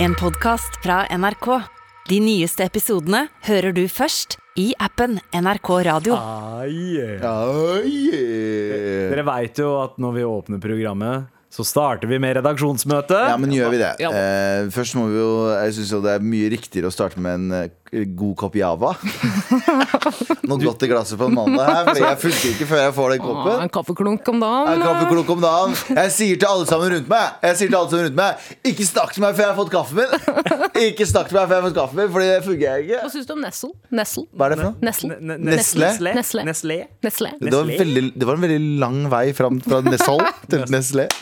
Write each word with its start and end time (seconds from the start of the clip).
En 0.00 0.14
podcast 0.14 0.76
fra 0.82 1.00
NRK. 1.10 1.46
De 2.06 2.20
nyeste 2.22 2.62
episodene 2.62 3.24
hører 3.48 3.74
du 3.74 3.80
først 3.90 4.36
i 4.54 4.68
appen 4.78 5.16
NRK 5.34 5.70
Radio. 5.88 6.14
Ah, 6.14 6.62
yeah. 6.70 7.18
Ah, 7.26 7.82
yeah. 7.82 9.08
Dere 9.10 9.24
veit 9.26 9.58
jo 9.58 9.72
at 9.80 9.98
når 9.98 10.14
vi 10.14 10.22
åpner 10.28 10.62
programmet, 10.62 11.26
så 11.50 11.66
starter 11.66 12.06
vi 12.06 12.20
med 12.22 12.36
redaksjonsmøte. 12.38 13.18
Ja, 13.32 13.34
men 13.42 13.50
gjør 13.56 13.74
vi 13.74 13.80
det? 13.82 13.90
Ja. 14.04 14.12
Eh, 14.14 14.70
først 14.70 14.94
må 15.00 15.08
vi 15.10 15.18
jo 15.18 15.32
Jeg 15.64 15.74
synes 15.80 15.92
jo 15.96 16.02
det 16.06 16.14
er 16.14 16.30
mye 16.30 16.52
riktigere 16.54 16.92
å 16.92 16.94
starte 16.94 17.18
med 17.18 17.34
en 17.40 17.58
eh, 17.58 17.70
god 17.90 18.36
kopp 18.36 18.54
Java. 18.58 18.90
Noe 20.48 20.58
godt 20.60 20.82
i 20.84 20.88
glasset 20.90 21.18
på 21.20 21.24
en 21.28 21.34
mandag 21.36 21.66
her, 21.68 21.84
for 21.88 21.98
jeg 22.02 22.18
funker 22.22 22.48
ikke 22.52 22.66
før 22.68 22.80
jeg 22.82 22.92
får 22.96 23.08
den 23.14 23.20
koppen. 23.22 23.36
koppen. 23.38 23.62
en 23.64 23.70
kaffeklunk 23.72 24.28
om 24.32 24.38
dagen. 24.42 24.68
En 24.72 24.82
kaffeklunk 24.84 25.28
om 25.34 25.40
dagen. 25.44 25.70
Jeg 25.98 26.08
sier 26.14 26.36
til 26.42 26.48
alle 26.48 26.66
sammen 26.68 26.88
rundt 26.94 27.08
meg 27.10 27.24
Jeg 27.48 27.54
sier 27.60 27.68
til 27.70 27.78
alle 27.78 27.90
sammen 27.92 28.04
rundt 28.08 28.18
meg 28.18 28.30
Ikke 28.70 28.84
snakk 28.88 29.10
til 29.14 29.22
meg 29.24 29.32
før 29.38 29.44
jeg 29.44 29.50
har 29.52 29.58
fått 29.58 29.72
kaffen 29.72 29.96
min. 29.98 30.10
Ikke 30.88 31.04
snakk 31.08 31.26
til 31.30 31.36
meg 31.38 31.44
før 31.48 31.54
jeg 31.54 31.62
har 31.62 31.66
fått 31.68 31.78
kaffen 31.78 31.96
min, 32.02 32.10
Fordi 32.14 32.26
det 32.28 32.44
fungerer 32.46 32.74
jeg 32.76 32.82
ikke. 32.88 32.98
Hva 33.02 33.10
syns 33.14 33.26
du 33.28 33.32
om 33.34 33.42
Nessel? 33.44 33.70
Nessel? 34.00 34.24
Hva 34.32 34.42
er 34.48 34.52
det 34.54 34.58
for 34.60 34.66
noe? 34.68 34.76
Nessel? 34.88 35.08
Ne- 35.14 35.20
ne- 35.32 35.38
Nestle? 35.48 35.86
Nestle. 35.88 36.10
Nestle. 36.48 36.78
Nestle. 37.04 37.28
Det 37.40 37.52
var, 37.54 37.62
en 37.64 37.68
veldig, 37.84 38.04
det 38.14 38.24
var 38.28 38.34
en 38.38 38.44
veldig 38.46 38.62
lang 38.84 38.98
vei 39.12 39.26
fram 39.36 39.56
fra 39.64 39.78
Nessol 39.86 40.22
til 40.50 40.60
Nestlé. 40.72 41.06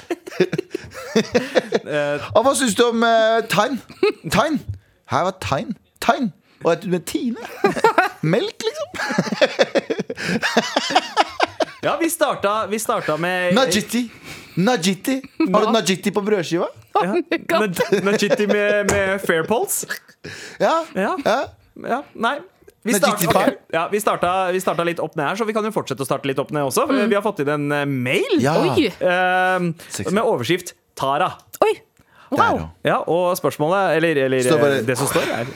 Og 2.37 2.41
hva 2.43 2.53
syns 2.59 2.75
du 2.77 2.83
om 2.89 2.99
uh, 3.07 3.39
Tegn? 3.51 3.75
Tegn? 4.33 4.55
Her 5.13 5.23
var 5.31 5.37
Tegn. 5.43 5.71
Tyne. 6.03 6.29
Og 6.67 6.73
et 6.73 6.87
med 6.91 7.05
Tine. 7.07 7.43
Melk, 8.35 8.67
liksom. 8.67 8.89
Ja, 11.87 11.93
vi 12.01 12.09
starta, 12.11 12.67
vi 12.67 12.79
starta 12.83 13.15
med 13.17 13.55
Najiti. 13.55 14.09
Najiti. 14.55 15.21
Har 15.53 15.67
du 15.67 15.71
Najiti 15.71 16.11
på 16.11 16.21
brødskiva? 16.25 16.67
ja, 16.95 17.13
Naj- 17.13 18.01
Najiti 18.03 18.47
med, 18.47 18.91
med 18.91 19.21
Fair 19.23 19.45
Pulse. 19.47 19.87
Ja. 20.59 20.81
Ja. 20.95 21.13
ja. 21.25 21.37
Ja, 21.87 22.01
nei. 22.15 22.39
Vi 22.83 22.95
start, 22.95 23.23
okay. 23.29 23.55
Ja, 23.71 23.89
vi, 23.93 24.01
starta, 24.01 24.33
vi 24.55 24.61
starta 24.63 24.85
litt 24.87 24.99
opp 25.03 25.15
ned 25.19 25.29
her, 25.29 25.39
så 25.39 25.47
vi 25.47 25.55
kan 25.55 25.65
jo 25.67 25.73
fortsette 25.75 26.03
å 26.03 26.09
starte 26.09 26.27
litt 26.31 26.39
opp 26.43 26.51
ned 26.55 26.67
også. 26.67 26.89
Vi 26.91 27.15
har 27.15 27.23
fått 27.23 27.45
inn 27.45 27.51
en 27.55 27.69
eh, 27.75 27.87
mail 27.87 28.37
ja. 28.43 28.55
Eh, 28.63 29.71
med 30.11 30.23
overskrift 30.23 30.75
'Tara'. 30.99 31.33
Oi! 31.67 31.75
Wow! 32.31 32.41
ja. 32.41 32.69
Ja, 32.91 32.99
og 33.07 33.37
spørsmålet, 33.39 33.97
eller, 33.99 34.23
eller 34.27 34.39
eh, 34.39 34.79
det 34.87 34.99
som 34.99 35.11
står, 35.11 35.31
er 35.35 35.51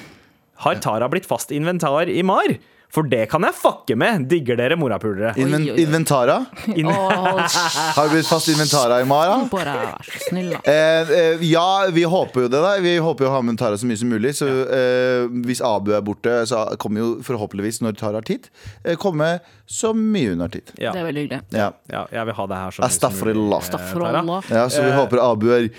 Har 0.61 0.75
Tara 0.85 1.09
blitt 1.09 1.27
fast 1.27 1.51
inventar 1.57 2.09
i 2.09 2.23
MAR? 2.23 2.59
For 2.91 3.07
det 3.07 3.29
kan 3.31 3.45
jeg 3.47 3.55
fucke 3.55 3.95
med. 3.99 4.25
Digger 4.31 4.59
dere 4.59 4.75
morapulere? 4.79 5.31
Inven 5.39 5.63
inventara? 5.79 6.41
In 6.75 6.89
oh, 6.91 7.39
Har 7.97 8.09
du 8.09 8.17
blitt 8.17 8.27
fast 8.27 8.51
inventara 8.51 8.99
i 9.01 9.07
Mara? 9.07 9.37
bare 9.51 9.77
vær 9.79 10.09
så 10.09 10.23
snill, 10.25 10.49
da. 10.57 10.59
Eh, 10.67 11.13
eh, 11.15 11.45
ja, 11.47 11.87
vi 11.95 12.03
håper 12.03 12.47
jo 12.47 12.51
det. 12.51 12.63
da 12.65 12.73
Vi 12.83 12.97
håper 12.99 13.29
jo 13.29 13.31
å 13.31 13.37
ha 13.37 13.45
med 13.47 13.61
Tara 13.63 13.79
så 13.79 13.87
mye 13.87 14.01
som 14.01 14.11
mulig. 14.11 14.35
Så 14.41 14.49
eh, 14.51 15.29
hvis 15.47 15.63
Abu 15.63 15.93
er 15.95 16.03
borte, 16.03 16.35
så 16.51 16.65
kommer 16.83 17.05
jo 17.05 17.13
forhåpentligvis, 17.27 17.79
når 17.87 17.95
Tara 18.01 18.19
har 18.19 18.27
tid, 18.27 18.51
eh, 18.83 18.99
komme 18.99 19.37
så 19.71 19.95
mye 19.95 20.35
hun 20.35 20.43
har 20.43 20.51
tid. 20.51 20.75
Ja, 20.75 20.91
Det 20.91 21.05
er 21.05 21.09
veldig 21.13 21.27
hyggelig. 21.29 21.43
Ja, 21.55 21.71
ja, 21.95 22.05
jeg 22.11 22.27
vil 22.33 22.39
ha 22.41 22.51
det 22.51 22.63
her 22.65 22.75
så 22.75 22.83
mye 22.83 22.91
som 22.99 23.23
mulig. 23.23 23.47
Eh, 23.47 23.61
Astaghfirullah. 23.63 24.51
ja 24.51 24.67
Så 24.67 24.83
vi 24.83 24.93
håper 24.99 25.23
Abu 25.31 25.51
er 25.55 25.71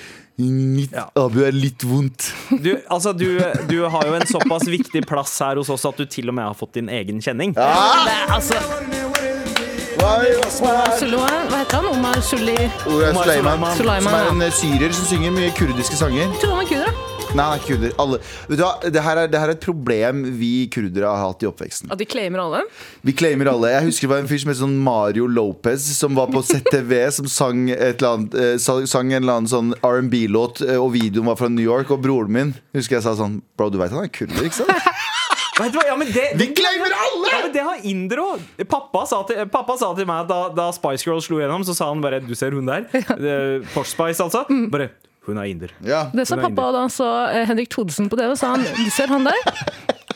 litt, 0.42 0.92
Ja. 0.95 1.06
Abu 1.22 1.42
er 1.45 1.56
litt 1.56 1.84
vondt. 1.88 2.31
Du, 2.52 2.72
altså, 2.89 3.14
du, 3.14 3.39
du 3.70 3.78
har 3.89 4.08
jo 4.08 4.14
en 4.17 4.28
såpass 4.28 4.67
viktig 4.70 5.06
plass 5.08 5.38
her 5.44 5.61
hos 5.61 5.70
oss 5.73 5.86
at 5.89 5.97
du 6.02 6.06
til 6.06 6.30
og 6.31 6.38
med 6.38 6.50
har 6.50 6.58
fått 6.58 6.73
din 6.80 6.89
egen 6.89 7.22
kjenning. 7.23 7.53
Det 7.56 7.64
er 7.66 8.34
altså 8.34 8.59
Hva 10.02 10.16
heter 11.62 11.78
han? 11.78 11.86
Omar 11.92 12.22
Suli 12.25 12.56
Omar 12.88 13.23
Suleiman, 13.23 13.75
Suleiman, 13.78 14.12
som 14.30 14.42
er 14.42 14.47
en 14.47 14.56
syrer 14.58 14.95
som 14.97 15.06
synger 15.12 15.36
mye 15.36 15.52
kurdiske 15.58 16.00
sanger. 16.00 16.31
Nei, 17.32 17.44
han 17.48 17.54
er 17.56 17.62
kurder. 17.64 17.92
Alle. 18.02 18.18
Vet 18.50 18.60
du 18.60 18.64
hva? 18.66 18.72
Det 18.92 19.02
her, 19.06 19.20
er, 19.22 19.30
det 19.32 19.40
her 19.40 19.52
er 19.54 19.56
et 19.56 19.62
problem 19.64 20.18
vi 20.36 20.50
kurdere 20.74 21.08
har 21.08 21.22
hatt 21.30 21.46
i 21.46 21.48
oppveksten. 21.48 21.88
At 21.94 22.02
de 22.02 22.08
claimer 22.12 22.42
alle. 22.44 22.60
Vi 23.08 23.14
claimer 23.16 23.48
alle. 23.54 23.70
Jeg 23.72 23.86
husker 23.88 24.08
det 24.10 24.12
var 24.12 24.24
en 24.26 24.28
fyr 24.28 24.42
som 24.44 24.52
het 24.52 24.60
sånn 24.60 24.74
Mario 24.84 25.30
Lopez, 25.31 25.86
som 25.96 26.18
var 26.18 26.28
på 26.34 26.42
ZTV, 26.44 26.92
som 27.16 27.30
sang, 27.31 27.62
et 27.72 28.02
eller 28.03 28.18
annet, 28.18 28.36
eh, 28.36 28.56
sa- 28.59 28.81
sang 28.90 29.14
en 29.16 29.22
eller 29.24 29.40
annen 29.40 29.47
sånn 29.52 29.72
R&B-låt, 29.80 30.59
eh, 30.68 30.75
og 30.75 30.92
videoen 30.97 31.30
var 31.31 31.40
fra 31.40 31.47
New 31.47 31.64
York. 31.64 31.94
Og 31.96 32.02
broren 32.03 32.31
min 32.36 32.52
husker 32.75 32.97
jeg 33.00 33.06
sa 33.08 33.14
sånn 33.16 33.40
Bro, 33.56 33.69
du 33.72 33.78
veit 33.80 33.92
han 33.96 34.03
er 34.03 34.12
kurder, 34.12 34.44
ikke 34.50 34.59
sant? 34.59 34.90
Vet 35.62 35.72
du 35.72 35.78
hva? 35.78 35.86
Ja, 35.88 35.96
men 36.00 36.09
det, 36.12 36.25
Vi 36.40 36.48
claimer 36.58 36.92
alle! 36.98 37.30
ja, 37.31 37.40
men 37.46 37.53
det 37.56 37.63
har 37.63 37.80
indere 37.88 38.24
òg. 38.36 38.44
Pappa, 38.68 39.06
sa 39.08 39.22
til- 39.30 39.46
pappa 39.53 39.78
sa 39.80 39.94
til 39.96 40.08
meg 40.09 40.28
da, 40.28 40.50
da 40.58 40.68
Spice 40.75 41.06
Girls 41.08 41.30
slo 41.31 41.40
gjennom, 41.40 41.63
så 41.63 41.75
sa 41.78 41.88
han 41.94 42.02
bare 42.03 42.19
Du 42.25 42.34
ser 42.36 42.52
hun 42.52 42.66
der? 42.68 42.90
Eh, 42.98 43.63
Posh 43.72 43.94
Spice, 43.96 44.19
altså. 44.19 44.44
Bare 44.74 44.90
Hun 45.28 45.38
er 45.38 45.44
inder. 45.52 45.70
Ja. 45.86 46.08
Det 46.14 46.26
sa 46.28 46.36
er 46.38 46.48
pappa 46.48 46.72
da 46.74 46.80
han 46.88 46.90
så 46.94 47.08
eh, 47.30 47.44
Henrik 47.50 47.70
Thodesen 47.70 48.08
på 48.09 48.18
TV. 48.18 48.32
sa 48.40 48.56
han 48.56 48.64
Du 48.66 48.88
ser 48.90 49.12
han 49.14 49.28
der? 49.28 49.52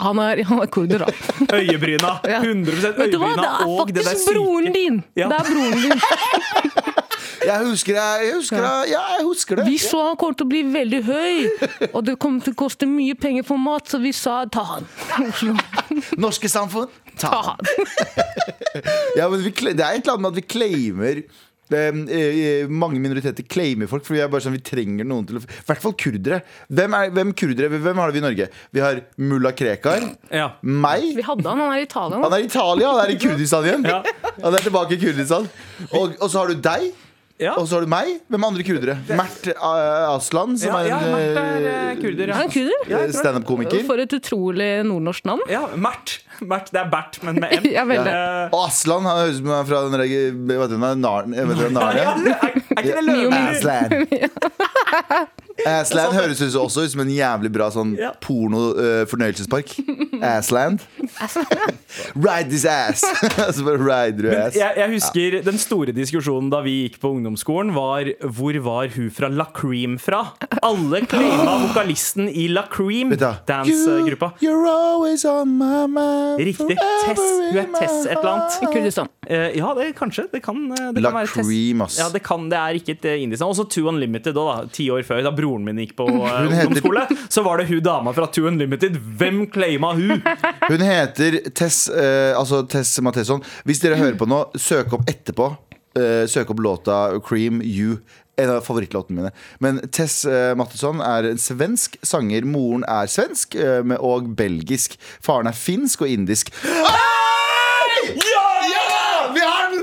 Han 0.02 0.18
er, 0.20 0.42
han 0.44 0.58
er 0.60 0.66
kurder, 0.68 1.04
da. 1.06 1.12
Øyebryna. 1.56 2.16
Ja. 2.32 2.40
100 2.42 2.90
Vet 2.98 3.12
du 3.14 3.18
hva? 3.22 3.30
øyebryna 3.30 3.36
Det 3.38 3.46
er 3.46 3.70
og 3.70 3.86
det 3.92 3.94
der 4.02 4.10
faktisk 4.10 4.32
broren 4.34 4.72
din! 4.74 4.98
Ja. 5.16 5.28
Det 5.30 5.38
er 5.38 5.52
broren 5.52 5.80
din. 5.86 6.02
Jeg 7.46 7.62
husker 7.62 7.94
det. 7.94 8.04
Jeg 8.26 8.34
husker 8.34 8.56
det. 8.58 8.70
Ja, 8.90 9.00
jeg 9.18 9.24
husker 9.28 9.56
det. 9.60 9.66
Vi 9.70 9.76
så 9.78 10.00
han 10.08 10.16
kom 10.18 10.32
til 10.34 10.48
å 10.48 10.50
bli 10.50 10.62
veldig 10.74 10.98
høy, 11.06 11.44
og 11.92 12.00
det 12.08 12.16
kom 12.18 12.40
til 12.42 12.56
å 12.56 12.58
koste 12.58 12.88
mye 12.90 13.14
penger 13.14 13.46
for 13.46 13.60
mat, 13.62 13.86
så 13.86 14.00
vi 14.02 14.10
sa 14.16 14.40
ta 14.50 14.64
han. 14.66 14.88
Norske 16.24 16.50
samfunn, 16.50 16.90
ta 17.14 17.30
Ta 17.30 17.42
han. 17.52 17.70
han. 17.70 18.90
Ja, 19.20 19.28
men 19.30 19.44
vi, 19.44 19.52
det 19.52 19.78
er 19.78 19.94
et 20.00 20.02
eller 20.02 20.16
annet 20.16 20.24
med 20.26 20.32
at 20.32 20.40
vi 20.40 20.46
claimer 20.56 21.22
eh, 21.74 22.00
eh, 22.18 22.68
mange 22.70 23.00
minoriteter 23.02 23.46
claimer 23.48 23.90
folk, 23.90 24.04
for 24.06 24.16
vi 24.16 24.22
er 24.24 24.30
bare 24.32 24.44
sånn, 24.44 24.56
vi 24.56 24.62
trenger 24.64 25.08
noen 25.08 25.26
til 25.28 25.40
å 25.40 25.42
I 25.42 25.64
hvert 25.68 25.82
fall 25.82 25.96
kurdere. 25.98 26.42
Hvem 26.68 26.98
er 26.98 27.14
hvem 27.16 27.32
kurdere? 27.36 27.80
Hvem 27.86 28.02
har 28.02 28.14
vi 28.14 28.22
i 28.22 28.26
Norge? 28.26 28.48
Vi 28.74 28.84
har 28.84 29.00
mulla 29.16 29.54
Krekar. 29.56 30.06
Ja. 30.30 30.52
Meg. 30.62 31.08
Vi 31.16 31.24
hadde 31.26 31.48
han, 31.48 31.64
han 31.64 31.74
er 31.74 31.82
i 31.82 31.88
Italia 31.88 32.16
nå. 32.16 32.22
Han 32.26 32.36
er 32.36 32.44
i 32.44 32.50
Italia, 32.50 32.92
han 32.92 33.02
er 33.06 33.14
i 33.14 33.18
Kurdistan 33.20 33.66
igjen. 33.66 33.88
Ja. 33.88 34.02
Han 34.42 34.54
er 34.54 34.68
tilbake 34.68 34.96
i 34.96 35.00
Kurdistan. 35.00 35.50
Og, 35.90 36.16
og 36.20 36.30
så 36.30 36.42
har 36.42 36.52
du 36.52 36.62
deg. 36.62 36.92
Ja. 37.38 37.52
Og 37.60 37.66
så 37.68 37.76
har 37.76 37.84
du 37.84 37.90
meg. 37.92 38.14
Hvem 38.32 38.44
er 38.44 38.48
andre 38.48 38.64
kurdere? 38.64 38.94
Mert 39.12 39.48
uh, 39.52 40.14
Aslan, 40.14 40.54
som 40.56 40.72
Ja, 40.72 40.78
ja, 40.88 40.96
er 40.96 41.10
Mert 41.12 41.36
er 41.36 41.66
en 41.66 41.90
eh, 41.90 41.98
kurder. 42.00 42.22
Er 42.24 42.28
Ja. 42.32 42.34
han 42.40 42.48
kurder? 42.54 43.12
Standup-komiker. 43.12 43.82
For 43.84 44.00
et 44.00 44.12
utrolig 44.16 44.70
nordnorsk 44.88 45.24
navn. 45.28 45.42
ja, 45.52 45.66
Mert. 45.76 46.14
Mert. 46.40 46.70
Det 46.72 46.80
er 46.80 46.88
Bert, 46.92 47.18
men 47.22 47.34
med 47.40 47.52
M. 47.60 47.68
Ja. 47.76 47.84
Eh, 47.84 48.48
Og 48.52 48.66
Aslan 48.66 49.04
han 49.04 49.20
høres 49.20 49.36
ut 49.36 49.42
som 49.44 49.52
han 49.52 49.60
er 49.60 49.68
fra 49.68 49.82
den 49.84 49.92
der, 49.92 50.06
vet 50.06 50.68
du, 50.68 51.64
du, 51.66 51.70
Narnia. 51.76 52.16
er, 52.40 52.56
ikke 52.80 52.96
det 52.96 53.04
løve? 53.04 53.42
Aslan. 53.52 53.90
Aslan 55.64 56.12
høres 56.12 56.40
ut 56.44 56.54
også 56.60 56.84
ut 56.84 56.90
som 56.92 57.00
en 57.00 57.10
jævlig 57.14 57.50
bra 57.54 57.70
sånn 57.72 57.94
Ja. 57.98 58.10
porno-fornøyelsespark. 58.20 59.72
Assland. 60.22 60.80
Ride 62.16 62.48
this 62.50 62.64
ass! 62.68 63.00
Så 63.56 63.64
bare 63.64 63.78
rider 63.80 64.22
du 64.22 64.30
ass. 64.36 64.56
jeg, 64.56 64.72
jeg 64.76 64.90
husker 64.92 65.36
Den 65.46 65.58
store 65.60 65.92
diskusjonen 65.96 66.50
da 66.52 66.60
vi 66.64 66.74
gikk 66.86 66.98
på 67.02 67.10
ungdomsskolen, 67.16 67.72
var 67.76 68.10
hvor 68.36 68.58
var 68.64 68.88
hun 68.96 69.10
fra 69.14 69.28
La 69.32 69.46
Cream 69.56 69.96
fra? 70.02 70.22
Alle 70.62 71.02
claima 71.08 71.56
vokalisten 71.66 72.28
i 72.28 72.48
La 72.52 72.66
Cream, 72.72 73.14
dance-gruppa. 73.16 74.32
You- 74.44 74.56
Riktig. 76.40 76.76
Tess. 77.06 77.20
Hun 77.20 77.58
er 77.62 77.68
Tess 77.78 78.04
et 78.06 78.16
eller 78.18 78.32
annet. 78.34 78.58
I 78.62 78.70
Kurdistan. 78.72 79.08
Eh, 79.26 79.56
ja, 79.58 79.72
det 79.74 79.92
kanskje. 79.98 80.26
Det 80.32 80.40
kan, 80.44 80.58
eh, 80.72 80.92
det 80.94 81.02
La 81.02 81.10
kan. 81.10 81.26
Cream, 81.26 81.80
ass. 81.82 81.98
Ja, 81.98 82.08
det, 82.12 82.20
kan, 82.22 82.48
det 82.50 82.58
er 82.58 82.78
ikke 82.78 82.94
et 82.94 83.04
eh, 83.10 83.22
indisk. 83.24 83.42
Også 83.42 83.64
Two 83.70 83.88
Unlimited 83.90 84.38
òg, 84.38 84.50
da. 84.52 84.72
Ti 84.76 84.86
år 84.94 85.02
før, 85.06 85.22
da 85.26 85.32
broren 85.34 85.64
min 85.66 85.80
gikk 85.82 85.96
på 85.98 86.06
ungdomsskole. 86.12 87.06
Så 87.32 87.42
var 87.46 87.58
det 87.58 87.66
hun 87.70 87.82
dama 87.82 88.14
fra 88.14 88.28
Two 88.30 88.46
Unlimited. 88.46 88.98
Hvem 89.18 89.46
claima 89.50 89.92
hun? 89.98 90.22
Hun 90.70 90.82
heter 90.82 91.40
Tess, 91.54 91.86
uh, 91.90 92.34
altså 92.38 92.62
Tess 92.70 92.96
Matheson. 93.02 93.42
Hvis 93.66 93.78
dere 93.82 93.98
hører 93.98 94.16
på 94.18 94.26
nå, 94.30 94.40
søk 94.58 94.94
opp 94.96 95.06
etterpå. 95.10 95.50
Uh, 95.96 96.24
søk 96.30 96.50
opp 96.52 96.62
låta 96.62 96.96
Cream 97.26 97.60
You. 97.64 97.98
En 98.36 98.50
av 98.52 98.60
favorittlåtene 98.66 99.16
mine. 99.22 99.30
Men 99.64 99.78
Tess 99.94 100.20
uh, 100.28 100.52
Matheson 100.58 101.00
er 101.00 101.30
en 101.30 101.40
svensk 101.40 101.96
sanger. 102.04 102.44
Moren 102.46 102.84
er 102.90 103.08
svensk 103.10 103.56
uh, 103.58 103.80
med- 103.86 104.02
og 104.04 104.28
belgisk. 104.36 104.98
Faren 105.24 105.48
er 105.50 105.56
finsk 105.56 106.04
og 106.06 106.12
indisk. 106.14 106.52
Ja! 106.66 106.96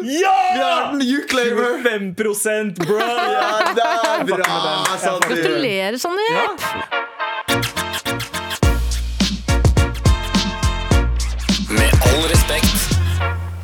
Ja! 0.04 0.36
Vi 0.54 0.60
har 0.60 0.92
den! 0.92 1.02
You 1.02 1.28
claimer! 1.30 1.84
5 1.84 2.14
bro! 2.16 3.00
Ja, 3.00 3.74
det 3.76 3.82
er 3.82 4.26
bra! 4.26 4.86
Sander. 5.00 5.28
Gratulerer, 5.30 5.98
Sander. 5.98 6.93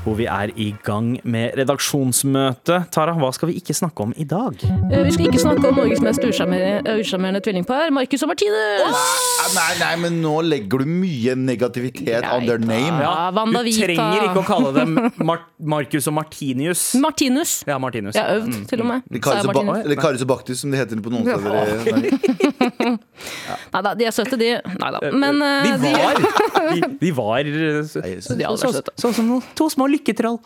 Hvor 0.09 0.17
vi 0.17 0.25
er 0.25 0.50
i 0.57 0.71
gang 0.85 1.11
med 1.29 1.53
redaksjonsmøte. 1.59 2.79
Tara, 2.94 3.13
hva 3.19 3.29
skal 3.35 3.51
vi 3.51 3.59
ikke 3.59 3.75
snakke 3.77 4.01
om 4.07 4.13
i 4.17 4.25
dag? 4.25 4.57
Eh, 4.65 5.03
Vi 5.06 5.11
skal 5.13 5.27
ikke 5.29 5.41
snakke 5.44 5.69
om 5.69 5.77
Norges 5.77 6.01
mest 6.01 6.23
usjarmerende 6.25 7.41
tvillingpar, 7.45 7.91
Marcus 7.94 8.23
og 8.25 8.31
Martinus. 8.31 8.88
Oh! 8.89 9.53
Nei, 9.53 9.69
nei, 9.81 9.91
men 10.01 10.17
nå 10.23 10.33
legger 10.45 10.81
du 10.83 10.89
mye 10.89 11.35
negativitet 11.38 12.25
on 12.25 12.41
under 12.41 12.57
name. 12.63 13.00
Ja, 13.06 13.29
Wanda 13.35 13.61
du 13.65 13.71
trenger 13.75 14.25
ikke 14.29 14.41
å 14.44 14.47
kalle 14.50 14.73
dem 14.79 14.97
Mar 15.29 15.45
Marcus 15.59 16.07
og 16.09 16.15
Martinius. 16.17 16.88
Martinus. 17.00 17.59
Ja, 17.69 17.77
Martinus. 17.81 18.15
Jeg 18.17 18.25
har 18.25 18.39
øvd, 18.41 18.59
til 18.69 18.81
og 18.83 18.89
med. 18.89 19.06
Eller 19.13 20.00
Karius 20.01 20.25
og 20.25 20.31
Baktus, 20.33 20.61
som 20.63 20.73
de 20.73 20.79
heter 20.81 21.00
på 21.06 21.13
noen 21.13 21.27
steder. 21.29 21.53
Ja. 21.53 22.95
Nei 23.69 23.79
Neida, 23.79 23.91
de 24.00 24.06
er 24.07 24.13
søte, 24.15 24.38
de. 24.39 24.50
Neida. 24.79 25.00
Men 25.13 25.41
eh, 25.45 25.69
de 25.81 25.91
var, 25.94 26.19
de, 26.73 26.89
de 27.01 27.11
var 27.15 27.39
eh, 27.50 27.81
så- 27.88 28.01
Nei, 28.03 28.15
så- 28.23 28.71
så-. 28.73 28.83
Sånn 29.00 29.13
som 29.15 29.29
to 29.56 29.69
små 29.71 29.88
lykketroll. 30.00 30.40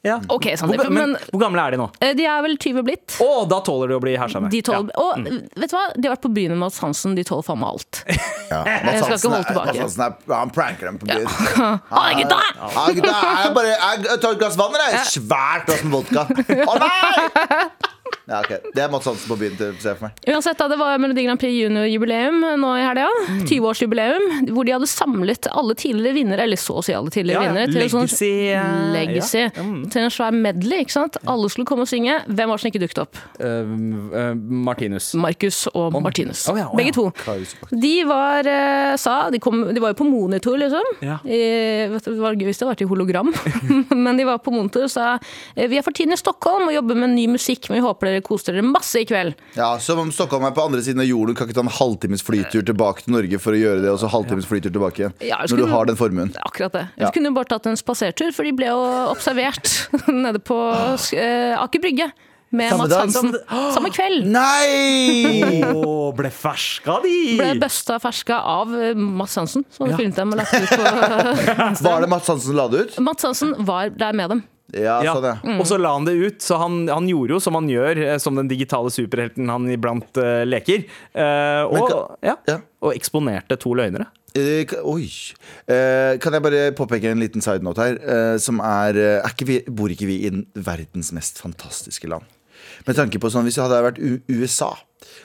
Ja. 0.00 0.14
OK, 0.32 0.46
Sander. 0.56 0.78
Hvor, 0.80 0.88
men, 0.88 1.10
Men 1.12 1.28
hvor 1.28 1.40
gamle 1.42 1.60
er 1.60 1.74
de 1.74 1.76
nå? 1.76 1.86
eh, 2.00 2.14
de 2.16 2.24
er 2.24 2.38
vel 2.40 2.54
20 2.56 2.84
blitt. 2.86 3.18
Å, 3.20 3.42
da 3.50 3.58
tåler 3.66 3.90
de 3.92 3.98
å 3.98 4.00
bli 4.00 4.14
hersa 4.16 4.40
med. 4.40 4.48
De 4.54 4.62
tåler, 4.64 4.88
Ja. 4.96 5.02
Og 5.02 5.26
vet 5.60 5.68
du 5.68 5.74
hva? 5.76 5.82
De 5.92 6.08
har 6.08 6.14
vært 6.14 6.22
på 6.24 6.30
byen 6.38 6.54
med 6.54 6.60
Mads 6.62 6.78
Hansen, 6.80 7.12
de 7.18 7.24
tåler 7.28 7.44
faen 7.44 7.60
meg 7.60 7.68
alt. 7.74 8.00
Ja. 8.08 8.62
Jeg 8.64 8.86
Mats 8.86 9.04
skal 9.04 9.18
ikke 9.18 9.32
holde 9.34 9.50
tilbake. 9.50 9.66
Mats 9.76 9.82
Hansen 9.84 10.06
er- 10.06 10.34
Han 10.38 10.54
pranker 10.56 10.88
dem 10.88 10.96
på 11.02 11.10
byen. 11.10 11.28
Ha 11.92 12.06
det, 12.08 12.16
gutta! 12.22 12.40
Ja, 12.56 12.86
gutta, 12.96 13.12
jeg 13.44 13.54
bare 13.60 13.76
jeg 13.76 14.20
tar 14.24 14.32
et 14.32 14.40
glass 14.40 14.56
vann, 14.62 14.72
eller? 14.80 15.04
Svært 15.12 15.68
glass 15.68 15.84
med 15.84 15.92
vodka. 16.00 16.24
Å 16.64 16.78
nei! 16.80 17.68
Ja, 18.30 18.40
ok. 18.40 18.70
Det 18.74 18.82
er 18.82 18.90
Mads 18.92 19.06
Hansen 19.08 19.30
på 19.30 19.36
byen 19.40 19.56
til 19.58 19.72
å 19.72 19.78
se 19.80 19.94
for 19.98 20.06
meg. 20.06 20.20
Uansett, 20.30 20.58
da, 20.60 20.68
det 20.70 20.78
var 20.80 21.00
Melodi 21.02 21.24
Grand 21.26 21.40
Prix 21.40 21.54
junior-jubileum 21.56 22.44
nå 22.62 22.70
i 22.78 22.84
helga. 22.84 23.08
Mm. 23.26 23.40
20-årsjubileum. 23.48 24.26
Hvor 24.54 24.68
de 24.68 24.74
hadde 24.76 24.88
samlet 24.90 25.48
alle 25.50 25.76
tidligere 25.78 26.16
vinnere, 26.18 26.46
eller 26.46 26.60
så 26.60 26.78
å 26.80 26.84
si 26.86 26.94
alle 26.96 27.12
tidligere 27.14 27.42
Ja, 27.42 27.48
vinnere, 27.50 27.72
til 27.72 27.82
en 27.84 27.92
sånn 27.94 28.06
Legacy, 28.06 28.30
eh, 28.54 28.82
legacy. 28.94 29.42
ja. 29.42 29.64
Mm. 29.66 29.80
Til 29.90 30.04
en 30.06 30.14
svær 30.14 30.36
medley. 30.36 30.84
ikke 30.84 30.96
sant? 30.96 31.18
Alle 31.30 31.50
skulle 31.52 31.68
komme 31.68 31.86
og 31.86 31.90
synge. 31.90 32.20
Hvem 32.28 32.52
var 32.52 32.60
det 32.60 32.64
som 32.64 32.70
ikke 32.70 32.82
dukket 32.84 33.02
opp? 33.04 33.20
Uh, 33.40 33.74
uh, 34.14 34.34
Martinus. 34.68 35.10
Markus 35.18 35.64
og 35.74 35.98
Martinus. 36.00 36.46
Oh, 36.50 36.58
ja, 36.58 36.68
oh. 36.70 36.76
Begge 36.78 36.94
to. 36.96 37.08
De 37.70 37.94
var, 38.08 38.46
uh, 38.46 38.94
sa, 39.00 39.16
de, 39.32 39.42
kom, 39.42 39.64
de 39.74 39.82
var 39.82 39.94
jo 39.94 40.00
på 40.02 40.08
monitor, 40.08 40.58
liksom. 40.60 40.94
Ja. 41.04 41.18
I, 41.26 41.42
du, 41.90 41.98
det 42.12 42.20
var 42.22 42.38
gøy 42.38 42.48
hvis 42.50 42.60
det 42.60 42.66
hadde 42.66 42.74
vært 42.76 42.86
i 42.86 42.90
hologram. 42.90 43.34
Men 44.04 44.20
de 44.20 44.28
var 44.28 44.42
på 44.44 44.54
monitor 44.54 44.86
og 44.86 44.92
sa 44.92 45.16
vi 45.56 45.78
er 45.78 45.84
for 45.84 45.94
tiden 45.96 46.14
i 46.14 46.18
Stockholm 46.18 46.68
og 46.68 46.74
jobber 46.74 46.98
med 46.98 47.14
ny 47.14 47.26
musikk, 47.30 47.68
men 47.68 47.80
vi 47.80 47.84
håper 47.84 47.99
dere 48.08 48.22
koser 48.24 48.52
dere 48.56 48.62
masse 48.64 49.02
i 49.02 49.04
kveld. 49.04 49.34
Ja, 49.56 49.74
Som 49.82 49.98
om 49.98 50.12
Stockholm 50.14 50.44
er 50.48 50.54
på 50.56 50.62
andre 50.64 50.80
siden 50.82 51.00
av 51.00 51.06
jorden. 51.10 51.34
Du 51.34 51.38
kan 51.38 51.48
ikke 51.50 51.58
ta 51.58 51.66
en 51.66 51.74
halvtimes 51.76 52.22
flytur 52.24 52.62
tilbake 52.64 53.04
til 53.04 53.12
Norge 53.12 53.38
for 53.42 53.52
å 53.52 53.60
gjøre 53.60 53.82
det, 53.84 53.90
og 53.92 53.98
så 54.00 54.08
halvtimes 54.08 54.46
flytur 54.48 54.70
tilbake 54.72 55.02
igjen. 55.04 55.14
Ja, 55.20 55.42
Når 55.50 55.56
du 55.56 55.66
har 55.66 55.84
den 55.90 55.96
formuen. 56.00 56.32
Akkurat 56.46 56.72
det. 56.72 56.86
Ja. 56.96 57.10
Vi 57.10 57.18
kunne 57.18 57.28
jo 57.30 57.36
bare 57.36 57.50
tatt 57.52 57.66
en 57.66 57.76
spasertur, 57.76 58.32
for 58.32 58.44
de 58.48 58.52
ble 58.56 58.66
jo 58.72 58.80
observert 59.12 59.68
nede 60.08 60.38
på 60.40 60.56
eh, 61.18 61.54
Aker 61.60 61.80
Brygge. 61.84 62.10
Med 62.50 62.72
Samme 62.72 62.88
Mats? 62.88 62.96
Hansen. 62.98 63.36
Samme 63.76 63.90
kveld. 63.94 64.24
Nei! 64.26 65.60
Oh, 65.70 66.10
ble 66.18 66.30
ferska, 66.34 66.96
de! 67.04 67.12
Ble 67.38 67.52
busta 67.62 67.98
ferska 68.02 68.40
av 68.42 68.72
eh, 68.74 68.94
Mats 68.98 69.36
Hansen, 69.38 69.62
som 69.70 69.86
hadde 69.86 69.94
Ja. 69.94 69.98
filmet 70.00 70.16
dem 70.18 70.32
og 70.34 70.40
lagt 70.40 70.54
ut 70.54 70.72
på 70.74 71.84
Var 71.86 72.00
det 72.02 72.08
Mats 72.10 72.26
Hansen 72.32 72.48
som 72.50 72.56
la 72.58 72.66
det 72.72 72.80
ut? 72.88 72.98
Mats 73.06 73.22
Hansen 73.28 73.54
var 73.68 73.92
der 73.94 74.12
med 74.18 74.34
dem. 74.34 74.42
Ja, 74.74 75.00
Ja. 75.04 75.14
sånn, 75.16 75.24
ja. 75.26 75.36
Mm. 75.42 75.60
Og 75.60 75.66
så 75.66 75.78
la 75.80 75.92
han 75.96 76.04
det 76.06 76.14
ut, 76.20 76.38
så 76.44 76.58
han, 76.60 76.86
han 76.88 77.08
gjorde 77.10 77.34
jo 77.36 77.40
som 77.42 77.56
han 77.58 77.68
gjør 77.70 77.98
eh, 78.04 78.18
som 78.22 78.36
den 78.38 78.48
digitale 78.50 78.90
superhelten 78.94 79.48
han 79.50 79.66
iblant 79.72 80.16
uh, 80.20 80.44
leker. 80.46 80.84
Uh, 81.14 81.64
og, 81.70 81.88
ka- 81.90 82.16
ja, 82.30 82.36
ja. 82.48 82.58
og 82.84 82.94
eksponerte 82.94 83.58
to 83.60 83.74
løgnere. 83.74 84.06
Uh, 84.36 84.62
Oi. 84.92 85.08
Eh, 85.66 86.14
kan 86.22 86.36
jeg 86.36 86.42
bare 86.44 86.60
påpeke 86.78 87.10
en 87.10 87.18
liten 87.18 87.42
side 87.42 87.64
note 87.66 87.82
her? 87.82 88.38
som 88.38 88.60
er, 88.62 88.94
er 89.18 89.26
ikke 89.32 89.48
vi, 89.48 89.56
Bor 89.66 89.90
ikke 89.90 90.06
vi 90.06 90.20
i 90.28 90.30
verdens 90.54 91.10
mest 91.16 91.40
fantastiske 91.42 92.06
land? 92.10 92.22
Med 92.86 92.94
tanke 92.96 93.18
på 93.18 93.28
sånn, 93.32 93.42
Hvis 93.48 93.58
det 93.58 93.64
hadde 93.66 93.82
vært 93.88 93.98
U 93.98 94.20
USA, 94.38 94.70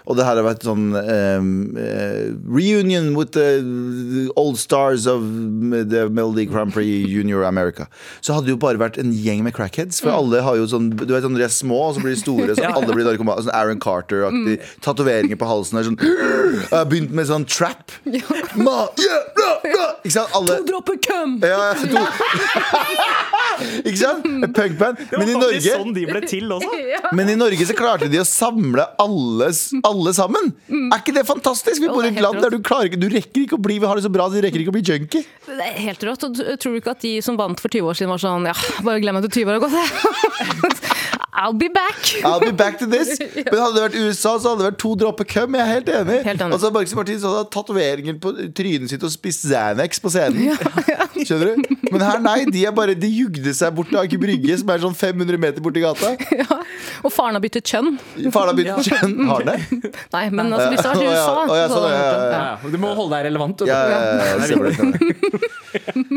og 0.06 0.18
det 0.20 0.26
her 0.28 0.40
har 0.40 0.46
vært 0.46 0.66
sånn 0.68 0.92
um, 0.96 1.52
uh, 1.80 2.36
Reunion 2.46 3.14
with 3.16 3.34
the 3.36 4.30
old 4.36 4.60
stars 4.60 5.08
of 5.10 5.24
the 5.24 6.06
Melody 6.10 6.46
Grand 6.46 6.74
Prix 6.74 7.08
Junior 7.10 7.44
America, 7.48 7.88
så 8.22 8.36
hadde 8.36 8.50
det 8.50 8.56
jo 8.56 8.62
bare 8.62 8.82
vært 8.82 9.00
en 9.02 9.14
gjeng 9.16 9.44
med 9.46 9.56
crackheads. 9.56 10.02
For 10.04 10.14
alle 10.14 10.44
har 10.46 10.60
jo 10.60 10.68
sånn 10.70 10.92
Du 10.96 11.10
vet 11.10 11.24
sånn, 11.26 11.38
De 11.38 11.46
er 11.46 11.54
små, 11.54 11.80
og 11.90 11.96
så 11.98 12.04
blir 12.04 12.16
de 12.16 12.22
store, 12.22 12.58
så 12.58 12.70
alle 12.78 12.92
blir 12.92 13.08
narkomane. 13.08 13.46
Sånn 13.46 13.56
Aaron 13.56 13.82
Carter-aktig. 13.82 14.60
Tatoveringer 14.86 15.40
på 15.40 15.50
halsen. 15.50 15.80
Er 15.80 15.90
sånn, 15.90 16.00
jeg 16.02 16.70
har 16.72 16.90
begynt 16.90 17.16
med 17.16 17.30
sånn 17.30 17.48
trap. 17.50 17.96
Ma, 18.06 18.86
yeah, 19.02 19.26
bra, 19.36 19.52
bra. 19.66 19.88
Ikke 20.04 20.16
sant? 20.20 20.36
Alle 20.38 20.60
To 20.60 20.70
Dropper 20.70 21.00
cum! 21.02 21.40
ja, 21.44 21.72
ja, 21.72 21.74
to. 21.90 22.04
Ikke 23.88 23.98
sant? 23.98 24.26
Et 24.46 24.54
Punkband. 24.56 25.02
Men 25.16 25.32
i 25.32 25.38
Norge 25.38 25.62
sånn 25.66 25.94
de 25.96 26.06
ble 26.10 26.22
til 26.28 26.52
også. 26.56 26.72
men 27.18 27.32
i 27.32 27.38
Norge 27.40 27.68
så 27.68 27.76
klarte 27.78 28.10
de 28.12 28.22
å 28.22 28.28
samle 28.28 28.86
alle, 29.02 29.50
alle 29.88 30.14
sammen. 30.18 30.52
Er 30.70 30.98
ikke 31.00 31.16
det 31.16 31.26
fantastisk? 31.28 31.82
Vi 31.84 31.90
bor 31.92 32.06
i 32.06 32.12
et 32.12 32.22
land 32.24 32.42
der 32.44 32.54
du 32.54 32.60
klarer 32.66 32.90
ikke 32.90 33.00
Du 33.02 33.08
rekker 33.12 33.46
ikke 33.46 33.60
å 33.60 33.62
bli 33.62 33.80
Vi 33.82 33.90
har 33.90 34.00
det 34.00 34.06
så 34.06 34.12
bra, 34.14 34.28
du 34.32 34.38
rekker 34.44 34.64
ikke 34.64 34.74
å 34.74 34.78
bli 34.78 34.86
junkie. 34.86 35.26
Det 35.46 35.60
er 35.62 35.80
helt 35.88 36.06
rått. 36.08 36.26
Og 36.28 36.42
tror 36.62 36.76
du 36.76 36.82
ikke 36.82 36.96
at 36.96 37.04
de 37.06 37.18
som 37.26 37.38
vant 37.40 37.60
for 37.62 37.72
20 37.72 37.92
år 37.92 38.00
siden, 38.00 38.14
var 38.14 38.24
sånn 38.24 38.50
Ja, 38.50 38.56
bare 38.86 39.04
glem 39.04 39.22
at 39.22 39.28
du 39.28 39.32
20 39.32 39.52
år 39.52 39.60
har 39.60 39.66
gått, 39.66 39.80
jeg. 39.80 40.94
I'll 41.36 41.54
be 41.54 41.68
back. 41.68 42.00
I'll 42.24 42.40
be 42.40 42.54
back 42.54 42.80
to 42.80 42.86
this. 42.86 43.20
Men 43.36 43.60
hadde 43.60 43.76
det 43.76 43.82
vært 43.84 43.96
USA, 44.00 44.38
så 44.40 44.54
hadde 44.54 44.62
det 44.62 44.68
vært 44.70 44.78
to 44.80 44.92
dråper 45.02 45.28
cum. 45.28 45.58
Jeg 45.58 45.66
er 45.66 45.72
helt 45.74 45.90
enig. 45.92 46.20
Helt 46.24 46.44
enig. 46.46 46.56
Og 46.56 46.62
så 46.62 46.70
har 46.70 46.76
Marcus 46.78 46.96
Martin 46.96 47.20
så 47.20 47.34
hadde 47.34 47.50
tatoveringer 47.52 48.20
på 48.24 48.32
trynet 48.56 48.94
sitt 48.94 49.04
og 49.04 49.12
spist 49.12 49.44
Xanax 49.50 50.00
på 50.00 50.12
scenen. 50.14 50.56
Skjønner 51.28 51.52
du? 51.52 51.76
Men 51.92 52.06
her, 52.06 52.22
nei. 52.24 52.38
De 52.56 52.64
er 52.68 52.76
bare 52.76 52.96
De 52.96 53.10
jugde 53.12 53.52
seg 53.58 53.76
bort 53.76 53.92
til 53.92 54.00
Aker 54.00 54.22
Brygge, 54.22 54.56
som 54.62 54.72
er 54.72 54.86
sånn 54.86 54.96
500 54.96 55.42
meter 55.42 55.66
borti 55.66 55.84
gata. 55.84 56.14
Ja. 56.40 56.62
Og 57.04 57.12
faren 57.14 57.36
har 57.36 57.44
byttet 57.44 57.68
kjønn. 57.68 57.98
Faren 58.32 58.54
har 58.54 58.58
begynt 58.58 58.88
kjønn. 58.88 59.18
Har 59.28 59.44
det? 59.48 59.60
Nei, 60.16 60.24
men 60.32 60.50
altså, 60.54 60.68
hvis 60.72 60.82
du 60.82 60.88
har 60.88 60.96
vært 60.96 61.04
i 61.04 61.10
USA 61.10 61.34
oh, 61.36 61.54
ja, 61.58 61.66
så 61.70 61.80
sånn, 61.80 61.86
ja, 61.90 62.00
ja, 62.00 62.14
Ja, 62.16 62.40
ja. 62.64 62.72
Du 62.74 62.78
må 62.82 62.92
holde 62.98 63.18
deg 63.18 63.28
relevant. 63.30 63.64
Ja, 63.70 63.80
ja, 63.90 64.00
ja, 64.22 64.48
det. 64.48 65.52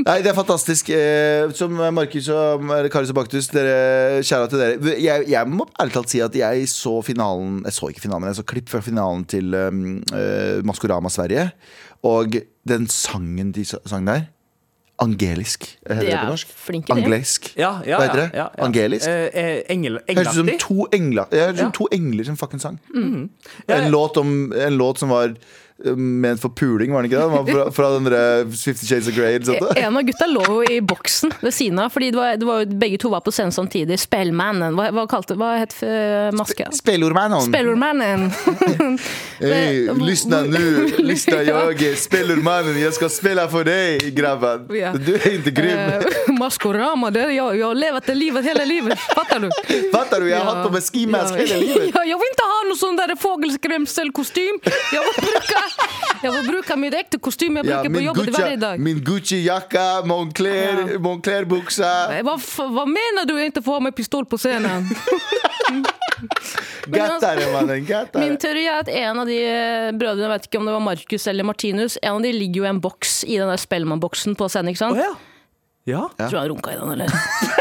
Nei, 0.07 0.17
det 0.25 0.33
er 0.33 0.37
fantastisk. 0.37 0.93
Eh, 0.95 1.49
som 1.59 1.75
Markus 1.97 2.31
og 2.35 2.65
Karius 2.93 3.13
og 3.15 3.19
Baktus, 3.21 3.51
dere, 3.55 4.23
kjære 4.23 4.53
til 4.53 4.63
dere. 4.63 4.95
Jeg, 5.03 5.29
jeg 5.33 5.53
må 5.53 5.69
ærlig 5.81 5.97
talt 5.99 6.15
si 6.15 6.23
at 6.25 6.37
jeg 6.39 6.69
så 6.71 6.99
finalen 7.05 7.61
Jeg 7.67 7.77
så 7.77 7.91
ikke 7.93 8.05
finalen, 8.07 8.27
men 8.27 8.33
jeg 8.33 8.41
så 8.41 8.49
klipp 8.55 8.73
fra 8.73 8.83
finalen 8.85 9.27
til 9.29 9.55
um, 9.57 9.85
uh, 10.13 10.59
Maskorama 10.69 11.13
Sverige. 11.13 11.51
Og 12.07 12.41
den 12.69 12.91
sangen 12.93 13.53
de 13.55 13.65
sang 13.69 14.07
der 14.07 14.29
Angelisk. 14.99 15.79
Heter 15.87 16.01
det, 16.01 16.11
det 16.11 16.19
på 16.19 16.27
norsk? 16.27 16.55
flinke, 16.57 16.95
de. 16.95 17.03
Angleisk. 17.03 17.53
Ja, 17.57 17.81
ja, 17.87 17.99
Hva 17.99 18.07
heter 18.09 18.21
det? 18.21 18.31
ja, 18.35 18.39
ja, 18.39 18.49
ja. 18.59 18.65
Angelisk? 18.65 19.07
Eh, 19.07 19.29
eh, 19.45 19.63
engel, 19.71 20.01
Høres 20.09 20.29
ut 20.29 20.35
som 20.35 20.51
to 20.59 20.87
engler 20.93 21.55
som 21.57 21.73
to 21.73 21.87
engler 21.93 22.25
som 22.25 22.37
fucking 22.37 22.61
sang. 22.61 22.81
Ja, 22.95 23.01
ja. 23.69 23.77
En, 23.77 23.91
låt 23.91 24.17
om, 24.17 24.53
en 24.53 24.77
låt 24.77 24.99
som 24.99 25.09
var 25.09 25.29
eh, 25.29 25.37
ment 25.97 26.41
for 26.41 26.49
puling, 26.49 26.93
var 26.93 27.03
den 27.03 27.11
ikke 27.11 27.21
det? 27.21 27.23
Den 27.23 27.33
var 27.33 27.47
fra, 27.47 27.71
fra 27.73 27.91
den 27.91 28.05
der 28.05 28.51
Fifty 28.51 28.87
Shades 28.87 29.09
of 29.09 29.15
Grey. 29.15 29.45
sånt. 29.45 29.77
En 29.77 29.97
av 29.97 30.03
gutta 30.03 30.27
lå 30.27 30.43
jo 30.49 30.63
i 30.63 30.81
boksen 30.81 31.33
ved 31.41 31.55
siden 31.55 31.79
av, 31.79 31.91
fordi 31.95 32.11
det 32.11 32.19
var, 32.19 32.37
det 32.37 32.47
var, 32.47 32.65
begge 32.65 32.99
to 32.99 33.09
var 33.09 33.21
på 33.21 33.31
scenen 33.31 33.53
samtidig. 33.53 34.01
Spellmannen. 34.01 34.75
Hva, 34.75 34.91
hva, 34.91 35.07
kalte, 35.11 35.37
hva 35.39 35.55
het 35.61 35.77
uh, 35.83 36.35
maska? 36.35 36.71
Spellormannen. 36.75 37.47
Spellormannen. 37.51 38.31
Hey, 39.39 39.87
lyssna 39.95 40.43
nu, 40.43 40.89
lyssna 40.99 41.43
jag 41.43 41.83
är 41.83 41.95
spelormannen, 41.95 42.81
jag 42.81 42.95
ska 42.95 43.09
spela 43.09 43.49
för 43.49 43.65
dig 43.65 43.99
grabben. 43.99 44.67
Ja. 44.77 44.93
Du 44.93 45.15
är 45.15 45.35
inte 45.35 45.51
grym. 45.51 45.79
Eh, 45.79 46.03
Maskorama, 46.39 47.11
det, 47.11 47.33
jag, 47.33 47.57
jag 47.57 47.67
har 47.67 47.75
levat 47.75 48.07
det 48.07 48.15
livet 48.15 48.45
hela 48.45 48.65
livet. 48.65 48.99
Fattar 48.99 49.41
du? 49.41 49.51
Fattar 49.93 50.21
du? 50.21 50.29
Jag 50.29 50.39
har 50.39 50.55
hatt 50.55 50.67
på 50.67 50.73
mig 50.73 50.83
skimask 50.83 51.23
mask 51.23 51.35
hele 51.35 51.61
livet. 51.61 51.91
Ja, 51.95 52.05
jag 52.05 52.19
vill 52.19 52.31
inte 52.33 52.43
ha 52.43 52.59
noe 52.69 52.77
sånn 52.77 52.97
där 52.97 53.17
fågelskrämselkostym. 53.17 54.59
Jag 54.93 55.03
vill 55.03 55.25
bruka, 55.25 55.61
jag 56.23 56.33
vil 56.35 56.47
bruke 56.51 56.77
mitt 56.77 56.95
ekte 56.95 57.19
kostyme 57.23 57.61
Jeg 57.63 57.67
bruker 57.67 57.79
Ja, 57.79 57.83
på 57.85 57.91
min, 57.91 58.05
jobbet 58.07 58.35
hver 58.37 58.57
dag. 58.61 58.81
min 58.81 59.01
Gucci-jakke, 59.05 59.85
Moncler, 60.07 60.85
Ja. 60.93 60.99
Moncler-buxa. 60.99 61.93
Eh, 62.19 62.23
Vad, 62.27 62.41
f- 62.41 62.59
vad 62.79 62.89
menar 62.89 63.25
du 63.29 63.37
ikke 63.45 63.63
får 63.63 63.81
med 63.81 63.95
pistol 63.97 64.25
på 64.27 64.39
scenen? 64.39 64.89
Gattare 66.89 67.45
mannen, 67.53 67.87
Min 68.19 68.37
teori 68.41 68.65
er 68.67 68.81
at 68.83 68.89
en 68.91 69.21
av 69.23 69.27
de 69.29 69.37
eh, 69.45 69.91
brødrene, 69.95 70.25
jeg 70.27 70.33
vet 70.35 70.47
ikke 70.49 70.59
om 70.63 70.67
det 70.69 70.75
var 70.75 70.85
Markus 70.85 71.27
eller 71.31 71.45
Martinus, 71.47 71.99
en 72.03 72.17
av 72.19 72.23
de 72.25 72.33
ligger 72.35 72.63
jo 72.63 72.67
i 72.67 72.71
en 72.73 72.81
boks 72.83 73.21
i 73.29 73.37
den 73.39 73.51
der 73.53 73.61
Spellemann-boksen 73.61 74.35
på 74.39 74.49
scenen, 74.51 74.73
ikke 74.73 74.83
sant? 74.87 74.97
Oh, 74.99 75.03
ja. 75.05 75.13
Ja. 75.89 76.03
Tror 76.19 76.35
du 76.35 76.39
han 76.39 76.49
runka 76.53 76.73
i 76.75 76.79
den, 76.79 76.91
eller? 76.95 77.09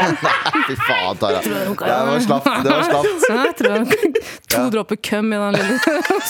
Fy 0.68 0.76
faen, 0.84 1.16
Tara. 1.20 1.40
Tror 1.42 1.54
du 1.54 1.58
han 1.58 1.68
runka 1.70 1.86
i 1.86 1.90
det 1.90 1.98
var 1.98 2.12
den? 2.12 2.26
slapt. 2.26 2.48
Det 2.64 2.74
var 2.74 2.82
slapt. 2.90 3.26
Ja, 3.28 3.38
jeg 3.48 3.56
tror 3.60 3.76
han 3.76 3.86
To 4.54 4.64
dråper 4.72 4.96
køm 5.10 5.32
i 5.32 5.38
den 5.42 5.56
lille 5.58 5.78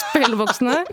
spilleboksen 0.02 0.71
her. 0.73 0.85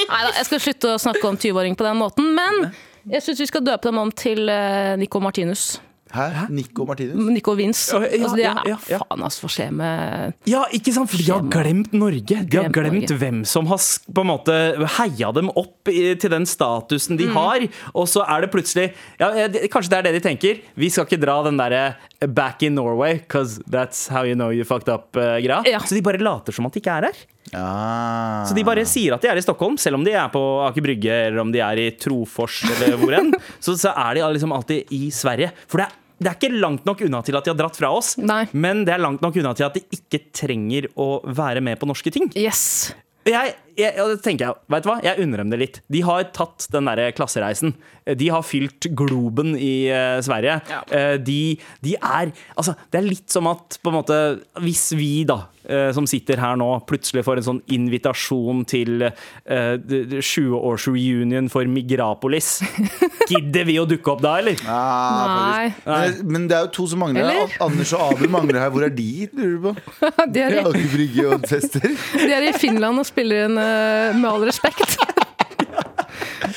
Neida, 0.00 0.32
jeg 0.40 0.48
skal 0.50 0.62
slutte 0.66 0.94
å 0.94 0.98
snakke 1.02 1.22
om 1.30 1.38
20-åring 1.38 1.76
på 1.78 1.86
den 1.86 1.98
måten, 2.00 2.32
men 2.36 2.70
jeg 3.10 3.24
syns 3.24 3.40
vi 3.42 3.48
skal 3.50 3.64
døpe 3.66 3.88
dem 3.90 3.98
om 4.02 4.10
til 4.12 4.50
eh, 4.52 4.94
Nico 5.00 5.22
Martinus. 5.22 5.78
Hæ? 6.10 6.48
Nico 6.50 6.84
Martinus? 6.88 7.28
Nico 7.30 7.52
og 7.52 7.58
Vince. 7.60 7.92
Ja, 7.94 8.00
ja, 8.02 8.22
altså, 8.24 8.36
de 8.36 8.42
er, 8.42 8.46
ja, 8.48 8.62
ja, 8.72 8.78
ja. 8.90 8.98
Faen, 9.04 9.22
altså, 9.26 9.44
hva 9.44 9.50
skjer 9.54 9.70
med 9.78 10.34
Ja, 10.50 10.64
ikke 10.74 10.94
sant? 10.96 11.10
For 11.12 11.22
de 11.22 11.28
har 11.30 11.44
glemt 11.52 11.92
Norge. 11.94 12.24
De 12.26 12.36
har 12.58 12.68
Glemt 12.74 12.76
Norge. 13.06 13.18
hvem 13.20 13.40
som 13.46 13.66
har 13.70 13.78
på 13.78 14.24
en 14.24 14.30
måte 14.32 14.56
heia 14.98 15.30
dem 15.36 15.50
opp 15.54 15.88
i, 15.92 16.14
til 16.18 16.30
den 16.34 16.46
statusen 16.50 17.14
Mm. 17.16 17.18
de 17.22 17.26
har. 17.34 17.68
Og 17.94 18.06
så 18.10 18.24
er 18.26 18.40
det 18.42 18.50
plutselig 18.52 18.88
ja, 19.20 19.30
eh, 19.30 19.68
Kanskje 19.70 19.90
det 19.90 19.98
er 19.98 20.02
det 20.10 20.14
de 20.18 20.24
tenker. 20.28 20.60
Vi 20.76 20.90
skal 20.90 21.06
ikke 21.06 21.20
dra 21.22 21.42
den 21.46 21.56
derre 21.58 21.94
back 22.28 22.62
in 22.62 22.74
Norway, 22.74 23.20
cause 23.28 23.62
that's 23.70 24.08
how 24.12 24.22
you 24.24 24.34
know 24.34 24.50
you 24.50 24.64
fucked 24.64 24.88
up-greia. 24.92 25.62
Ja. 25.66 25.78
Så 25.80 25.94
de 25.94 26.02
bare 26.02 26.18
later 26.20 26.52
som 26.52 26.66
at 26.66 26.72
de 26.74 26.80
ikke 26.82 26.92
er 26.98 27.06
her. 27.08 27.20
Ah. 27.56 28.44
Så 28.46 28.54
de 28.54 28.62
bare 28.66 28.84
sier 28.86 29.14
at 29.16 29.22
de 29.24 29.30
er 29.30 29.38
i 29.40 29.42
Stockholm, 29.42 29.76
selv 29.80 29.98
om 29.98 30.04
de 30.06 30.12
er 30.14 30.28
på 30.32 30.40
Aker 30.68 30.84
Brygge 30.84 31.14
eller 31.28 31.40
om 31.42 31.50
de 31.52 31.62
er 31.64 31.80
i 31.82 31.88
Trofors 31.98 32.60
eller 32.76 32.96
hvor 33.00 33.16
enn. 33.18 33.32
Så, 33.64 33.74
så 33.80 33.90
er 33.96 34.20
de 34.20 34.26
liksom 34.36 34.52
alltid 34.54 34.92
i 34.94 35.08
Sverige. 35.14 35.50
For 35.66 35.82
det 35.82 35.88
er, 35.88 35.96
det 36.20 36.28
er 36.28 36.36
ikke 36.36 36.60
langt 36.60 36.88
nok 36.88 37.00
unna 37.06 37.22
til 37.24 37.38
at 37.38 37.46
de 37.46 37.54
har 37.54 37.58
dratt 37.58 37.78
fra 37.80 37.92
oss, 37.96 38.14
Nei. 38.20 38.42
men 38.52 38.84
det 38.84 38.92
er 38.92 39.00
langt 39.00 39.22
nok 39.24 39.38
unna 39.40 39.54
til 39.56 39.68
at 39.70 39.78
de 39.78 39.84
ikke 39.96 40.26
trenger 40.36 40.90
å 41.00 41.14
være 41.24 41.62
med 41.64 41.80
på 41.80 41.88
norske 41.88 42.12
ting. 42.12 42.28
Yes. 42.36 42.92
Jeg, 43.28 43.52
jeg, 43.76 43.92
og 44.00 44.14
det 44.14 44.22
tenker 44.24 44.46
jeg, 44.46 44.56
vet 44.72 44.84
du 44.84 44.88
hva? 44.88 44.96
jeg 45.04 45.20
unner 45.20 45.42
dem 45.42 45.50
det 45.52 45.58
litt. 45.60 45.78
De 45.92 46.00
har 46.06 46.24
tatt 46.32 46.64
den 46.72 46.88
der 46.88 47.12
klassereisen. 47.12 47.74
De 48.16 48.30
har 48.32 48.44
fylt 48.46 48.88
globen 48.96 49.52
i 49.60 49.90
uh, 49.92 50.16
Sverige. 50.24 50.56
Ja. 50.70 50.80
Uh, 50.88 51.16
de, 51.20 51.40
de 51.84 51.96
er 52.00 52.32
Altså, 52.56 52.74
det 52.88 53.00
er 53.00 53.06
litt 53.06 53.28
som 53.32 53.48
at 53.50 53.76
på 53.82 53.92
en 53.92 53.98
måte 53.98 54.16
Hvis 54.64 54.88
vi, 54.96 55.10
da, 55.28 55.42
eh, 55.59 55.59
som 55.94 56.06
sitter 56.10 56.40
her 56.42 56.56
nå, 56.58 56.66
plutselig 56.88 57.22
får 57.26 57.40
en 57.40 57.46
sånn 57.46 57.60
invitasjon 57.70 58.64
til 58.70 59.04
eh, 59.06 59.76
20-års-reunion 59.80 61.50
for 61.52 61.68
Migrapolis, 61.70 62.60
gidder 63.30 63.68
vi 63.68 63.76
å 63.80 63.86
dukke 63.90 64.14
opp 64.14 64.22
da, 64.24 64.36
eller? 64.42 64.58
Nei. 64.66 65.70
faktisk. 65.84 66.24
Men, 66.24 66.32
men 66.34 66.48
det 66.50 66.56
er 66.58 66.66
jo 66.66 66.72
to 66.80 66.86
som 66.90 67.02
mangler. 67.04 67.22
Eller? 67.24 67.40
her. 67.46 67.56
Anders 67.68 67.92
og 67.96 68.04
Abel 68.08 68.32
mangler 68.32 68.60
her. 68.64 68.72
Hvor 68.74 68.86
er 68.88 68.94
de, 68.94 69.08
lurer 69.36 69.54
du 69.54 69.60
på? 69.68 69.72
De 70.34 70.42
er, 70.44 70.56
i, 70.58 70.64
Aker 70.64 70.90
Brygge 70.94 71.26
og 71.36 71.46
fester. 71.50 71.86
de 72.26 72.30
er 72.34 72.48
i 72.50 72.52
Finland 72.58 73.00
og 73.02 73.06
spiller 73.08 73.46
inn 73.48 73.58
eh, 73.60 74.16
Med 74.18 74.28
all 74.30 74.44
respekt. 74.48 74.96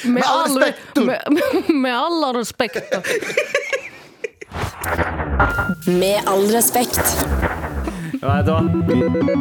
Med, 0.03 0.23
all 0.25 0.45
all- 0.47 0.57
respekt. 0.59 0.99
Med, 1.05 1.69
med 1.69 1.93
all 1.95 2.25
respekt. 2.35 2.81
Med 5.87 6.27
all 6.29 6.47
respekt. 6.53 7.62
Vet 8.23 8.47
du 8.47 8.51
hva? 8.53 8.61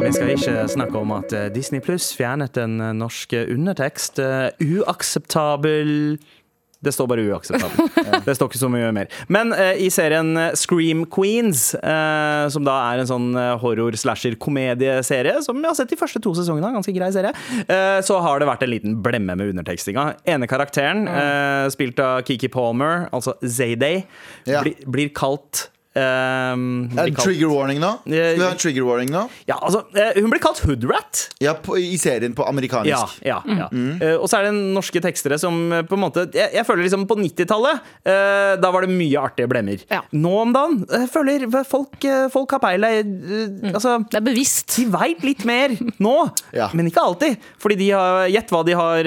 Vi 0.03 0.11
skal 0.11 0.33
ikke 0.33 0.67
snakke 0.73 0.99
om 0.99 1.11
at 1.15 1.33
eh, 1.35 1.49
Disney 1.55 1.79
Pluss 1.83 2.09
fjernet 2.17 2.57
en 2.59 2.77
norske 2.99 3.03
norsk 3.03 3.35
undertekst. 3.53 4.19
Eh, 4.19 4.49
Uakseptabel 4.79 6.17
Det 6.83 6.91
står 6.91 7.07
bare 7.07 7.23
uakseptabel. 7.31 7.87
Det 8.27 8.35
står 8.35 8.49
ikke 8.49 8.59
så 8.59 8.67
mye 8.71 8.89
mer. 8.95 9.07
Men 9.31 9.53
eh, 9.55 9.79
i 9.85 9.87
serien 9.93 10.33
eh, 10.35 10.51
Scream 10.59 11.05
Queens, 11.07 11.69
eh, 11.79 12.43
som 12.51 12.65
da 12.67 12.75
er 12.91 13.03
en 13.05 13.07
sånn 13.07 13.29
eh, 13.39 13.53
horror-slasher-komedieserie, 13.61 15.37
som 15.45 15.61
vi 15.63 15.69
har 15.69 15.77
sett 15.79 15.93
de 15.93 15.99
første 15.99 16.19
to 16.23 16.33
sesongene, 16.35 16.73
ganske 16.75 16.95
grei 16.95 17.07
serie, 17.15 17.31
eh, 17.63 17.99
så 18.03 18.19
har 18.25 18.43
det 18.43 18.49
vært 18.51 18.67
en 18.67 18.73
liten 18.73 18.97
blemme 19.05 19.37
med 19.39 19.53
undertekstinga. 19.53 20.09
Ene 20.35 20.49
karakteren, 20.51 21.05
eh, 21.07 21.69
spilt 21.71 22.03
av 22.03 22.25
Kiki 22.27 22.51
Palmer, 22.51 23.07
altså 23.15 23.37
Zayday, 23.39 24.03
blir, 24.43 24.75
blir 24.91 25.13
kalt 25.15 25.69
en 25.95 26.89
kalt- 26.95 27.19
trigger 27.23 27.49
warning 27.51 27.79
nå? 27.81 27.91
Skal 28.01 28.37
vi 28.37 28.43
ha 28.43 28.49
en 28.51 28.57
trigger 28.57 28.85
warning 28.87 29.11
nå? 29.13 29.23
Ja, 29.49 29.59
altså, 29.61 29.83
eh, 29.95 30.19
hun 30.21 30.29
blir 30.31 30.41
kalt 30.41 30.59
hoodrat. 30.65 31.29
Ja, 31.43 31.53
på, 31.53 31.77
I 31.77 31.97
serien 32.01 32.33
på 32.33 32.43
Ja, 32.43 32.49
amerikansk. 32.49 33.19
ja, 33.25 33.41
ja. 33.45 33.67
Eh, 33.73 34.15
og 34.17 34.27
så 34.29 34.39
er 34.39 34.47
det 34.49 34.53
norske 34.73 35.01
tekstere 35.03 35.37
som 35.39 35.71
eh, 35.71 35.81
på 35.83 35.93
en 35.97 36.03
måte 36.05 36.25
Jeg, 36.33 36.49
jeg 36.53 36.65
føler 36.65 36.83
liksom 36.87 37.05
på 37.07 37.15
90-tallet, 37.19 37.81
uh, 38.07 38.55
da 38.61 38.71
var 38.73 38.81
det 38.87 38.89
mye 38.93 39.19
artige 39.21 39.47
blemmer. 39.51 39.83
Ja. 39.91 40.01
Nå 40.13 40.33
om 40.41 40.53
dagen 40.55 40.85
jeg 40.89 41.09
føler 41.13 41.45
folk, 41.67 41.99
folk 42.33 42.51
har 42.57 42.59
peilet 42.63 43.03
Mm. 43.03 43.73
Altså, 43.73 43.97
Det 44.09 44.17
er 44.17 44.23
bevisst. 44.25 44.75
de 44.77 44.85
veit 44.91 45.21
litt 45.23 45.43
mer 45.45 45.69
nå, 45.99 46.13
Ja. 46.53 46.69
men 46.73 46.87
ikke 46.89 47.01
alltid. 47.03 47.37
Fordi 47.61 47.75
de 47.77 47.89
har 47.91 48.27
Gjett 48.33 48.49
hva 48.49 48.63
de 48.65 48.73
har 48.73 49.03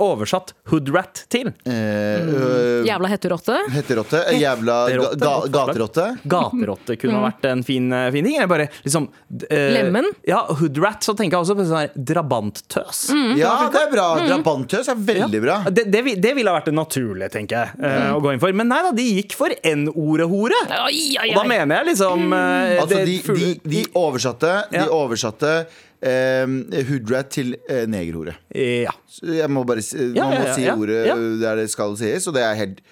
oversatt 0.00 0.52
hoodrat 0.70 1.24
til. 1.32 1.50
Eh, 1.66 1.72
øh, 1.72 2.84
Jævla 2.86 3.08
hetterotte. 3.10 3.56
Hetterotte. 3.74 4.22
Jævla 4.38 4.76
ga. 5.18 5.66
Gaterotte. 5.80 6.06
Gaterotte 6.30 6.96
kunne 7.00 7.18
ha 7.18 7.24
vært 7.28 7.46
en 7.50 7.62
fin, 7.66 7.86
eh, 7.92 8.08
fin 8.14 8.26
ting. 8.26 8.38
Bare 8.50 8.68
liksom 8.84 9.08
eh, 9.48 9.66
Lemen? 9.76 10.08
Ja, 10.28 10.42
hoodrat. 10.60 11.02
Så 11.06 11.14
tenker 11.18 11.38
jeg 11.38 11.46
også 11.46 11.56
på 11.58 11.66
sånn 11.68 11.82
her 11.84 11.94
drabanttøs. 11.96 13.02
Ja, 13.40 13.54
det 13.72 13.84
er 13.86 13.92
bra. 13.92 14.06
Drabanttøs 14.26 14.90
er 14.92 15.00
veldig 15.10 15.42
bra. 15.44 15.58
Det, 15.70 15.86
det, 15.92 16.04
det 16.20 16.34
ville 16.36 16.52
ha 16.52 16.58
vært 16.60 16.70
det 16.70 16.76
naturlige, 16.76 17.30
tenker 17.34 17.64
jeg, 17.64 17.82
eh, 17.90 18.08
å 18.14 18.20
gå 18.22 18.34
inn 18.34 18.42
for. 18.42 18.54
Men 18.56 18.70
nei 18.72 18.80
da, 18.86 18.94
de 18.96 19.06
gikk 19.20 19.36
for 19.38 19.54
N-ordet-hore. 19.72 20.62
Oi, 20.86 21.04
oi, 21.20 21.30
Og 21.32 21.40
da 21.42 21.44
mener 21.48 21.80
jeg 21.80 21.92
liksom 21.94 22.26
eh, 22.36 22.78
Altså, 22.80 22.96
det 22.96 23.04
de, 23.08 23.18
de, 23.40 23.52
de 23.76 23.84
oversatte, 23.98 24.52
de 24.72 24.84
oversatte 24.94 25.52
eh, 26.00 26.84
hoodrat 26.90 27.30
til 27.32 27.54
eh, 27.68 27.84
negerhore. 27.90 28.36
Ja. 28.56 28.94
Jeg 29.20 29.50
må 29.52 29.64
bare 29.68 29.84
si, 29.84 29.98
Ja, 30.16 30.26
Man 30.28 30.36
ja, 30.38 30.40
må 30.46 30.56
si 30.56 30.66
ordet 30.72 31.02
Ja. 31.10 31.16
der 31.44 31.62
det 31.64 31.68
skal 31.72 31.96
sies, 32.00 32.26
og 32.30 32.36
det 32.36 32.44
er 32.46 32.58
helt 32.60 32.82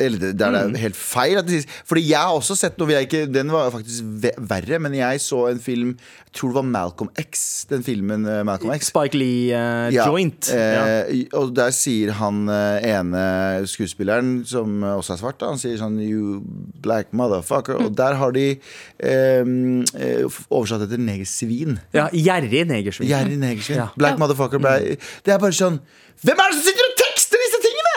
eller 0.00 0.18
det, 0.18 0.30
det 0.38 0.46
er 0.46 0.66
Mm. 0.68 0.74
helt 0.76 0.96
feil 0.98 1.38
at 1.38 1.46
det. 1.46 1.64
Fordi 1.88 2.02
jeg 2.08 2.18
har 2.18 2.34
også 2.34 2.54
sett 2.58 2.76
noe 2.78 2.88
ikke, 3.02 3.24
Den 3.32 3.50
var 3.50 3.70
faktisk 3.70 4.02
verre, 4.38 4.78
men 4.82 4.92
jeg 4.94 5.20
så 5.20 5.46
en 5.50 5.58
film 5.62 5.96
Jeg 5.96 6.32
tror 6.38 6.48
det 6.50 6.54
var 6.56 6.62
Malcolm 6.62 7.10
X. 7.18 7.64
Den 7.70 7.82
filmen 7.84 8.26
eh, 8.26 8.42
Malcolm 8.44 8.72
X. 8.74 8.86
Spike 8.92 9.14
Lee 9.18 9.52
eh, 9.54 9.90
Ja, 9.94 10.06
joint. 10.08 10.48
ja. 10.52 11.02
Eh, 11.06 11.24
Og 11.38 11.54
der 11.54 11.70
sier 11.76 12.12
han 12.18 12.48
eh, 12.48 12.86
ene 12.92 13.66
skuespilleren, 13.68 14.44
som 14.48 14.82
eh, 14.82 14.96
også 14.96 15.12
er 15.14 15.20
svart, 15.22 15.38
da, 15.40 15.50
han 15.52 15.58
sier 15.62 15.76
sånn 15.80 15.98
You 16.02 16.40
black 16.82 17.12
motherfucker. 17.12 17.78
Mm. 17.78 17.86
Og 17.90 17.96
der 17.96 18.14
har 18.20 18.32
de 18.32 18.46
eh, 18.52 19.42
eh, 19.42 20.40
oversatt 20.50 20.86
etter 20.86 20.98
negersvin. 21.00 21.78
ja, 21.94 22.08
Gjerrig 22.12 22.66
negersvin. 22.70 23.08
Gjerrig 23.08 23.38
negersvin. 23.38 23.76
Ja. 23.82 23.88
Black 23.96 24.18
motherfucker 24.18 24.58
ble 24.62 24.96
Det 25.24 25.32
er 25.34 25.38
bare 25.42 25.52
sånn 25.56 25.80
Hvem 26.22 26.38
er 26.38 26.52
det 26.52 26.58
som 26.60 26.66
sitter 26.68 26.86
og 26.86 26.91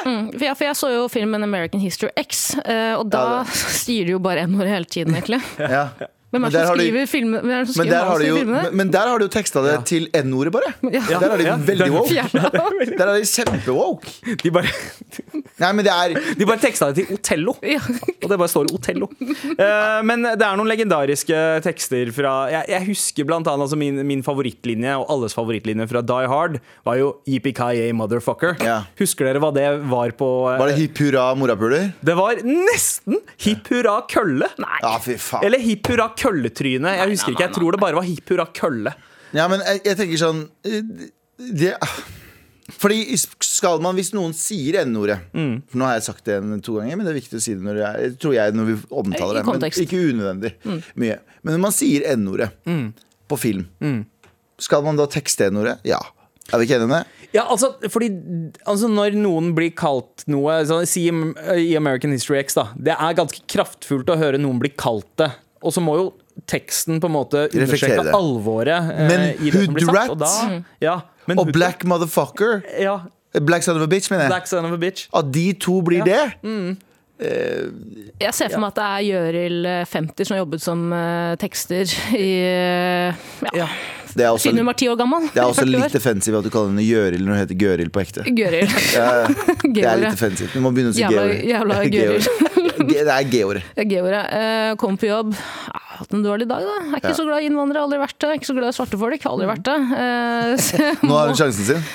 tingene?! 0.06 0.32
For 0.38 0.46
jeg, 0.48 0.58
for 0.62 0.70
jeg 0.70 0.80
så 0.80 0.92
jo 0.94 1.06
filmen 1.12 1.44
American 1.44 1.82
History 1.84 2.12
X, 2.22 2.46
eh, 2.64 2.94
og 2.96 3.10
da 3.14 3.24
Ja, 3.42 3.44
sier 3.76 4.06
de 4.08 4.16
jo 4.16 4.22
bare 4.24 4.46
n-ordet 4.48 4.72
hele 4.72 4.86
tiden, 4.98 5.18
egentlig. 5.18 5.42
Ja. 5.60 5.90
Hvem 6.34 6.42
Men 6.42 6.50
er 6.50 6.52
det 6.52 6.62
som 6.66 6.68
har 6.68 6.76
de- 6.76 6.86
skriver 6.86 7.08
filmen? 7.08 7.40
Hvem 7.46 7.52
er 7.56 7.66
det 7.66 7.74
som 7.76 7.86
Men 7.86 8.50
men, 8.52 8.76
men 8.82 8.90
der 8.92 9.08
har 9.08 9.20
de 9.22 9.26
jo 9.28 9.32
teksta 9.32 9.62
det 9.64 9.76
til 9.88 10.08
N-ordet, 10.14 10.52
bare. 10.52 10.72
Ja. 10.92 11.02
Der 11.20 11.30
er 11.32 11.38
de 11.38 11.44
Ja. 11.46 11.56
veldig 11.56 11.92
woke. 11.94 12.26
Der 12.98 13.08
er 13.08 13.14
de 13.20 13.26
kjempewoke. 13.30 14.36
De 14.44 14.52
bare, 14.52 14.68
Nei, 15.62 15.72
men 15.72 15.86
det 15.86 15.94
er 15.94 16.16
de 16.36 16.46
bare 16.50 16.60
teksta 16.60 16.90
det 16.92 17.06
til 17.06 17.16
Otello. 17.16 17.54
Ja. 17.64 17.80
Og 18.24 18.28
det 18.32 18.38
bare 18.42 18.50
står 18.52 18.68
Otello. 18.76 19.08
Uh, 19.22 20.02
men 20.04 20.24
det 20.26 20.42
er 20.44 20.58
noen 20.60 20.68
legendariske 20.68 21.38
tekster 21.64 22.12
fra 22.16 22.34
Jeg, 22.52 22.68
jeg 22.74 22.86
husker 22.90 23.28
blant 23.30 23.48
annet 23.48 23.68
altså 23.70 23.78
min, 23.80 24.02
min 24.08 24.24
favorittlinje, 24.26 24.98
og 25.00 25.06
alles 25.14 25.36
favorittlinje 25.38 25.88
fra 25.92 26.02
Die 26.04 26.28
Hard, 26.32 26.60
var 26.86 26.98
jo 27.00 27.14
Yippee-ki-yay, 27.30 27.94
motherfucker. 27.96 28.58
Ja. 28.66 28.82
Husker 29.00 29.30
dere 29.30 29.40
hva 29.44 29.54
det 29.56 29.68
var 29.88 30.12
på 30.18 30.30
uh, 30.50 30.58
Var 30.60 30.74
det 30.74 30.78
hipp 30.82 31.00
hurra 31.06 31.30
morapuler? 31.40 31.94
Det 32.04 32.18
var 32.18 32.42
nesten 32.44 33.22
hipp 33.46 33.70
hurra 33.72 34.02
kølle. 34.12 34.50
Ja, 34.60 34.98
fy 35.00 35.16
faen. 35.22 35.46
Eller 35.48 35.62
hipp 35.64 35.88
hurra 35.94 36.10
kølletryne. 36.20 36.96
Jeg 37.00 37.12
husker 37.16 37.34
ikke, 37.36 37.48
jeg 37.48 37.56
tror 37.58 37.72
det 37.76 37.82
bare 37.84 37.96
var 38.00 38.08
hipp 38.08 38.30
hurra 38.34 38.46
kølle. 38.56 38.94
Ja, 39.36 39.48
men 39.52 39.60
jeg, 39.66 39.82
jeg 39.86 39.98
tenker 40.00 40.22
sånn 40.22 40.44
eh, 40.64 41.10
det, 41.36 41.74
Fordi 42.82 42.98
skal 43.46 43.82
man, 43.84 43.94
hvis 43.98 44.14
noen 44.16 44.34
sier 44.38 44.80
N-ordet 44.86 45.20
Mm. 45.36 45.60
For 45.70 45.78
nå 45.82 45.86
har 45.90 45.98
jeg 46.00 46.06
sagt 46.08 46.26
det 46.26 46.38
en, 46.40 46.56
to 46.66 46.78
ganger, 46.80 46.98
men 46.98 47.06
det 47.06 47.14
er 47.14 47.20
viktig 47.20 47.38
å 47.38 47.44
si 47.44 47.54
det 47.54 47.62
når, 47.66 47.82
er, 47.86 48.16
tror 48.22 48.34
jeg, 48.38 48.56
når 48.58 48.70
vi 48.72 48.78
omtaler 48.90 49.42
I 49.42 49.44
det. 49.44 49.46
Men 49.52 49.86
ikke 49.86 50.02
unødvendig 50.10 50.54
Mm. 50.66 50.80
mye. 51.04 51.20
Men 51.44 51.54
når 51.58 51.62
man 51.68 51.76
sier 51.76 52.08
N-ordet 52.16 52.50
på 53.30 53.38
film, 53.42 53.68
Mm. 53.82 54.06
skal 54.60 54.82
man 54.86 54.96
da 54.98 55.06
tekste 55.12 55.52
N-ordet? 55.52 55.78
Ja. 55.86 56.00
Er 56.54 56.60
vi 56.62 56.66
ikke 56.68 56.76
enige 56.78 56.90
om 56.90 56.94
det? 56.94 57.06
Ja, 57.34 57.44
altså, 57.50 57.72
fordi 57.90 58.08
altså, 58.66 58.88
Når 58.88 59.16
noen 59.18 59.54
blir 59.58 59.72
kalt 59.76 60.24
noe 60.30 60.60
så, 60.66 60.86
Si 60.88 61.08
i 61.10 61.76
American 61.76 62.12
History 62.14 62.38
X, 62.44 62.54
da. 62.54 62.68
Det 62.78 62.94
er 62.94 63.18
ganske 63.18 63.42
kraftfullt 63.50 64.06
å 64.14 64.18
høre 64.18 64.38
noen 64.40 64.60
bli 64.62 64.70
kalt 64.70 65.10
det. 65.18 65.32
Og 65.66 65.74
så 65.74 65.82
må 65.84 65.96
jo 65.98 66.06
teksten 66.52 67.00
på 67.02 67.10
en 67.10 67.16
måte 67.16 67.46
understreke 67.50 68.06
alvoret. 68.14 68.92
eh, 68.94 69.08
Men 69.10 69.28
i 69.42 69.50
det 69.52 69.66
som 69.66 69.74
blir 69.74 69.90
sagt, 69.90 70.10
og 70.14 70.20
da- 70.20 70.62
Ja, 70.82 71.00
men 71.28 71.40
Og 71.40 71.48
hood- 71.48 71.54
Black 71.58 71.84
Motherfucker, 71.86 72.62
ja, 72.80 73.00
Black 73.42 73.64
Son 73.64 73.76
of 73.76 73.84
a 73.84 73.88
Bitch, 73.92 74.12
mener 74.12 74.24
jeg. 74.26 74.30
Black 74.32 74.48
son 74.48 74.66
of 74.66 74.72
a 74.72 74.78
bitch. 74.78 75.08
At 75.14 75.32
de 75.34 75.54
to 75.54 75.82
blir 75.82 76.06
Ja. 76.06 76.30
det? 76.40 76.78
Jeg 78.20 78.34
ser 78.36 78.50
for 78.52 78.60
meg 78.60 78.74
at 78.74 78.76
det 78.76 78.86
er 78.86 79.04
Gjøril 79.08 79.66
eh, 79.66 79.86
50 79.88 80.26
som 80.28 80.36
har 80.36 80.42
jobbet 80.46 80.62
som 80.64 80.82
uh, 80.92 81.36
tekster 81.40 81.88
i 82.16 82.26
uh, 82.44 83.16
ja, 83.54 83.54
Ja. 83.64 83.68
Det 84.16 84.24
er 84.24 84.30
også, 84.32 84.44
Siden 84.48 84.58
hun 84.62 84.66
var 84.70 84.74
ti 84.80 84.88
år 84.88 84.96
gammel. 84.96 85.26
det 85.34 85.42
er 85.42 85.44
også 85.50 85.66
litt 85.68 85.92
defensivt 85.92 86.38
at 86.40 86.44
du 86.46 86.50
kaller 86.50 86.70
henne 86.72 86.84
Gjøril 86.88 87.20
når 87.26 87.34
hun 87.36 87.40
heter 87.42 87.58
Gøril 87.60 87.90
på 87.92 88.00
ekte. 88.00 88.24
Gjøril. 88.24 88.70
Ja, 88.96 89.28
Det 89.76 89.84
er 89.84 89.98
litt 90.00 90.16
defensivt. 90.16 90.54
Du 90.56 90.62
må 90.64 90.72
begynne 90.72 90.94
å 90.94 90.96
si 90.96 91.04
Gøril. 91.04 91.42
Jævla 91.50 91.80
Gøril. 91.96 92.24
Det 92.80 93.02
er 93.08 93.28
G-året. 93.32 93.68
eh, 94.40 94.76
kom 94.82 94.98
på 95.00 95.08
jobb. 95.10 95.34
Jeg 95.36 95.76
har 95.76 96.00
hatt 96.02 96.14
en 96.18 96.24
dårlig 96.26 96.48
dag, 96.50 96.64
da. 96.66 96.76
Jeg 96.82 96.92
er 96.92 96.98
ikke 97.02 97.14
Ja. 97.14 97.20
så 97.20 97.28
glad 97.28 97.42
i 97.44 97.50
innvandrere, 97.50 97.84
aldri 97.88 98.00
vært 98.02 98.18
det. 98.20 98.28
Jeg 98.28 98.34
er 98.36 98.42
ikke 98.42 98.50
så 98.52 98.58
glad 98.58 98.68
i 98.74 98.76
svarte 98.80 99.00
folk, 99.00 99.28
aldri 99.32 99.48
vært 99.52 99.64
det. 99.70 99.78
Eh, 100.04 101.06
Nå 101.08 101.14
har 101.16 101.32
hun 101.32 101.40
sjansen 101.40 101.70
sin. 101.70 101.86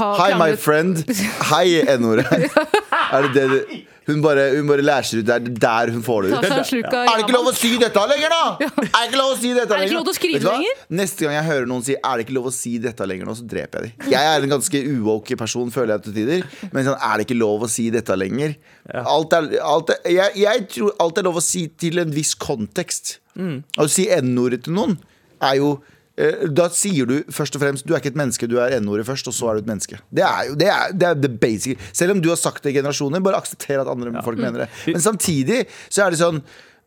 ha 0.00 0.08
Hi, 0.16 0.30
my 0.40 0.56
friend. 0.56 1.04
Hei, 1.52 1.82
N-ordet. 1.98 2.26
Er 3.12 3.28
det 3.28 3.34
det 3.36 3.46
du 3.52 3.76
Hun 4.06 4.20
bare, 4.22 4.42
hun 4.54 4.68
bare 4.70 4.84
læser 4.86 5.18
ut 5.18 5.26
der, 5.26 5.40
er 5.42 5.56
der 5.62 5.90
hun 5.94 6.02
får 6.06 6.22
det 6.22 6.30
ut. 6.30 6.44
Er 6.46 7.16
det 7.16 7.24
ikke 7.24 7.34
lov 7.34 7.48
å 7.50 7.54
si 7.56 7.72
dette 7.80 8.04
lenger, 8.10 8.30
da?! 8.30 8.42
Er 8.62 9.00
det 9.00 9.00
ikke 9.08 9.18
lov 9.18 9.32
å 9.32 9.38
si 9.40 9.50
dette 9.56 9.64
Er 9.66 9.72
det 9.72 9.78
lenger? 9.82 9.96
lov 9.98 10.10
å 10.12 10.14
skrive 10.14 10.42
lenger? 10.52 10.84
Neste 11.00 11.26
gang 11.26 11.34
jeg 11.34 11.46
hører 11.48 11.66
noen 11.72 11.82
si 11.86 11.96
'er 11.96 12.14
det 12.20 12.26
ikke 12.26 12.36
lov 12.36 12.46
å 12.46 12.52
si 12.54 12.72
dette 12.78 13.08
lenger', 13.10 13.26
nå, 13.26 13.34
så 13.40 13.46
dreper 13.50 13.82
jeg 13.82 13.90
dem. 13.98 14.10
Jeg 14.12 14.30
er 14.30 14.46
en 14.46 14.52
ganske 14.54 14.82
uwoke 14.94 15.36
person, 15.40 15.70
føler 15.74 15.96
jeg 15.96 16.02
til 16.06 16.14
tider. 16.20 16.46
Men 16.72 16.86
sånn, 16.86 16.98
er 17.02 17.16
det 17.18 17.26
ikke 17.26 17.38
lov 17.40 17.66
å 17.66 17.68
si 17.72 17.88
dette 17.90 18.14
lenger? 18.16 18.54
Alt 19.02 19.32
er, 19.40 19.50
alt 19.66 19.90
er, 19.90 20.00
jeg, 20.14 20.30
jeg 20.44 20.68
tror 20.76 20.94
alt 21.02 21.18
er 21.18 21.26
lov 21.26 21.36
å 21.42 21.44
si 21.44 21.66
til 21.68 21.98
en 21.98 22.10
viss 22.14 22.34
kontekst. 22.38 23.18
Å 23.36 23.88
si 23.90 24.06
n-ordet 24.20 24.62
til 24.64 24.72
noen 24.78 24.96
er 25.42 25.58
jo 25.58 25.74
da 26.56 26.68
sier 26.72 27.08
du 27.08 27.18
først 27.28 27.58
og 27.58 27.60
fremst 27.60 27.84
Du 27.84 27.92
er 27.92 28.00
ikke 28.00 28.14
et 28.14 28.16
menneske, 28.16 28.48
du 28.48 28.56
er 28.62 28.72
n-ordet 28.80 29.04
først, 29.04 29.28
og 29.28 29.34
så 29.36 29.50
er 29.50 29.58
du 29.58 29.64
et 29.66 29.68
menneske. 29.68 29.98
Det 30.08 30.24
er 30.24 30.46
jo 30.48 30.54
det 30.56 30.70
er, 30.72 30.94
det 30.96 31.08
er 31.10 31.18
the 31.20 31.28
basic. 31.28 31.82
Selv 31.92 32.16
om 32.16 32.22
du 32.24 32.30
har 32.32 32.40
sagt 32.40 32.64
det 32.64 32.72
i 32.72 32.78
generasjoner, 32.78 33.20
bare 33.24 33.42
aksepter 33.42 33.82
at 33.82 33.90
andre 33.92 34.22
folk 34.24 34.40
mener 34.40 34.64
det. 34.64 34.70
Men 34.86 35.04
samtidig 35.04 35.66
så 35.90 36.06
er 36.06 36.14
det 36.14 36.22
sånn 36.22 36.40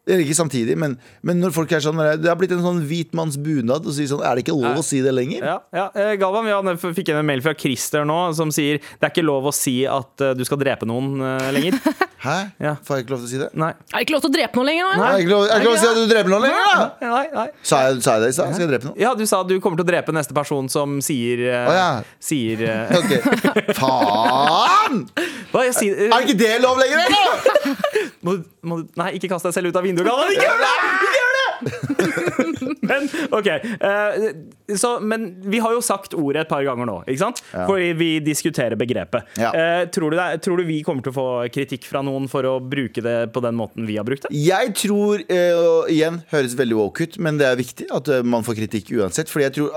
eller 0.09 0.25
ikke 0.25 0.37
samtidig, 0.37 0.75
men, 0.79 0.97
men 1.25 1.39
når 1.43 1.53
folk 1.55 1.71
er 1.75 1.83
sånn 1.83 1.99
Det 2.19 2.29
har 2.29 2.37
blitt 2.39 2.53
en 2.55 2.63
sånn 2.65 2.81
hvit 2.89 3.13
manns 3.17 3.37
bunad 3.39 3.85
si 3.93 4.07
sånn 4.09 4.23
Er 4.25 4.37
det 4.37 4.45
ikke 4.45 4.57
lov 4.57 4.81
å 4.81 4.85
si 4.85 5.01
det 5.05 5.13
lenger? 5.15 5.45
Ja, 5.45 5.57
ja. 5.75 5.87
Eh, 5.93 6.13
Galvan, 6.19 6.49
vi 6.49 6.93
fikk 6.97 7.13
en 7.13 7.25
mail 7.27 7.43
fra 7.45 7.53
Christer 7.57 8.07
nå 8.07 8.19
som 8.37 8.53
sier 8.53 8.79
det 8.79 9.05
er 9.05 9.13
ikke 9.13 9.25
lov 9.25 9.49
å 9.49 9.55
si 9.55 9.81
at 9.89 10.23
eh, 10.23 10.35
du 10.37 10.45
skal 10.47 10.59
drepe 10.61 10.87
noen 10.89 11.19
eh, 11.23 11.49
lenger. 11.55 11.77
Hæ? 12.19 12.35
Ja. 12.59 12.73
Får 12.83 12.97
jeg 12.97 13.05
ikke 13.05 13.13
lov 13.13 13.21
til 13.21 13.27
å 13.27 13.31
si 13.31 13.39
det? 13.39 13.47
Nei. 13.59 13.69
Er 13.71 13.95
det 13.95 14.03
ikke 14.03 14.15
lov 14.17 14.23
til 14.25 14.31
å 14.31 14.35
drepe 14.35 14.59
noen 14.59 14.67
lenger 14.67 14.87
nå? 14.87 14.95
Er 14.99 15.13
det 15.13 15.23
ikke 15.23 15.31
lov, 15.31 15.43
er 15.45 15.51
det 15.51 15.59
ikke 15.59 15.69
lov 15.69 15.77
å 15.77 15.79
si 15.79 15.87
at 15.89 15.99
du 15.99 16.09
dreper 16.11 16.33
noen 16.33 16.45
lenger, 16.45 16.65
da? 16.67 16.87
Nei, 17.13 17.21
nei. 17.35 17.45
Sa 17.69 17.79
jeg, 17.85 18.01
sa 18.03 18.15
jeg 18.17 18.23
det 18.25 18.31
i 18.31 18.35
stad? 18.35 18.51
Skal 18.55 18.65
jeg 18.65 18.71
drepe 18.73 18.89
noen? 18.89 18.97
Ja, 18.99 19.13
du 19.15 19.23
sa 19.29 19.39
at 19.45 19.51
du 19.51 19.55
kommer 19.63 19.79
til 19.79 19.87
å 19.87 19.89
drepe 19.89 20.15
neste 20.15 20.35
person 20.35 20.67
som 20.73 20.97
sier 21.05 21.45
uh, 21.47 21.69
oh, 21.69 21.77
ja. 21.77 21.87
Sier 22.19 22.65
uh... 22.67 22.91
Ok, 22.99 23.71
Faen! 23.79 25.05
Hva, 25.53 25.63
jeg 25.69 25.93
uh... 25.95 26.03
Er 26.09 26.27
ikke 26.27 26.37
det 26.43 26.51
lov 26.65 26.81
lenger, 26.81 27.05
eller? 27.07 27.79
må, 28.25 28.35
må, 28.67 28.81
Nei, 28.99 29.13
ikke 29.15 29.31
kast 29.31 29.47
deg 29.47 29.55
selv 29.55 29.71
ut 29.71 29.79
av 29.79 29.87
vinduet, 29.87 29.98
Galvan! 30.07 30.33
Ikke 30.33 30.47
gjør 30.47 30.63
det! 30.63 30.75
Ikke 30.93 31.13
gjør 31.17 31.33
det! 31.33 31.39
men 32.89 33.07
OK. 33.35 33.47
Uh, 33.81 34.77
så, 34.77 34.99
men 34.99 35.29
vi 35.49 35.59
har 35.63 35.73
jo 35.75 35.81
sagt 35.83 36.15
ordet 36.17 36.45
et 36.45 36.51
par 36.51 36.63
ganger 36.65 36.87
nå, 36.87 36.97
ikke 37.09 37.21
sant? 37.21 37.41
Ja. 37.51 37.65
Fordi 37.69 37.91
vi 37.99 38.09
diskuterer 38.23 38.79
begrepet. 38.79 39.27
Ja. 39.39 39.51
Uh, 39.53 39.83
tror, 39.93 40.13
du 40.13 40.19
det, 40.19 40.27
tror 40.45 40.61
du 40.61 40.67
vi 40.69 40.81
kommer 40.85 41.05
til 41.05 41.13
å 41.13 41.17
få 41.17 41.27
kritikk 41.53 41.87
fra 41.89 42.03
noen 42.05 42.29
for 42.31 42.47
å 42.47 42.57
bruke 42.63 43.03
det 43.05 43.17
på 43.35 43.43
den 43.45 43.57
måten 43.59 43.87
vi 43.89 43.99
har 43.99 44.07
brukt 44.07 44.27
det? 44.27 44.33
Jeg 44.35 44.73
tror, 44.79 45.23
uh, 45.29 45.89
igjen, 45.91 46.21
høres 46.33 46.57
veldig 46.59 46.79
woke 46.79 47.07
ut, 47.07 47.19
men 47.23 47.39
det 47.41 47.49
er 47.49 47.59
viktig 47.59 47.89
at 47.95 48.11
man 48.27 48.45
får 48.47 48.59
kritikk 48.63 48.93
uansett. 48.99 49.31
Fordi 49.31 49.49
jeg 49.49 49.57
tror, 49.59 49.73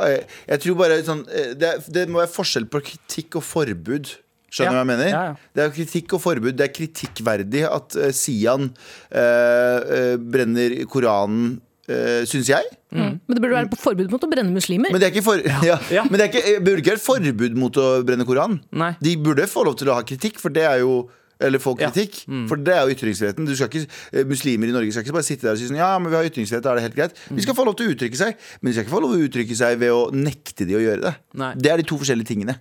jeg 0.48 0.64
tror 0.64 0.78
bare 0.78 1.00
sånn 1.06 1.24
det, 1.58 1.74
det 1.92 2.06
må 2.10 2.22
være 2.22 2.32
forskjell 2.32 2.68
på 2.70 2.82
kritikk 2.92 3.40
og 3.40 3.46
forbud. 3.46 4.14
Skjønner 4.52 4.74
du 4.74 4.76
Ja. 4.76 4.78
hva 4.78 4.84
jeg 4.84 4.90
mener? 4.92 5.08
Ja, 5.08 5.22
ja. 5.30 5.50
Det 5.56 5.62
er 5.64 5.70
kritikk 5.78 6.12
og 6.18 6.20
forbud. 6.20 6.56
Det 6.58 6.66
er 6.66 6.72
kritikkverdig 6.76 7.62
at 7.72 7.96
uh, 7.96 8.08
Sian 8.12 8.66
uh, 8.68 9.18
uh, 9.18 10.16
brenner 10.20 10.74
Koranen, 10.92 11.54
uh, 11.88 12.20
syns 12.28 12.50
jeg. 12.52 12.68
Men 12.92 13.16
det 13.32 13.40
burde 13.40 13.56
være 13.56 13.70
på 13.72 13.78
forbud 13.80 14.10
mot 14.12 14.26
å 14.26 14.28
brenne 14.28 14.52
muslimer. 14.52 14.92
Men 14.92 15.00
det 15.00 15.08
er 15.08 15.14
ikke, 15.14 15.24
for, 15.24 15.40
ja. 15.64 15.78
Ja. 15.94 16.04
Men 16.10 16.20
det 16.20 16.26
er 16.26 16.30
ikke, 16.34 16.60
burde 16.66 16.84
ikke 16.84 16.94
være 16.98 17.04
forbud 17.06 17.56
mot 17.64 17.80
å 17.80 17.88
brenne 18.04 18.28
Koranen. 18.28 18.60
Nei. 18.76 18.92
De 19.00 19.16
burde 19.24 19.48
få 19.48 19.64
lov 19.64 19.78
til 19.80 19.88
å 19.88 19.96
ha 19.96 20.04
kritikk, 20.04 20.36
for 20.42 20.52
det 20.52 20.66
er 20.68 20.82
jo 20.84 20.98
eller 21.42 21.58
få 21.58 21.74
Ja. 21.78 21.90
kritikk. 21.90 22.24
For 22.48 22.56
det 22.56 22.74
er 22.74 22.86
jo 22.86 22.94
ytringsfriheten. 22.94 23.48
Ikke, 23.48 23.86
eh, 24.12 24.24
muslimer 24.24 24.68
i 24.68 24.72
Norge 24.72 24.92
skal 24.92 25.02
ikke 25.04 25.12
bare 25.18 25.22
sitte 25.28 25.42
der 25.42 25.52
og 25.52 25.58
si 25.58 25.68
sånn 25.68 25.76
Ja, 25.76 25.98
men 25.98 26.10
vi 26.10 26.16
har 26.16 26.24
ytringsfrihet, 26.30 26.62
da 26.62 26.72
er 26.72 26.74
det 26.80 26.82
helt 26.88 26.96
greit. 26.96 27.14
De 27.34 27.42
skal 27.42 27.54
få 27.54 27.64
lov 27.66 27.76
til 27.76 27.88
å 27.88 27.94
uttrykke 27.94 28.16
seg, 28.16 28.34
men 28.60 28.72
de 28.72 28.76
skal 28.78 28.84
ikke 28.86 28.96
få 28.96 29.02
lov 29.02 29.12
til 29.14 29.20
å 29.22 29.28
uttrykke 29.28 29.56
seg 29.56 29.78
ved 29.78 29.90
å 29.90 30.10
nekte 30.12 30.66
de 30.66 30.74
å 30.74 30.82
gjøre 30.82 31.02
det. 31.02 31.14
Nei. 31.34 31.54
Det 31.54 31.70
er 31.72 31.76
de 31.78 31.82
to 31.84 31.96
forskjellige 31.98 32.26
tingene. 32.34 32.58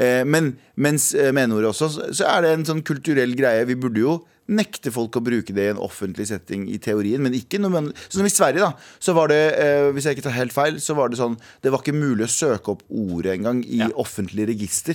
Eh, 0.00 0.24
men 0.24 0.56
mens 0.76 1.14
eh, 1.14 1.30
med 1.32 1.50
N-ordet 1.50 1.68
også, 1.74 1.88
så- 1.92 2.10
så 2.14 2.24
er 2.26 2.40
det 2.42 2.50
en 2.58 2.64
sånn 2.64 2.82
kulturell 2.82 3.34
greie. 3.36 3.66
Vi 3.66 3.74
burde 3.74 3.98
jo 4.00 4.24
nekte 4.48 4.90
folk 4.90 5.12
å 5.12 5.20
bruke 5.22 5.52
det 5.52 5.58
i 5.66 5.68
en 5.68 5.76
offentlig 5.76 6.26
setting 6.26 6.66
i 6.72 6.78
teorien, 6.78 7.20
men 7.20 7.34
ikke 7.34 7.60
noe 7.60 7.68
man 7.68 7.92
Sånn 8.08 8.22
som 8.22 8.24
i 8.24 8.30
Sverige, 8.30 8.60
da, 8.60 8.72
så 8.98 9.12
var 9.14 9.28
det, 9.28 9.58
eh, 9.58 9.92
hvis 9.92 10.04
jeg 10.04 10.16
ikke 10.16 10.22
tar 10.22 10.32
helt 10.32 10.52
feil, 10.54 10.74
så 10.80 10.96
var 10.96 11.10
det 11.10 11.18
sånn 11.18 11.36
Det 11.62 11.70
var 11.70 11.80
ikke 11.82 11.92
mulig 11.92 12.24
å 12.24 12.32
søke 12.32 12.68
opp 12.70 12.82
ordet 12.90 13.38
engang 13.38 13.62
i 13.66 13.76
Ja. 13.76 13.88
offentlig 13.90 14.46
register. 14.48 14.94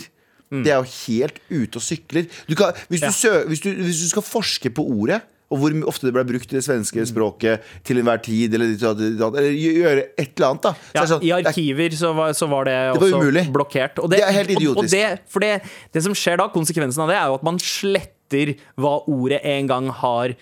Det 0.62 0.70
er 0.72 0.78
jo 0.78 0.90
helt 1.08 1.40
ute 1.50 1.80
og 1.80 1.82
sykler. 1.82 2.28
Du 2.48 2.54
kan, 2.56 2.74
hvis, 2.90 3.02
du 3.02 3.08
Ja. 3.10 3.12
sø, 3.12 3.32
hvis, 3.50 3.62
du, 3.66 3.72
hvis 3.74 4.04
du 4.04 4.10
skal 4.14 4.22
forske 4.22 4.70
på 4.70 4.86
ordet, 4.86 5.22
og 5.54 5.60
hvor 5.60 5.74
ofte 5.86 6.08
det 6.08 6.14
ble 6.16 6.24
brukt 6.26 6.50
i 6.54 6.56
det 6.58 6.64
svenske 6.66 7.02
Mm. 7.04 7.06
språket 7.10 7.62
til 7.86 7.98
enhver 8.02 8.22
tid, 8.26 8.54
eller, 8.54 8.66
eller 8.74 9.52
gjøre 9.54 10.04
et 10.18 10.32
eller 10.38 10.48
annet, 10.50 10.64
da. 10.64 10.74
Ja, 10.96 11.04
sånn, 11.06 11.22
I 11.24 11.30
er- 11.30 11.44
arkiver 11.52 11.90
så 11.94 12.14
var, 12.16 12.32
så 12.34 12.48
var 12.50 12.66
det, 12.66 12.78
Det 12.94 13.02
var 13.02 13.08
også 13.08 13.22
umulig. 13.22 13.46
blokkert. 13.54 14.00
Og 14.00 14.10
Det 14.10 14.20
er 14.22 14.32
helt 14.32 14.50
og- 14.68 14.78
Og 14.78 14.90
det, 14.90 15.20
for 15.28 15.40
det, 15.40 15.62
det 15.94 16.04
som 16.04 16.14
skjer 16.14 16.38
da, 16.38 16.48
konsekvensen 16.50 17.00
av 17.04 17.08
det, 17.10 17.18
er 17.18 17.28
jo 17.28 17.36
at 17.36 17.44
man 17.44 17.60
sletter 17.60 18.56
hva 18.78 19.04
ordet 19.08 19.42
en 19.44 19.68
gang 19.68 19.90
har 19.90 20.30
eh, 20.30 20.36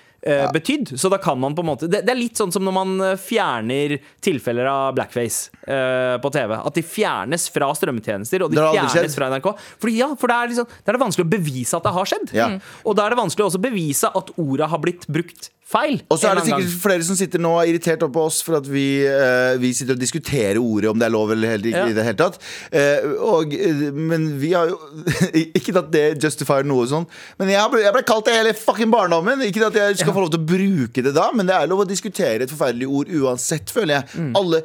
betydd. 0.54 1.00
Så 1.00 1.10
da 1.10 1.18
kan 1.18 1.40
man 1.40 1.56
på 1.56 1.64
en 1.64 1.70
måte 1.72 1.88
det, 1.90 2.04
det 2.06 2.14
er 2.14 2.20
litt 2.20 2.38
sånn 2.38 2.54
som 2.54 2.66
når 2.66 2.76
man 2.76 2.92
eh, 3.06 3.16
fjerner 3.20 3.98
tilfeller 4.22 4.70
av 4.70 4.96
blackface 4.98 5.50
eh, 5.66 6.18
på 6.22 6.34
TV. 6.34 6.54
At 6.60 6.78
de 6.78 6.84
fjernes 6.86 7.48
fra 7.54 7.72
strømmetjenester, 7.78 8.46
og 8.46 8.54
de 8.54 8.62
fjernes 8.62 9.18
fra 9.18 9.32
NRK. 9.34 9.50
Fordi, 9.82 9.96
ja, 9.98 10.12
for 10.20 10.32
det 10.32 10.38
er, 10.38 10.54
liksom, 10.54 10.70
det 10.70 10.94
er 10.94 10.98
det 11.00 11.04
vanskelig 11.06 11.28
å 11.28 11.32
bevise 11.32 11.80
at 11.80 11.88
det 11.88 11.96
har 11.98 12.14
skjedd. 12.14 12.36
Ja. 12.38 12.52
Mm. 12.54 12.60
Og 12.86 12.98
da 12.98 13.08
er 13.08 13.16
det 13.16 13.22
vanskelig 13.24 13.48
også 13.48 13.62
å 13.62 13.66
bevise 13.66 14.14
at 14.22 14.32
ordet 14.38 14.70
har 14.72 14.84
blitt 14.84 15.10
brukt 15.12 15.52
feil. 15.72 16.02
Og 16.12 16.20
så 16.20 16.30
er 16.30 16.40
det 16.40 16.46
sikkert 16.48 16.68
gang. 16.68 16.78
flere 16.84 17.06
som 17.08 17.18
sitter 17.20 17.42
nå 17.44 17.54
er 17.62 17.72
irritert 17.72 18.04
opp 18.06 18.14
på 18.18 18.26
oss 18.28 18.42
for 18.46 18.60
at 18.60 18.68
vi, 18.70 18.86
uh, 19.08 19.56
vi 19.62 19.72
sitter 19.78 19.98
og 19.98 20.02
diskuterer 20.02 20.60
ordet, 20.62 20.92
om 20.92 21.00
det 21.02 21.08
er 21.08 21.16
lov 21.16 21.34
eller 21.36 21.56
helt, 21.56 21.70
Ja. 21.72 21.86
i 21.88 21.96
det 21.96 22.06
hele 22.06 22.20
tatt. 22.20 22.40
Uh, 22.74 23.14
og, 23.32 23.54
eh, 23.56 23.84
men 23.96 24.28
vi 24.42 24.54
har 24.54 24.72
jo 24.72 24.80
Ikke 25.58 25.76
at 25.80 25.92
det 25.94 26.06
justifier 26.22 26.66
noe 26.68 26.88
sånn, 26.90 27.06
men 27.40 27.52
jeg 27.54 27.72
ble, 27.72 27.84
jeg 27.86 27.96
ble 27.96 28.04
kalt 28.08 28.28
det 28.28 28.38
hele 28.38 28.54
fucking 28.58 28.92
barndommen. 28.94 29.44
Ikke 29.48 29.68
at 29.70 29.78
jeg 29.78 30.02
skal 30.02 30.16
få 30.16 30.26
lov 30.26 30.34
til 30.34 30.42
å 30.42 30.50
bruke 30.52 31.06
det 31.06 31.14
da, 31.16 31.30
men 31.36 31.48
det 31.50 31.56
er 31.56 31.70
lov 31.72 31.86
å 31.86 31.90
diskutere 31.90 32.46
et 32.46 32.52
forferdelig 32.52 32.90
ord 32.90 33.14
uansett, 33.22 33.72
føler 33.74 34.00
jeg. 34.00 34.10
Mm. 34.18 34.34
Alle 34.40 34.64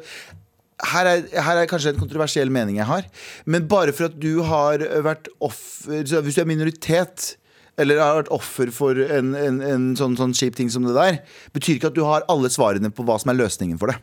her 0.85 1.09
er, 1.09 1.23
her 1.41 1.63
er 1.63 1.69
kanskje 1.69 1.95
en 1.95 1.99
kontroversiell 2.01 2.51
mening 2.53 2.77
jeg 2.77 2.89
har, 2.89 3.07
men 3.49 3.65
bare 3.69 3.95
for 3.97 4.11
at 4.11 4.17
du 4.21 4.43
har 4.45 4.83
vært 5.05 5.31
offer 5.41 6.03
Hvis 6.05 6.37
du 6.37 6.41
er 6.43 6.49
minoritet 6.49 7.37
eller 7.77 8.01
har 8.01 8.19
vært 8.21 8.33
offer 8.33 8.71
for 8.73 8.97
en, 8.97 9.35
en, 9.37 9.61
en 9.61 9.87
sånn, 9.99 10.17
sånn 10.19 10.35
kjip 10.37 10.57
ting 10.57 10.71
som 10.73 10.87
det 10.87 10.95
der, 10.97 11.21
betyr 11.55 11.77
ikke 11.77 11.91
at 11.91 11.97
du 11.97 12.03
har 12.07 12.25
alle 12.31 12.49
svarene 12.53 12.91
på 12.93 13.05
hva 13.07 13.19
som 13.21 13.33
er 13.33 13.39
løsningen 13.39 13.79
for 13.81 13.93
det. 13.93 13.99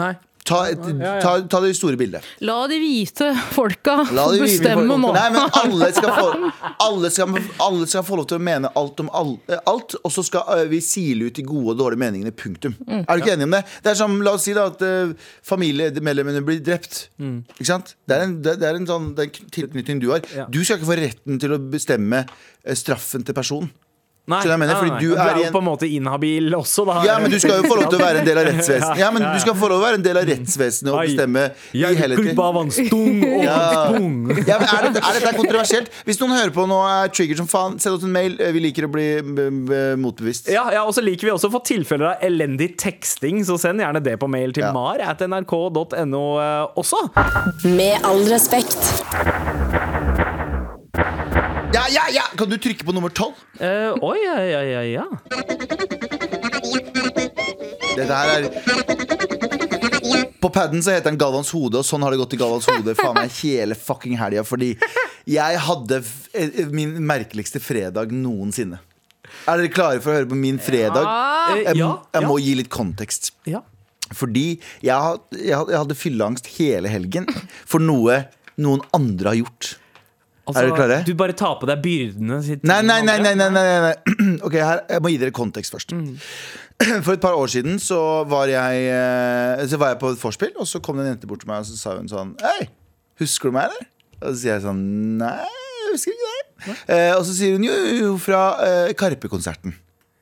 Nei. 0.00 0.14
Ta, 0.50 0.60
et, 0.72 0.80
Ja, 0.90 0.98
ja. 0.98 1.20
ta, 1.22 1.32
ta 1.46 1.60
det 1.62 1.70
store 1.78 1.96
bildet. 2.00 2.26
La 2.42 2.56
de 2.70 2.76
hvite 2.82 3.28
folka 3.54 4.00
La 4.16 4.24
de 4.32 4.40
bestemme 4.42 4.82
folk- 4.82 5.02
nå. 5.04 5.12
Nei, 5.14 5.26
men 5.36 5.56
alle 5.62 5.90
skal, 5.94 6.10
få, 6.16 6.50
alle, 6.88 7.10
skal, 7.14 7.36
alle 7.62 7.86
skal 7.90 8.04
få 8.08 8.18
lov 8.18 8.26
til 8.32 8.40
å 8.40 8.42
mene 8.50 8.72
alt 8.80 8.98
om 9.04 9.10
all, 9.14 9.36
eh, 9.48 9.60
alt, 9.70 9.94
og 10.02 10.10
så 10.14 10.24
skal 10.26 10.48
eh, 10.56 10.64
vi 10.72 10.80
sile 10.84 11.28
ut 11.30 11.38
de 11.38 11.44
gode 11.46 11.76
og 11.76 11.78
dårlige 11.84 12.02
meningene. 12.02 12.34
Punktum. 12.40 12.74
Mm. 12.88 13.04
Er 13.04 13.14
du 13.14 13.22
ikke 13.22 13.34
enig 13.36 13.46
om 13.46 13.54
det? 13.56 13.62
Det 13.84 13.92
er 13.92 13.98
som, 14.00 14.18
La 14.26 14.34
oss 14.36 14.44
si 14.48 14.54
da 14.56 14.66
at 14.72 14.82
uh, 14.82 15.12
familiemedlemmene 15.46 16.42
blir 16.46 16.60
drept. 16.64 17.04
Mm. 17.20 17.42
Ikke 17.56 17.68
sant? 17.70 17.94
Det 18.08 18.16
er 18.16 18.26
en, 18.26 18.34
det, 18.44 18.56
det 18.62 18.68
er 18.70 18.78
en 18.80 18.88
sånn 18.88 19.12
tilknytning 19.54 20.02
du 20.02 20.08
har. 20.14 20.24
Ja. 20.34 20.48
Du 20.50 20.60
skal 20.64 20.80
ikke 20.80 20.90
få 20.90 20.98
retten 21.00 21.38
til 21.42 21.54
å 21.54 21.60
bestemme 21.70 22.24
straffen 22.76 23.22
til 23.26 23.36
personen. 23.36 23.70
Nei. 24.30 24.40
Skjønner 24.44 24.54
jeg 24.54 24.62
mener, 24.62 24.74
Nei, 24.74 24.80
fordi 24.80 24.90
nei, 24.94 25.00
du 25.00 25.14
nei. 25.16 25.26
er 25.26 25.34
i 25.34 25.40
jo 25.40 25.46
en- 25.48 25.54
på 25.54 25.60
en 25.60 25.66
måte 25.70 25.86
inhabil 25.90 26.54
også, 26.60 26.86
da. 26.86 26.96
Ja, 27.08 27.18
men 27.18 27.30
du 27.34 27.38
skal 27.42 27.58
jo 27.58 27.68
få 27.68 27.76
lov 27.80 27.88
til 27.90 27.98
å 27.98 28.02
være 28.04 28.20
en 28.22 28.28
del 28.30 28.38
av 28.38 28.44
rettsvesenet. 28.50 28.98
Ja, 29.02 29.10
men 29.10 29.22
Ja, 29.22 29.28
ja. 29.28 29.34
du 29.34 29.40
skal 29.44 29.54
få 29.58 29.68
lov 29.72 29.76
til 29.76 29.82
å 29.82 29.86
være 29.88 29.98
en 30.00 30.06
del 30.06 30.16
av 30.20 30.28
rettsvesenet 30.30 30.92
og 30.94 31.00
bestemme 31.04 31.44
i 31.74 31.84
hele 32.00 32.14
og 32.14 32.24
Ja. 33.40 33.56
Ja, 34.46 34.58
men 34.60 34.68
er, 34.68 34.86
det, 34.94 35.02
er 35.02 35.18
dette 35.18 35.32
kontroversielt? 35.36 35.90
Hvis 36.06 36.20
noen 36.20 36.34
hører 36.36 36.52
på 36.54 36.66
nå 36.70 36.78
er 36.86 37.08
trigger 37.14 37.36
som 37.40 37.48
faen, 37.50 37.78
send 37.82 37.96
oss 37.98 38.04
en 38.06 38.12
mail. 38.14 38.36
Vi 38.54 38.60
liker 38.62 38.86
å 38.86 38.90
bli 38.92 39.06
b- 39.22 39.96
motbevisst. 40.00 40.48
Ja, 40.52 40.68
ja, 40.74 40.84
og 40.86 40.94
så 40.96 41.02
liker 41.04 41.28
vi 41.28 41.32
også 41.34 41.50
å 41.50 41.54
få 41.56 41.62
tilfeller 41.66 42.12
av 42.14 42.24
elendig 42.26 42.76
teksting, 42.80 43.42
så 43.46 43.58
send 43.60 43.80
gjerne 43.82 44.02
det 44.04 44.18
på 44.20 44.28
mail 44.30 44.52
til 44.56 44.64
Ja. 44.64 44.72
mar 44.76 45.00
at 45.00 45.18
nrk.no 45.26 46.24
eh, 46.40 46.66
også. 46.76 47.00
Med 47.64 48.04
all 48.04 48.22
respekt. 48.30 48.78
Ja, 51.90 52.04
ja! 52.14 52.22
Kan 52.38 52.50
du 52.50 52.56
trykke 52.62 52.84
på 52.86 52.92
nummer 52.94 53.10
tolv? 53.14 53.34
Eh, 53.58 53.90
oi, 54.04 54.16
ja, 54.22 54.36
ja, 54.46 54.60
ja, 54.62 54.82
ja. 54.86 55.06
Dette 57.96 58.14
her 58.14 58.28
er 58.36 58.48
På 60.40 60.48
paden 60.54 60.80
så 60.84 60.94
heter 60.94 61.10
den 61.10 61.18
Galvans 61.20 61.50
hode, 61.54 61.80
og 61.82 61.86
sånn 61.86 62.02
har 62.06 62.14
det 62.14 62.20
gått 62.22 62.36
i 62.36 62.38
Galvans 62.40 62.68
hode 62.70 62.94
faen 62.98 63.16
meg 63.18 63.32
hele 63.42 63.76
fucking 63.76 64.14
helga. 64.20 64.44
Fordi 64.46 64.70
jeg 65.28 65.58
hadde 65.66 65.98
f- 66.04 66.30
eh, 66.34 66.62
min 66.72 66.94
merkeligste 67.06 67.60
fredag 67.62 68.12
noensinne. 68.14 68.78
Er 69.48 69.60
dere 69.60 69.72
klare 69.72 70.00
for 70.02 70.12
å 70.12 70.16
høre 70.20 70.30
på 70.30 70.38
min 70.38 70.58
fredag? 70.62 71.04
Eh, 71.04 71.60
Jeg, 71.74 71.76
jeg 72.14 72.26
må 72.26 72.38
gi 72.40 72.54
litt 72.62 72.70
kontekst. 72.72 73.32
ja. 73.50 73.60
Fordi 74.10 74.56
jeg, 74.82 75.18
jeg, 75.38 75.54
jeg 75.54 75.76
hadde 75.78 75.94
fylleangst 75.94 76.48
hele 76.56 76.90
helgen 76.90 77.28
for 77.62 77.78
noe 77.78 78.16
noen 78.58 78.80
andre 78.96 79.28
har 79.30 79.38
gjort. 79.38 79.68
Altså, 80.50 80.62
Er 80.62 80.68
dere 80.70 80.78
klare? 80.80 80.98
Du 81.06 81.14
bare 81.18 81.34
tar 81.38 81.56
på 81.60 81.66
deg 81.70 81.80
byrdene. 81.84 82.40
sitt- 82.44 82.64
Nei, 82.66 82.80
nei, 82.82 83.00
nei, 83.06 83.18
nei, 83.22 83.34
nei, 83.38 83.50
nei. 83.54 83.94
Ok, 84.46 84.54
her, 84.60 84.82
Jeg 84.90 85.02
må 85.04 85.12
gi 85.14 85.18
dere 85.22 85.34
kontekst 85.36 85.72
først. 85.74 85.94
For 87.04 87.12
et 87.12 87.20
par 87.20 87.36
år 87.36 87.50
siden 87.52 87.76
så 87.82 88.00
var 88.28 88.48
jeg, 88.48 88.84
eh, 88.88 89.64
så 89.68 89.76
var 89.80 89.94
jeg 89.94 89.98
på 90.00 90.10
et 90.14 90.20
vorspiel, 90.22 90.52
og 90.56 90.66
så 90.68 90.80
kom 90.80 90.96
det 90.96 91.04
en 91.06 91.12
jente 91.14 91.28
bort 91.28 91.42
til 91.44 91.50
meg 91.50 91.60
og 91.60 91.68
så 91.68 91.76
sa 91.76 91.96
hun 91.98 92.08
sånn 92.08 92.30
Hei, 92.40 92.68
husker 93.20 93.50
du 93.50 93.56
meg, 93.58 93.68
eller? 93.68 93.90
Og 94.22 94.32
så 94.32 94.38
sier 94.40 94.54
jeg 94.54 94.64
sånn 94.64 94.80
Nei, 95.20 95.34
jeg 95.44 95.92
husker 95.92 96.14
ikke 96.16 96.30
deg. 96.32 96.80
Eh, 96.96 97.12
og 97.18 97.22
så 97.28 97.34
sier 97.36 97.52
hun 97.58 97.64
jo, 97.68 97.76
jo 98.00 98.14
fra 98.20 98.40
eh, 98.64 98.92
Karpe-konserten. 98.96 99.76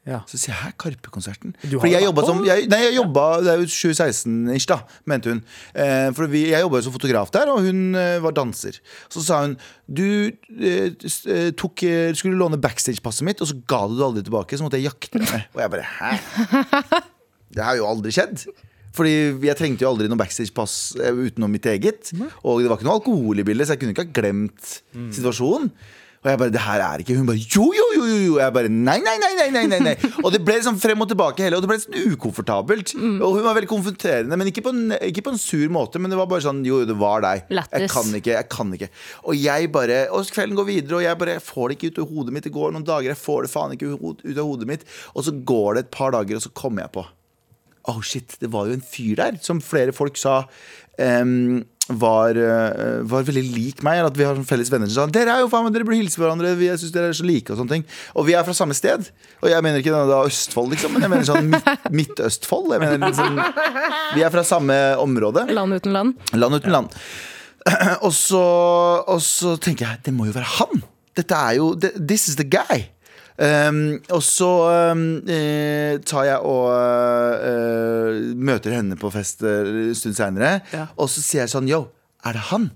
Ja. 0.08 0.22
Så 0.30 0.38
sier 0.40 0.54
jeg 0.54 0.58
hæ, 0.62 0.70
Karpe-konserten? 0.80 1.52
For 1.68 1.84
jeg 1.90 2.06
jobba 2.06 2.22
som 2.24 2.38
jeg, 2.46 2.64
Nei, 2.72 2.78
jeg 2.86 2.94
jobba 2.96 3.24
Det 3.44 3.50
er 3.52 3.60
jo 3.60 3.66
2016-ish, 3.68 4.68
da, 4.70 4.78
mente 5.10 5.34
hun. 5.34 5.42
Eh, 5.76 6.06
for 6.16 6.30
vi, 6.32 6.46
jeg 6.54 6.64
jobba 6.64 6.80
jo 6.80 6.86
som 6.86 6.94
fotograf 6.94 7.32
der, 7.34 7.52
og 7.52 7.66
hun 7.66 7.82
eh, 7.98 8.16
var 8.24 8.32
danser. 8.38 8.78
Så 9.12 9.24
sa 9.26 9.42
hun 9.44 9.58
du 9.84 10.06
eh, 10.30 10.88
eh, 10.96 11.50
tok, 11.56 11.84
eh, 11.84 12.14
skulle 12.16 12.40
låne 12.40 12.60
backstage-passet 12.60 13.28
mitt, 13.28 13.42
og 13.44 13.50
så 13.52 13.58
ga 13.68 13.82
du 13.88 13.98
det 13.98 14.06
aldri 14.08 14.24
tilbake. 14.30 14.56
Så 14.56 14.64
måtte 14.64 14.80
jeg 14.80 14.88
jakte 14.88 15.20
deg. 15.20 15.46
Og 15.56 15.62
jeg 15.64 15.74
bare 15.76 15.92
hæ? 15.98 16.10
Det 17.58 17.64
har 17.64 17.78
jo 17.78 17.86
aldri 17.88 18.12
skjedd. 18.12 18.42
Fordi 18.96 19.12
jeg 19.46 19.56
trengte 19.56 19.84
jo 19.84 19.92
aldri 19.92 20.08
noe 20.10 20.18
backstage-pass 20.20 20.74
eh, 21.04 21.12
utenom 21.28 21.52
mitt 21.52 21.68
eget. 21.70 22.10
Og 22.42 22.62
det 22.64 22.72
var 22.72 22.80
ikke 22.80 22.88
noe 22.88 22.98
alkohol 22.98 23.40
i 23.40 23.46
bildet, 23.46 23.68
så 23.68 23.76
jeg 23.76 23.82
kunne 23.84 23.94
ikke 23.94 24.08
ha 24.08 24.16
glemt 24.22 24.74
situasjonen. 25.14 25.70
Og 26.18 26.28
jeg 26.32 26.38
bare, 26.40 26.50
det 26.50 26.62
her 26.64 26.82
er 26.82 27.02
ikke 27.02 27.14
Hun 27.14 27.28
bare 27.28 27.38
jo, 27.38 27.68
jo, 27.76 27.84
jo, 27.94 28.04
jo, 28.10 28.38
jeg 28.40 28.54
bare 28.54 28.70
nei, 28.72 28.96
nei, 29.04 29.14
nei, 29.22 29.30
nei, 29.38 29.46
nei, 29.54 29.64
nei, 29.70 29.78
nei. 29.86 29.94
Og 30.24 30.32
det 30.34 30.40
ble 30.42 30.56
liksom 30.58 30.78
frem 30.82 31.04
og 31.04 31.10
tilbake 31.10 31.44
hele 31.44 31.58
Og 31.58 31.62
det 31.62 31.70
ble 31.70 31.78
sånn 31.82 31.98
ukomfortabelt. 32.14 32.94
Og 32.98 33.36
hun 33.36 33.46
var 33.46 33.54
veldig 33.58 33.70
konfronterende, 33.70 34.38
men 34.40 34.50
ikke 34.50 34.64
på, 34.66 34.72
en, 34.74 34.96
ikke 35.10 35.22
på 35.28 35.34
en 35.34 35.40
sur 35.40 35.66
måte. 35.74 36.00
Men 36.02 36.10
det 36.12 36.18
var 36.18 36.30
bare 36.30 36.44
sånn 36.44 36.64
jo, 36.66 36.80
det 36.88 36.96
var 36.98 37.22
deg. 37.24 37.44
Jeg 37.84 37.90
kan 37.92 38.10
ikke, 38.18 38.34
jeg 38.34 38.48
kan 38.50 38.74
ikke. 38.78 38.90
Og 39.30 39.38
jeg 39.38 39.70
bare 39.74 40.00
Og 40.16 40.32
kvelden 40.34 40.58
går 40.58 40.68
videre, 40.68 40.98
og 40.98 41.06
jeg 41.06 41.20
bare 41.22 41.38
jeg 41.38 41.44
får 41.46 41.68
det 41.70 41.78
ikke 41.78 41.92
ut 41.92 42.02
av 42.02 42.16
hodet 42.16 42.34
mitt. 42.34 42.48
Det 42.48 42.54
går 42.56 42.74
noen 42.74 42.88
dager, 42.88 43.12
jeg 43.12 43.20
får 43.22 43.46
det 43.46 43.52
faen 43.54 43.76
ikke 43.76 43.94
ut 43.94 44.26
av 44.34 44.42
hodet 44.42 44.68
mitt. 44.72 44.88
Og 45.14 45.28
så 45.28 45.34
går 45.52 45.78
det 45.78 45.86
et 45.86 45.94
par 45.94 46.14
dager, 46.16 46.38
og 46.40 46.44
så 46.44 46.52
kommer 46.56 46.86
jeg 46.86 46.94
på 46.98 47.06
Oh 47.88 48.02
shit, 48.04 48.34
det 48.42 48.50
var 48.52 48.68
jo 48.68 48.74
en 48.76 48.84
fyr 48.84 49.14
der 49.16 49.38
som 49.40 49.62
flere 49.64 49.94
folk 49.96 50.18
sa 50.20 50.42
em, 51.00 51.62
var, 51.88 52.36
eh, 52.36 53.00
var 53.08 53.22
veldig 53.24 53.42
lik 53.54 53.82
meg. 53.82 53.98
Eller 53.98 54.10
at 54.12 54.16
vi 54.18 54.24
har 54.24 54.34
sånn 54.36 54.44
felles 54.46 54.68
venner 54.70 54.86
som 54.90 55.06
sa 55.08 55.12
Dere 55.12 55.32
er 55.36 55.40
jo 55.40 55.48
faen 55.48 55.64
meg, 55.64 55.72
dere 55.72 55.84
burde 55.88 55.96
hilse 56.02 56.18
på 56.20 56.24
hverandre. 56.26 56.54
Vi- 56.58 56.66
Jeg 56.68 56.78
synes 56.78 56.92
dere 56.92 57.08
er 57.08 57.16
så 57.16 57.24
like 57.24 57.50
Og 57.50 57.56
sånne 57.58 57.68
ting 57.70 57.84
Og 58.14 58.26
vi 58.26 58.34
er 58.34 58.44
fra 58.44 58.52
samme 58.52 58.74
sted. 58.74 59.08
Og 59.42 59.48
jeg 59.48 59.62
mener 59.62 59.78
ikke 59.80 59.94
da 60.08 60.22
Østfold, 60.26 60.70
liksom, 60.74 60.92
men 60.92 61.02
jeg 61.02 61.10
mener 61.10 61.24
sånn 61.24 61.48
midt, 61.48 61.64
Midt-Østfold. 62.00 62.70
Jeg 62.76 62.80
mener 62.80 63.08
liksom, 63.08 63.40
vi 64.14 64.22
er 64.22 64.30
fra 64.30 64.42
samme 64.44 64.76
område. 64.98 65.46
Land 65.50 65.72
uten 65.78 65.92
land. 65.92 66.14
Land 66.34 66.54
uten 66.60 66.72
land. 66.72 66.88
Og 68.06 68.12
så, 68.12 68.40
og 69.06 69.18
så 69.20 69.56
tenker 69.60 69.86
jeg, 69.86 69.98
det 70.06 70.14
må 70.14 70.24
jo 70.28 70.32
være 70.32 70.48
han. 70.58 70.82
Dette 71.18 71.34
er 71.34 71.56
jo 71.58 71.74
This 71.74 72.28
is 72.28 72.36
the 72.36 72.44
guy. 72.44 72.86
Um, 73.38 74.00
og 74.10 74.22
så 74.26 74.48
um, 74.90 75.02
eh, 75.30 76.00
tar 76.02 76.24
jeg 76.26 76.40
og 76.42 76.72
uh, 77.38 78.16
møter 78.34 78.74
henne 78.74 78.98
på 78.98 79.12
fest 79.14 79.44
eh, 79.46 79.68
en 79.88 79.94
stund 79.94 80.18
seinere. 80.18 80.56
Ja. 80.74 80.88
Og 80.98 81.06
så 81.12 81.22
sier 81.22 81.44
jeg 81.44 81.52
sånn 81.54 81.70
Yo, 81.70 81.84
er 82.26 82.34
det 82.34 82.48
han? 82.50 82.70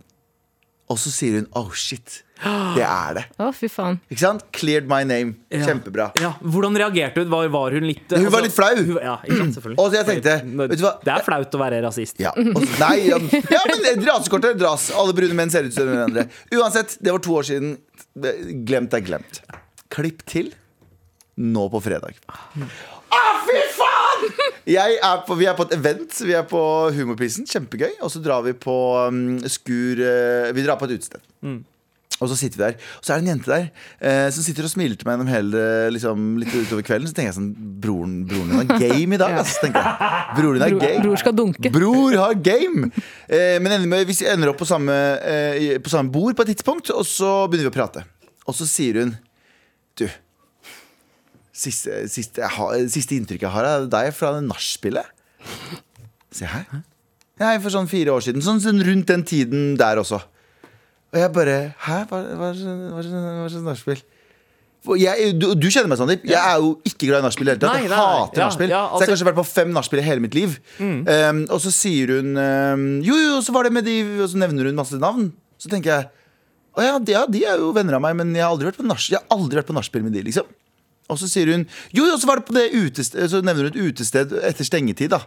Og 0.93 0.99
så 1.01 1.11
sier 1.11 1.41
hun 1.41 1.49
oh 1.59 1.73
shit. 1.75 2.21
Det 2.43 2.83
er 2.83 3.15
det. 3.17 3.23
Å, 3.41 3.49
fy 3.55 3.69
faen. 3.71 4.01
Ikke 4.11 4.21
sant? 4.25 4.43
Cleared 4.55 4.89
my 4.91 5.01
name. 5.07 5.37
Ja. 5.51 5.63
Kjempebra. 5.69 6.09
Ja, 6.21 6.33
Hvordan 6.43 6.75
reagerte 6.79 7.23
hun? 7.23 7.31
Var, 7.33 7.49
var 7.55 7.75
hun 7.79 7.87
litt 7.87 8.11
Hun 8.13 8.27
var 8.35 8.43
litt 8.45 8.55
flau. 8.55 8.73
hun- 8.77 8.99
Ja, 8.99 9.15
ikke 9.23 9.47
sant. 9.55 9.69
Og 9.77 9.87
så 9.87 10.01
jeg 10.01 10.09
tenkte, 10.11 10.35
vet 10.63 10.75
du 10.79 10.85
hva? 10.85 10.93
Det 11.07 11.15
er 11.15 11.25
flaut 11.27 11.55
å 11.55 11.63
være 11.63 11.81
rasist. 11.87 12.19
Ja, 12.23 12.35
og 12.37 12.67
nei, 12.83 12.97
ja, 13.09 13.19
ja, 13.55 13.63
men 13.71 14.03
rasekortet 14.07 14.59
dras. 14.61 14.91
Alle 14.99 15.15
brune 15.17 15.39
menn 15.39 15.55
ser 15.55 15.71
ut 15.71 15.75
som 15.75 15.87
hverandre. 15.91 16.27
Uansett, 16.59 16.99
det 17.01 17.15
var 17.15 17.23
to 17.25 17.39
år 17.41 17.47
siden. 17.51 17.77
Glemt 18.69 18.95
er 18.99 19.07
glemt. 19.07 19.43
Klipp 19.93 20.25
til 20.29 20.53
nå 21.43 21.65
på 21.73 21.81
fredag. 21.85 22.17
Ah, 23.13 23.41
fy 23.45 23.59
faen! 23.77 24.27
Jeg 24.69 24.99
er 25.03 25.23
på, 25.27 25.37
vi 25.41 25.49
er 25.49 25.57
på 25.59 25.65
et 25.67 25.75
event. 25.79 26.19
Vi 26.23 26.35
er 26.37 26.45
på 26.49 26.61
Humorprisen. 26.95 27.49
Kjempegøy. 27.49 27.99
Og 28.05 28.13
så 28.13 28.21
drar 28.23 28.45
vi 28.47 28.53
på 28.57 28.77
um, 29.09 29.39
Skur 29.51 30.01
uh, 30.01 30.53
Vi 30.55 30.65
drar 30.65 30.79
på 30.81 30.89
et 30.89 30.99
utested. 31.01 31.25
Og 32.23 32.29
så 32.31 32.37
sitter 32.39 32.61
vi 32.61 32.63
der, 32.69 32.77
og 33.01 33.03
så 33.03 33.13
er 33.13 33.19
det 33.19 33.25
en 33.25 33.31
jente 33.33 33.51
der 33.51 33.65
eh, 33.99 34.29
som 34.31 34.45
sitter 34.45 34.67
og 34.69 34.71
smiler 34.71 34.95
til 34.95 35.09
meg 35.09 35.17
gjennom 35.17 35.31
hele 35.33 35.63
liksom, 35.91 36.29
litt 36.39 36.53
utover 36.55 36.85
kvelden. 36.87 37.09
Så 37.11 37.17
tenker 37.17 37.33
jeg 37.33 37.39
sånn 37.39 37.49
Broren, 37.83 38.13
broren 38.31 38.53
din 38.53 38.61
har 38.61 38.83
game 38.85 39.17
i 39.17 39.19
dag, 39.19 39.35
ass. 39.41 39.57
tenker 39.59 39.83
jeg. 39.83 40.13
Broren 40.37 40.61
din 40.61 40.63
har 40.63 40.77
Bror, 40.77 40.85
game. 40.85 41.03
bror 41.03 41.19
skal 41.25 41.35
dunke. 41.41 41.73
Bror 41.75 42.19
har 42.21 42.37
game! 42.39 42.93
Eh, 43.27 43.57
men 43.59 43.75
ender 43.75 43.91
med, 43.91 44.07
hvis 44.07 44.23
vi 44.23 44.31
ender 44.31 44.53
opp 44.53 44.61
på 44.63 44.69
samme, 44.71 44.95
eh, 45.27 45.81
på 45.83 45.91
samme 45.91 46.15
bord 46.15 46.39
på 46.39 46.47
et 46.47 46.53
tidspunkt, 46.53 46.93
og 46.95 47.03
så 47.09 47.33
begynner 47.51 47.67
vi 47.67 47.73
å 47.73 47.79
prate. 47.81 48.05
Og 48.47 48.55
så 48.61 48.69
sier 48.71 49.03
hun 49.03 49.17
Du, 50.01 50.07
siste, 51.53 52.03
siste, 52.09 52.47
har, 52.57 52.77
siste 52.93 53.17
inntrykket 53.19 53.45
jeg 53.47 53.55
har 53.55 53.69
av 53.69 53.89
deg 53.93 54.13
fra 54.17 54.33
det 54.39 54.47
nachspielet 54.47 55.11
Se 56.33 56.49
her. 56.49 56.65
Nei, 57.43 57.57
for 57.61 57.75
sånn 57.75 57.89
fire 57.91 58.15
år 58.15 58.23
siden. 58.25 58.41
Sånn, 58.45 58.61
sånn 58.63 58.79
rundt 58.87 59.11
den 59.11 59.25
tiden 59.29 59.75
der 59.77 59.99
også. 60.01 60.21
Og 61.13 61.19
jeg 61.21 61.33
bare 61.35 61.57
Hæ? 61.85 61.99
Hva 62.09 62.21
hva 62.39 62.49
er 62.55 62.61
hva 62.63 63.03
hva 63.03 63.45
er 63.51 63.57
nachspiel? 63.67 64.01
Jeg, 64.99 65.35
du, 65.39 65.53
du 65.55 65.69
kjenner 65.71 65.93
meg, 65.93 65.99
Sandeep. 66.01 66.25
Jeg 66.27 66.41
er 66.41 66.57
jo 66.59 66.73
ikke 66.89 67.07
glad 67.11 67.21
i 67.23 67.27
nachspiel 67.29 67.51
i 67.51 67.53
det 67.53 67.59
hele 67.61 67.69
tatt. 67.69 67.85
Jeg 67.85 67.93
hater 67.93 68.41
Ja, 68.41 68.47
nachspiel. 68.49 68.73
ja, 68.73 68.81
Så 68.81 68.81
jeg 68.81 68.89
har 68.89 68.97
altså- 68.97 69.11
kanskje 69.13 69.29
vært 69.29 69.39
på 69.39 69.45
fem 69.47 69.71
nachspiel 69.77 70.01
i 70.01 70.07
hele 70.07 70.25
mitt 70.25 70.35
liv. 70.35 70.57
Um, 70.81 71.45
og 71.53 71.61
så 71.63 71.71
sier 71.71 72.17
hun 72.17 72.33
um, 72.37 72.87
Jo, 73.07 73.15
jo, 73.21 73.37
så 73.45 73.53
var 73.55 73.69
det 73.69 73.73
med 73.77 73.85
de 73.87 73.95
Og 74.25 74.29
så 74.33 74.41
nevner 74.41 74.67
hun 74.67 74.75
masse 74.81 74.99
navn. 74.99 75.29
Så 75.59 75.69
tenker 75.71 75.93
jeg 75.93 76.09
Å 76.73 76.85
ja, 76.85 76.99
de, 76.99 77.13
ja, 77.15 77.23
de 77.29 77.45
er 77.45 77.61
jo 77.61 77.73
venner 77.77 77.99
av 77.99 78.05
meg, 78.05 78.17
men 78.17 78.33
jeg 78.37 78.45
har 78.45 78.53
aldri 78.53 78.71
vært 78.71 78.81
på 78.81 79.77
nachspiel 79.77 80.05
med 80.07 80.15
de, 80.17 80.25
liksom. 80.29 80.49
Og 81.11 81.19
så 81.21 81.29
sier 81.29 81.51
hun 81.53 81.65
Jo, 81.93 82.07
jo, 82.07 82.15
så 82.17 82.29
var 82.29 82.41
det 82.41 82.47
på 82.47 82.55
det 82.55 82.69
utested 82.73 83.27
Så 83.29 83.41
nevner 83.45 83.67
hun 83.67 83.73
et 83.73 83.91
utested 83.91 84.33
etter 84.47 84.65
stengetid, 84.65 85.13
da. 85.13 85.19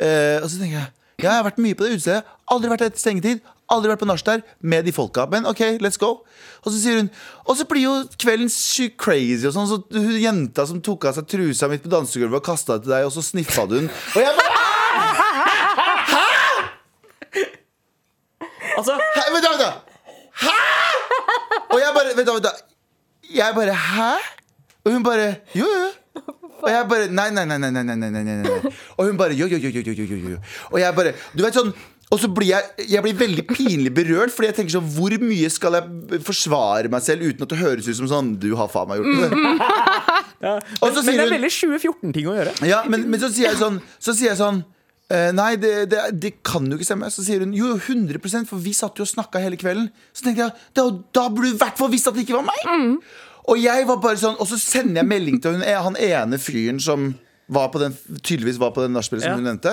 Eh, 0.00 0.38
og 0.40 0.48
så 0.48 0.56
tenker 0.56 0.78
jeg 0.80 0.88
Ja, 1.18 1.28
jeg 1.28 1.34
har 1.34 1.46
vært 1.48 1.60
mye 1.62 1.74
på 1.74 1.82
det 1.82 1.96
utestedet. 1.96 2.34
Aldri 2.54 2.70
vært 2.70 2.84
etter 2.86 3.02
stengetid. 3.02 3.40
Aldri 3.74 3.90
vært 3.90 4.00
på 4.04 4.06
nach 4.08 4.22
der 4.22 4.44
med 4.62 4.86
de 4.86 4.92
folka. 4.94 5.24
Men 5.26 5.48
OK, 5.50 5.60
let's 5.82 5.98
go. 5.98 6.20
Og 6.62 6.70
så 6.70 6.78
sier 6.78 7.00
hun 7.00 7.10
Og 7.44 7.58
så 7.58 7.66
blir 7.68 7.84
jo 7.88 7.94
kvelden 8.22 8.48
crazy 8.96 9.48
og 9.50 9.56
sånn. 9.56 9.66
Så 9.66 9.82
hun 9.98 10.14
jenta 10.22 10.66
som 10.70 10.78
tok 10.80 11.08
av 11.10 11.18
seg 11.18 11.26
trusa 11.26 11.68
midt 11.68 11.82
på 11.82 11.90
dansegulvet 11.92 12.38
og 12.38 12.46
kasta 12.46 12.78
det 12.78 12.86
til 12.86 12.94
deg, 12.94 13.08
og 13.10 13.12
så 13.16 13.26
sniffa 13.26 13.66
du 13.66 13.80
den. 13.80 13.90
Og 14.14 14.22
jeg 14.22 14.38
bare 14.38 14.56
Altså, 18.78 18.94
Hæ? 18.94 19.22
Da, 19.42 19.50
da! 19.58 19.70
Hæ?! 20.38 20.67
Og 21.72 21.78
jeg 21.82 21.94
bare 21.96 22.16
Vent, 22.16 22.32
da. 22.44 22.52
Jeg 23.34 23.54
bare 23.56 23.74
Hæ? 23.74 24.12
Og 24.84 24.92
hun 24.92 25.04
bare 25.06 25.28
Jo, 25.54 25.66
jo. 25.66 26.24
Og 26.62 26.70
jeg 26.72 26.88
bare 26.90 27.10
Nei, 27.12 27.28
nei, 27.30 27.44
nei. 27.44 27.58
nei, 27.58 27.70
nei, 27.70 27.84
nei, 27.84 28.10
nei, 28.10 28.24
nei. 28.24 28.72
Og 28.96 29.06
hun 29.06 29.20
bare 29.20 29.36
jo, 29.38 29.46
jo, 29.46 29.60
jo, 29.60 29.70
jo, 29.70 29.92
jo, 29.92 30.18
jo. 30.34 30.42
Og 30.72 30.80
jeg 30.80 30.94
bare 30.94 31.14
Du 31.36 31.44
vet 31.44 31.56
sånn 31.56 31.72
og 32.08 32.16
så 32.16 32.28
blir 32.32 32.54
jeg, 32.54 32.86
jeg 32.88 33.04
blir 33.04 33.16
veldig 33.20 33.42
pinlig 33.50 33.90
berørt, 33.92 34.32
Fordi 34.32 34.48
jeg 34.48 34.56
tenker 34.56 34.74
sånn 34.78 34.86
Hvor 34.94 35.12
mye 35.20 35.50
skal 35.52 35.76
jeg 35.76 36.22
forsvare 36.24 36.88
meg 36.92 37.04
selv 37.04 37.26
uten 37.28 37.44
at 37.44 37.52
det 37.52 37.58
høres 37.60 37.88
ut 37.90 37.98
som 37.98 38.08
sånn 38.08 38.30
Du 38.40 38.48
har 38.56 38.70
faen 38.72 38.88
meg 38.88 39.02
gjort 39.02 39.18
det. 39.18 39.28
Mm-hmm. 39.28 39.60
ja, 40.46 40.54
men, 40.56 40.94
men, 40.94 41.04
det 41.04 41.26
er 41.26 41.32
veldig 41.34 41.52
2014-ting 41.52 42.30
å 42.30 42.34
gjøre. 42.38 42.54
Ja, 42.70 42.80
men, 42.88 43.04
men 43.12 43.20
så 43.20 43.28
sier 43.32 43.50
jeg 43.50 43.60
sånn, 43.60 43.80
så 44.00 44.14
sier 44.16 44.32
jeg 44.32 44.40
sånn 44.40 44.62
eh, 45.10 45.30
Nei, 45.36 45.52
det, 45.60 45.72
det, 45.92 46.02
det 46.22 46.32
kan 46.46 46.66
jo 46.68 46.78
ikke 46.78 46.88
stemme. 46.88 47.10
Så 47.14 47.24
sier 47.26 47.44
hun 47.44 47.54
jo, 47.56 47.74
jo 47.74 47.78
100 47.80 48.46
for 48.48 48.58
vi 48.62 48.72
satt 48.76 48.98
jo 49.00 49.06
og 49.06 49.12
snakka 49.12 49.42
hele 49.44 49.56
kvelden. 49.60 49.88
Så 50.12 50.26
tenkte 50.26 50.46
jeg 50.48 50.56
da, 50.78 50.88
da 51.14 51.28
burde 51.28 51.52
du 51.52 51.56
i 51.56 51.62
hvert 51.62 51.78
fall 51.80 51.90
visst 51.92 52.10
at 52.10 52.14
det 52.18 52.26
ikke 52.26 52.38
var 52.40 52.48
meg. 52.50 53.00
Og 53.48 53.56
jeg 53.62 53.86
var 53.88 53.96
bare 54.04 54.18
sånn 54.20 54.34
Og 54.36 54.44
så 54.50 54.58
sender 54.60 55.00
jeg 55.00 55.08
melding 55.08 55.38
til 55.40 55.54
hun, 55.56 55.62
han 55.64 55.96
ene 55.96 56.36
fyren 56.42 56.80
som 56.84 57.14
var 57.48 57.70
på 57.72 57.80
den, 57.80 57.94
tydeligvis 58.20 58.58
var 58.60 58.74
på 58.76 58.82
den 58.84 58.92
nachspielet 58.92 59.24
som 59.24 59.30
Ja. 59.32 59.36
hun 59.40 59.46
nevnte. 59.48 59.70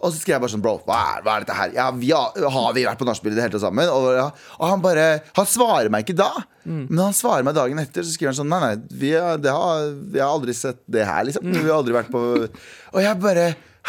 Og 0.00 0.14
så 0.14 0.22
skrev 0.22 0.38
jeg 0.38 0.40
bare 0.40 0.52
sånn 0.54 0.62
Bro, 0.64 0.78
hva 0.86 0.96
er, 1.18 1.18
hva 1.26 1.34
er 1.36 1.42
dette 1.44 1.56
her? 1.58 1.74
Ja, 1.76 1.90
vi 1.92 2.08
har, 2.16 2.32
har 2.54 2.70
vi 2.72 2.86
vært 2.86 3.02
på 3.02 3.04
nachspiel 3.04 3.34
i 3.34 3.36
det 3.36 3.42
hele 3.44 3.52
tatt 3.52 3.66
sammen? 3.66 3.84
Og, 3.92 4.06
ja, 4.16 4.30
og 4.56 4.64
han 4.70 4.80
bare 4.80 5.04
Han 5.36 5.44
svarer 5.50 5.92
meg 5.92 6.06
ikke 6.06 6.16
da. 6.22 6.30
Men 6.64 7.02
han 7.10 7.12
svarer 7.18 7.44
meg 7.44 7.52
dagen 7.58 7.82
etter, 7.82 8.00
så 8.00 8.14
skriver 8.16 8.32
han 8.32 8.38
sånn 8.40 8.48
Nei, 8.48 8.62
nei, 8.64 8.96
vi 9.02 9.12
har, 9.12 9.36
det 9.44 9.52
har, 9.52 9.92
vi 10.08 10.22
har 10.24 10.32
aldri 10.38 10.56
sett 10.56 10.80
det 10.88 11.04
her, 11.04 11.28
liksom. 11.28 11.52
Vi 11.52 11.66
har 11.68 11.76
aldri 11.82 11.98
vært 11.98 12.08
på 12.16 12.24
Og 12.96 12.98
jeg 13.04 13.20
bare 13.20 13.44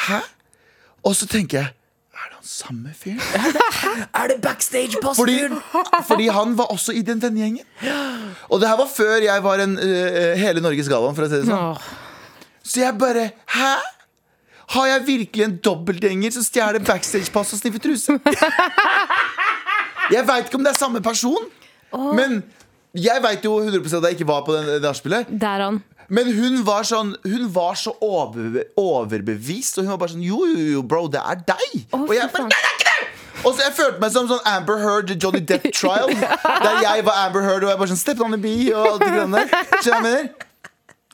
Hæ? 0.10 0.20
Og 1.04 1.16
så 1.16 1.28
tenker 1.30 1.62
jeg 1.62 1.68
Er 2.20 2.26
det 2.30 2.36
han 2.36 2.48
samme 2.48 2.94
fyren? 2.98 3.22
Er 4.20 4.32
det 4.32 4.40
backstage-pass? 4.44 5.18
Fordi, 5.20 5.38
fordi 6.08 6.28
han 6.36 6.58
var 6.58 6.74
også 6.74 6.92
i 6.92 7.02
den 7.06 7.22
vennegjengen. 7.22 7.64
Og 8.50 8.60
det 8.60 8.68
her 8.68 8.78
var 8.80 8.90
før 8.92 9.24
jeg 9.24 9.44
var 9.44 9.64
en 9.64 9.78
uh, 9.80 10.34
hele 10.40 10.62
Norges 10.64 10.90
Galvan, 10.92 11.16
for 11.16 11.28
å 11.28 11.32
si 11.32 11.40
det 11.40 11.48
sånn. 11.48 11.80
Så 12.64 12.84
jeg 12.84 12.98
bare 13.00 13.30
Hæ? 13.56 13.72
Har 14.70 14.86
jeg 14.86 15.06
virkelig 15.08 15.44
en 15.48 15.56
dobbeltgjenger 15.66 16.36
som 16.36 16.44
stjeler 16.46 16.84
backstagepass 16.86 17.56
og 17.56 17.62
sniffer 17.64 17.82
truse? 17.82 18.20
Jeg 20.14 20.26
veit 20.28 20.46
ikke 20.50 20.58
om 20.60 20.66
det 20.66 20.72
er 20.74 20.78
samme 20.78 21.02
person, 21.06 21.48
men 22.18 22.40
jeg 22.98 23.22
veit 23.22 23.44
jo 23.46 23.56
100 23.62 23.82
at 23.98 24.08
jeg 24.10 24.18
ikke 24.18 24.28
var 24.30 24.44
på 24.46 24.54
det 24.58 24.80
nachspielet. 24.84 25.30
Men 26.10 26.32
hun 26.34 26.62
var 26.66 26.88
sånn 26.90 27.14
Hun 27.24 27.48
var 27.54 27.78
så 27.78 27.94
overbe 28.02 28.66
overbevist, 28.80 29.78
og 29.78 29.86
hun 29.86 29.94
var 29.94 30.02
bare 30.04 30.16
sånn 30.16 30.26
Jo, 30.26 30.44
jo, 30.50 30.68
jo, 30.76 30.84
bro, 30.84 31.06
det 31.12 31.22
er 31.22 31.42
deg. 31.54 31.70
Oh, 31.94 32.08
og 32.08 32.14
jeg 32.18 32.30
bare. 32.34 32.50
Nei, 32.50 32.60
det 32.60 32.66
er 32.66 32.76
ikke 32.76 32.90
det! 32.90 33.08
Og 33.40 33.54
så 33.56 33.64
Jeg 33.64 33.76
følte 33.78 34.04
meg 34.04 34.12
som 34.12 34.28
sånn 34.28 34.44
Amber 34.52 34.82
Heard 34.84 35.14
Johnny 35.16 35.40
Depp 35.40 35.70
trial. 35.72 36.12
Der 36.66 36.82
jeg 36.84 37.06
var 37.08 37.26
Amber 37.28 37.46
Heard 37.46 37.64
og 37.64 37.72
jeg 37.72 37.82
bare 37.82 37.94
sånn 37.94 38.02
Step 38.02 38.22
on 38.26 38.36
the 38.36 38.42
bee 38.42 38.74
og 38.74 38.96
alt 38.96 39.06
det 39.06 39.12
greiene 39.14 39.46
der. 39.46 40.49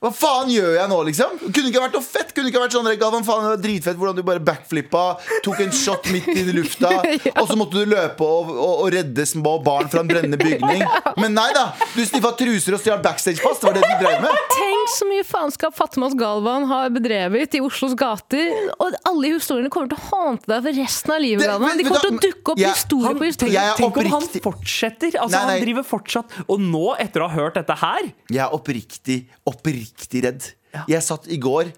Hva 0.04 0.10
faen 0.12 0.50
gjør 0.52 0.74
jeg 0.76 0.90
nå, 0.92 0.96
liksom? 1.08 1.38
Kunne 1.56 1.70
ikke 1.72 1.82
vært 1.86 1.94
noe 1.96 2.04
fett. 2.04 2.32
Kunne 2.36 2.50
ikke 2.52 2.60
vært 2.60 2.74
sånn 2.76 2.88
Galvan, 3.00 3.24
faen, 3.24 3.46
det 3.46 3.52
var 3.54 3.62
dritfett 3.64 3.96
hvordan 4.00 4.18
du 4.18 4.24
bare 4.28 4.42
backflippa, 4.44 5.04
tok 5.46 5.62
en 5.64 5.72
shot 5.74 6.10
midt 6.12 6.28
i 6.36 6.44
lufta, 6.52 6.90
og 7.40 7.46
så 7.48 7.56
måtte 7.56 7.80
du 7.80 7.88
løpe 7.94 8.28
og, 8.28 8.50
og, 8.52 8.74
og 8.84 8.90
redde 8.92 9.24
små 9.30 9.54
barn 9.64 9.88
fra 9.92 10.04
en 10.04 10.10
brennende 10.12 10.36
bygning. 10.42 10.84
Men 11.22 11.32
nei 11.38 11.48
da! 11.56 11.70
Du 11.96 12.02
sniffa 12.04 12.34
truser 12.36 12.76
og 12.76 12.84
stjal 12.84 13.00
backstagepass. 13.06 13.62
Det 13.64 13.70
var 13.70 13.78
det 13.80 13.86
du 13.88 14.04
drev 14.04 14.26
med. 14.26 14.42
Tenk 14.60 14.92
så 14.98 15.08
mye 15.10 15.24
faenskap 15.26 15.78
Fatmas 15.80 16.14
Galvan 16.20 16.68
har 16.70 16.92
bedrevet 16.94 17.56
i 17.56 17.64
Oslos 17.64 17.96
gater. 17.98 18.52
Og 18.76 19.00
alle 19.08 19.32
historiene 19.38 19.72
kommer 19.74 19.94
til 19.96 19.98
å 20.02 20.10
hante 20.12 20.52
deg 20.52 20.68
for 20.68 20.80
resten 20.84 21.16
av 21.16 21.24
livet. 21.24 21.48
Det- 21.48 21.58
men, 21.64 21.80
De 21.80 21.88
kommer 21.88 22.04
til 22.04 22.14
å 22.20 22.22
dukke 22.28 22.54
opp 22.58 22.62
ja, 22.62 22.74
historie 22.76 23.08
Han, 23.08 23.16
på 23.18 23.24
tenk, 23.24 23.34
historie. 23.34 23.56
Jeg 23.56 23.72
er 23.72 23.80
tenk 23.80 24.02
om 24.04 24.12
han 24.18 24.30
fortsetter. 24.50 25.18
Altså, 25.24 25.34
Nei, 25.40 25.46
nei. 25.48 25.58
Han 25.58 25.66
driver 25.70 25.90
fortsatt. 25.96 26.38
Og 26.52 26.62
nå, 26.68 26.86
etter 27.02 27.24
å 27.26 27.32
ha 27.32 27.40
hørt 27.40 27.58
dette 27.58 27.80
her 27.80 28.12
Jeg 28.30 28.44
er 28.44 28.54
oppriktig, 28.60 29.22
oppriktig 29.48 29.85
redd. 30.26 30.52
Jeg 30.92 31.04
satt 31.06 31.28
i 31.32 31.38
går, 31.40 31.72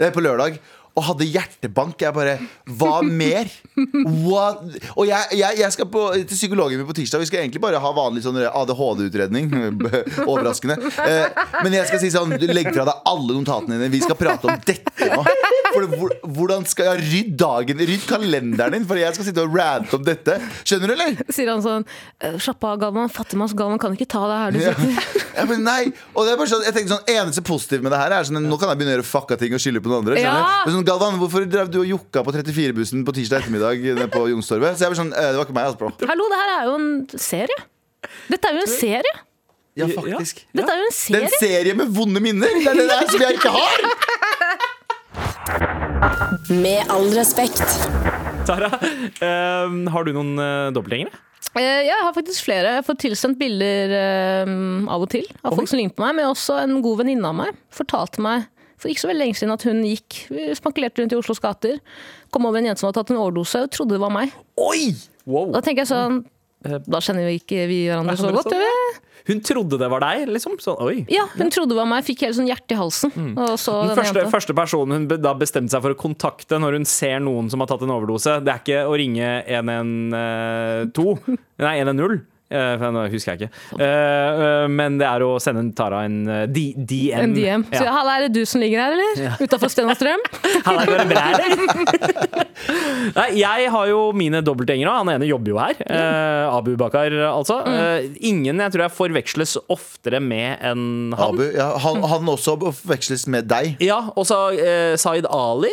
eh, 0.00 0.10
på 0.10 0.22
lørdag, 0.24 0.58
og 1.00 1.06
hadde 1.08 1.26
hjertebank. 1.32 1.96
Jeg 2.04 2.12
bare 2.16 2.36
Hva 2.68 2.98
mer? 3.06 3.48
What? 4.20 4.62
Og 4.96 5.06
jeg, 5.08 5.38
jeg, 5.40 5.58
jeg 5.62 5.72
skal 5.74 5.88
på, 5.92 6.02
til 6.20 6.36
psykologen 6.36 6.80
min 6.82 6.88
på 6.88 6.96
tirsdag. 7.00 7.22
Vi 7.24 7.28
skal 7.30 7.42
egentlig 7.44 7.62
bare 7.64 7.80
ha 7.80 7.92
vanlig 7.96 8.22
sånn 8.26 8.36
ADHD-utredning. 8.44 9.48
Overraskende. 10.30 10.76
Eh, 11.06 11.40
men 11.64 11.76
jeg 11.78 11.88
skal 11.90 12.02
si 12.02 12.10
sånn 12.14 12.36
Legg 12.50 12.70
fra 12.74 12.84
deg 12.88 13.04
alle 13.08 13.36
notatene 13.38 13.78
dine. 13.78 13.90
Vi 13.92 14.02
skal 14.04 14.18
prate 14.20 14.50
om 14.50 14.60
dette 14.68 15.10
nå. 15.14 15.24
For 15.70 15.86
hvor- 15.96 16.16
Hvordan 16.40 16.64
skal 16.66 16.88
jeg 16.90 17.02
rydde 17.06 17.36
dagen, 17.40 17.78
rydd 17.86 18.04
kalenderen 18.10 18.74
din, 18.74 18.84
for 18.88 18.98
jeg 18.98 19.14
skal 19.16 19.26
sitte 19.28 19.42
og 19.44 19.54
rante 19.56 19.94
om 19.96 20.02
dette. 20.06 20.36
Skjønner 20.66 20.90
du, 20.90 20.94
eller? 20.96 21.20
Sier 21.32 21.50
han 21.52 21.62
sånn 21.64 21.84
«Eh, 22.20 22.36
Slapp 22.42 22.64
av, 22.66 22.78
Galvan. 22.82 23.10
Fattigmanns 23.12 23.54
Galvan 23.58 23.78
kan 23.82 23.94
ikke 23.96 24.08
ta 24.10 24.22
deg 24.30 24.40
her 24.44 24.54
du 24.54 24.60
sitter. 24.64 25.20
Ja, 25.36 25.44
men 25.48 25.62
nei, 25.64 25.92
og 26.14 26.26
det 26.26 26.32
er 26.34 26.40
bare 26.40 26.50
sånn, 26.50 26.64
jeg 26.66 26.74
tenker 26.76 26.90
sånn 26.96 27.06
Eneste 27.14 27.42
positive 27.46 27.84
med 27.86 27.92
det 27.94 28.00
her 28.02 28.12
er 28.18 28.26
sånn 28.26 28.42
Nå 28.50 28.58
kan 28.60 28.68
jeg 28.72 28.80
begynne 28.80 28.96
å 28.96 28.98
gjøre 28.98 29.06
fucka 29.08 29.38
ting 29.40 29.54
og 29.56 29.62
skylde 29.62 29.80
på 29.84 29.88
noen 29.92 30.02
andre. 30.02 30.18
skjønner 30.18 30.40
du? 30.40 30.50
Ja. 30.50 30.64
Det 30.66 30.74
sånn, 30.74 30.86
Galvan, 30.90 31.18
hvorfor 31.20 31.44
drev 31.46 31.68
du 31.70 31.76
og 31.84 31.86
jokka 31.86 32.22
på 32.26 32.32
34-bussen 32.34 33.04
på 33.06 33.12
tirsdag 33.14 33.44
ettermiddag 33.44 34.08
på 34.10 34.24
Youngstorget? 34.32 34.74
Så 34.74 34.82
jeg 34.88 34.90
var 34.90 34.98
sånn, 34.98 35.12
«Eh, 35.14 35.28
det 35.30 35.38
var 35.38 35.46
ikke 35.46 35.54
meg, 35.54 35.68
altså, 35.70 35.78
bro. 35.78 35.90
Hallo, 36.10 36.24
det 36.32 36.38
her 36.40 36.50
er 36.56 36.64
jo 36.66 36.72
en 36.80 36.88
serie. 37.14 37.58
Dette 38.32 38.50
er 38.50 38.56
jo 38.58 38.64
en 38.64 38.72
serie. 38.72 39.12
Ja, 39.78 39.86
faktisk. 39.92 40.42
Dette 40.56 40.74
er 40.74 40.80
jo 40.82 40.88
en 40.88 40.90
Det 40.90 40.98
er 40.98 40.98
serie. 40.98 41.30
en 41.30 41.36
serie 41.44 41.76
med 41.78 41.94
vonde 41.94 42.20
minner! 42.24 42.50
Det 42.58 42.66
er 42.72 42.80
det 42.80 42.88
der 42.90 43.06
som 43.12 43.22
jeg 43.22 43.38
ikke 43.38 43.52
har! 43.54 43.78
Med 46.50 46.90
all 46.90 47.06
respekt. 47.14 47.62
Tara, 48.48 48.70
uh, 48.74 49.68
har 49.94 50.06
du 50.08 50.10
noen 50.16 50.34
uh, 50.40 50.70
dobbeltgjengere? 50.74 51.14
Eh, 51.54 51.82
Jeg 51.86 51.96
har 52.02 52.12
faktisk 52.16 52.44
flere. 52.48 52.66
Jeg 52.74 52.80
har 52.82 52.86
fått 52.86 53.02
tilsendt 53.06 53.38
bilder 53.40 53.94
uh, 53.94 54.90
av 54.90 55.06
og 55.06 55.10
til 55.14 55.26
av 55.46 55.54
folk 55.54 55.70
som 55.70 55.78
ligner 55.78 55.94
på 55.94 56.02
meg. 56.02 56.18
Men 56.18 56.32
også 56.34 56.58
en 56.64 56.80
god 56.82 57.04
venninne 57.04 57.30
av 57.30 57.36
meg 57.44 57.54
fortalte 57.74 58.18
meg 58.26 58.48
for 58.80 58.92
ikke 58.92 59.04
så 59.04 59.10
veldig 59.10 59.24
lenge 59.26 59.38
siden 59.38 59.54
at 59.54 59.66
hun 59.68 59.84
gikk 59.86 60.18
vi 60.32 60.48
spankulerte 60.58 61.02
rundt 61.02 61.14
i 61.14 61.20
Oslos 61.20 61.42
gater. 61.42 61.78
Kom 62.32 62.48
over 62.48 62.60
en 62.60 62.70
jente 62.70 62.82
som 62.82 62.88
hadde 62.90 63.02
tatt 63.02 63.12
en 63.14 63.20
overdose 63.22 63.64
og 63.66 63.72
trodde 63.76 63.96
det 63.96 64.02
var 64.02 64.14
meg. 64.14 64.34
Oi! 64.60 64.94
Wow. 65.28 65.52
Da 65.54 65.60
tenker 65.64 65.84
jeg 65.84 65.90
sånn 65.92 66.22
Da 66.64 66.98
kjenner 67.04 67.28
vi 67.28 67.38
ikke 67.38 67.66
vi 67.68 67.84
hverandre 67.88 68.16
så 68.18 68.32
godt, 68.34 68.52
Sånn? 68.52 69.06
Hun 69.28 69.42
trodde 69.44 69.76
det 69.78 69.88
var 69.92 70.00
deg, 70.02 70.30
liksom? 70.32 70.56
Sånn, 70.64 70.78
oi. 70.80 71.04
Ja, 71.12 71.26
hun 71.36 71.52
trodde 71.52 71.74
det 71.74 71.78
var 71.78 71.88
meg. 71.90 72.04
Fikk 72.06 72.24
helt 72.24 72.38
sånn 72.38 72.48
hjerte 72.48 72.74
i 72.74 72.78
halsen. 72.78 73.12
Og 73.36 73.52
så 73.60 73.74
Den 73.90 73.98
første, 73.98 74.24
første 74.32 74.56
personen 74.56 74.96
hun 74.96 75.20
da 75.22 75.34
bestemte 75.38 75.74
seg 75.74 75.84
for 75.84 75.94
å 75.94 75.98
kontakte 76.00 76.58
når 76.60 76.78
hun 76.78 76.86
ser 76.88 77.20
noen 77.22 77.50
som 77.52 77.60
har 77.62 77.68
tatt 77.70 77.84
en 77.84 77.92
overdose, 77.94 78.38
det 78.44 78.54
er 78.54 78.62
ikke 78.64 78.80
å 78.88 78.96
ringe 78.98 79.28
112, 79.46 81.36
nei 81.60 81.76
110. 81.84 82.24
eh, 82.50 82.74
for 82.80 82.92
Nå 82.96 83.04
husker 83.12 83.36
jeg 83.36 83.40
ikke. 83.48 83.80
Eh, 83.80 84.42
eh, 84.46 84.66
men 84.68 84.98
det 85.00 85.06
er 85.08 85.24
å 85.26 85.32
sende 85.42 85.62
Tara 85.78 86.02
en 86.08 86.18
D- 86.52 86.74
DM. 86.76 87.20
En 87.24 87.34
DM. 87.36 87.64
Så 87.70 87.84
Ja. 87.86 87.92
halla, 87.98 88.18
er 88.18 88.28
det 88.28 88.32
du 88.40 88.44
som 88.46 88.60
ligger 88.60 88.82
her, 88.82 88.92
eller? 88.96 89.36
Utafor 89.40 89.70
Sten 89.72 89.88
og 89.90 89.96
Strøm? 89.96 90.22
Halla, 90.66 90.84
går 90.88 91.02
det 91.04 91.08
bra, 91.12 91.24
eller? 91.30 92.46
Nei, 93.16 93.28
jeg 93.40 93.70
har 93.72 93.86
jo 93.90 94.00
mine 94.16 94.42
dobbeltgjengere. 94.44 94.92
Han 95.00 95.08
ene 95.14 95.28
jobber 95.28 95.54
jo 95.54 95.58
her. 95.60 95.78
Eh, 95.86 96.46
Abu 96.54 96.74
Bakar, 96.80 97.14
altså. 97.30 97.60
Mm. 97.66 98.16
Ingen 98.32 98.60
jeg 98.66 98.74
tror 98.74 98.84
jeg 98.86 98.94
forveksles 98.96 99.56
oftere 99.72 100.20
med 100.22 100.58
enn 100.66 101.14
han. 101.16 101.34
Abu, 101.34 101.44
ja, 101.56 101.70
han, 101.82 102.02
han 102.10 102.28
også 102.34 102.56
forveksles 102.60 103.26
med 103.32 103.48
deg. 103.50 103.76
Ja, 103.84 104.02
og 104.14 104.26
så 104.28 104.40
eh, 104.58 104.94
Zaid 105.00 105.26
Ali 105.30 105.72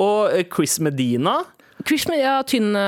og 0.00 0.32
Chris 0.54 0.78
Medina. 0.80 1.40
Chris 1.86 2.04
ja, 2.18 2.38
tynne, 2.46 2.82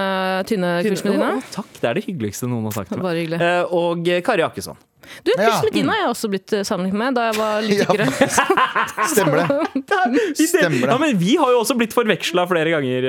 tynne 0.48 0.72
Medina. 0.82 1.28
Å, 1.38 1.44
takk, 1.54 1.70
det 1.80 1.88
er 1.90 1.94
det 2.00 2.04
hyggeligste 2.06 2.48
noen 2.50 2.64
har 2.68 2.74
sagt 2.76 2.90
til 2.92 2.98
meg. 3.00 3.06
Bare 3.06 3.22
hyggelig. 3.22 3.38
Eh, 3.42 3.72
og 3.74 4.08
eh, 4.10 4.20
Kari 4.26 4.44
Akesson. 4.46 4.76
Du, 5.20 5.28
Chris 5.34 5.44
Ja. 5.44 5.58
Medina 5.66 5.92
har 5.92 5.98
jeg 6.00 6.10
også 6.14 6.28
blitt 6.32 6.52
eh, 6.56 6.62
sammenlignet 6.64 6.96
med 6.96 7.16
da 7.18 7.26
jeg 7.28 7.36
var 7.36 7.66
litt 7.66 7.82
Ja. 7.84 8.06
Stemmer 9.12 9.42
det? 9.42 9.48
Stemmer 10.48 10.88
Ja, 10.94 10.96
men 11.02 11.18
vi 11.20 11.34
har 11.36 11.52
jo 11.52 11.58
også 11.60 11.76
blitt 11.76 11.92
forveksla 11.92 12.46
flere 12.48 12.72
ganger, 12.72 13.08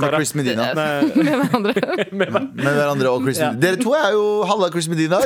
Tara. 0.00 0.02
Med. 0.02 0.18
Chris 0.18 0.34
Medina. 0.34 0.66
Med- 0.78 1.14
med 1.14 1.30
hverandre. 1.30 2.08
med 2.10 2.72
hverandre 2.74 3.12
og 3.14 3.22
Chris 3.28 3.38
Ja. 3.44 3.52
Medina. 3.52 3.62
Dere 3.68 3.82
to 3.84 3.94
er 4.00 4.10
jo 4.18 4.26
halve 4.50 4.72
Chris 4.74 4.90
Medina. 4.90 5.22